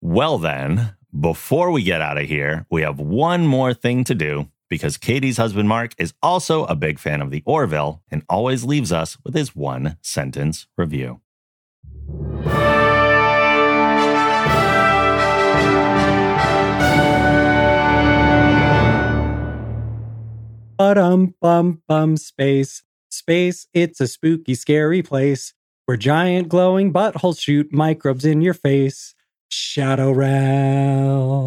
[0.00, 4.48] well, then, before we get out of here, we have one more thing to do
[4.68, 8.92] because Katie's husband, Mark, is also a big fan of the Orville and always leaves
[8.92, 11.20] us with his one sentence review.
[20.78, 22.82] Ba-dum bum bum space.
[23.08, 25.54] Space, it's a spooky, scary place
[25.86, 29.14] where giant glowing buttholes shoot microbes in your face.
[29.48, 31.46] Shadow realms.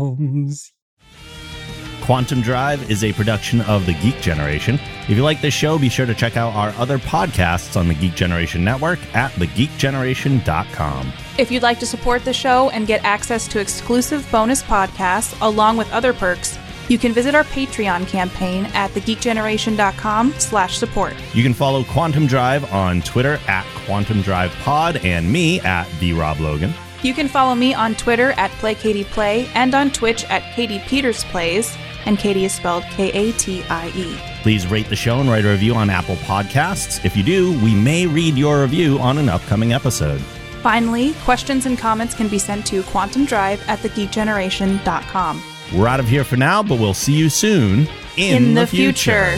[2.10, 4.80] Quantum Drive is a production of the Geek Generation.
[5.08, 7.94] If you like this show, be sure to check out our other podcasts on the
[7.94, 11.14] Geek Generation Network at thegeekgeneration.com.
[11.38, 15.78] If you'd like to support the show and get access to exclusive bonus podcasts along
[15.78, 16.58] with other perks,
[16.88, 21.14] you can visit our Patreon campaign at thegeekgeneration.com slash support.
[21.36, 26.14] You can follow Quantum Drive on Twitter at Quantum Drive Pod and me at the
[26.14, 26.74] Rob Logan.
[27.02, 31.78] You can follow me on Twitter at PlayKatiePlay and on Twitch at Katie Peters Plays,
[32.06, 34.18] and Katie is spelled K-A-T-I-E.
[34.42, 37.04] Please rate the show and write a review on Apple Podcasts.
[37.06, 40.20] If you do, we may read your review on an upcoming episode.
[40.62, 45.42] Finally, questions and comments can be sent to quantumdrive at thegeekgeneration.com.
[45.74, 49.38] We're out of here for now, but we'll see you soon in, In the future.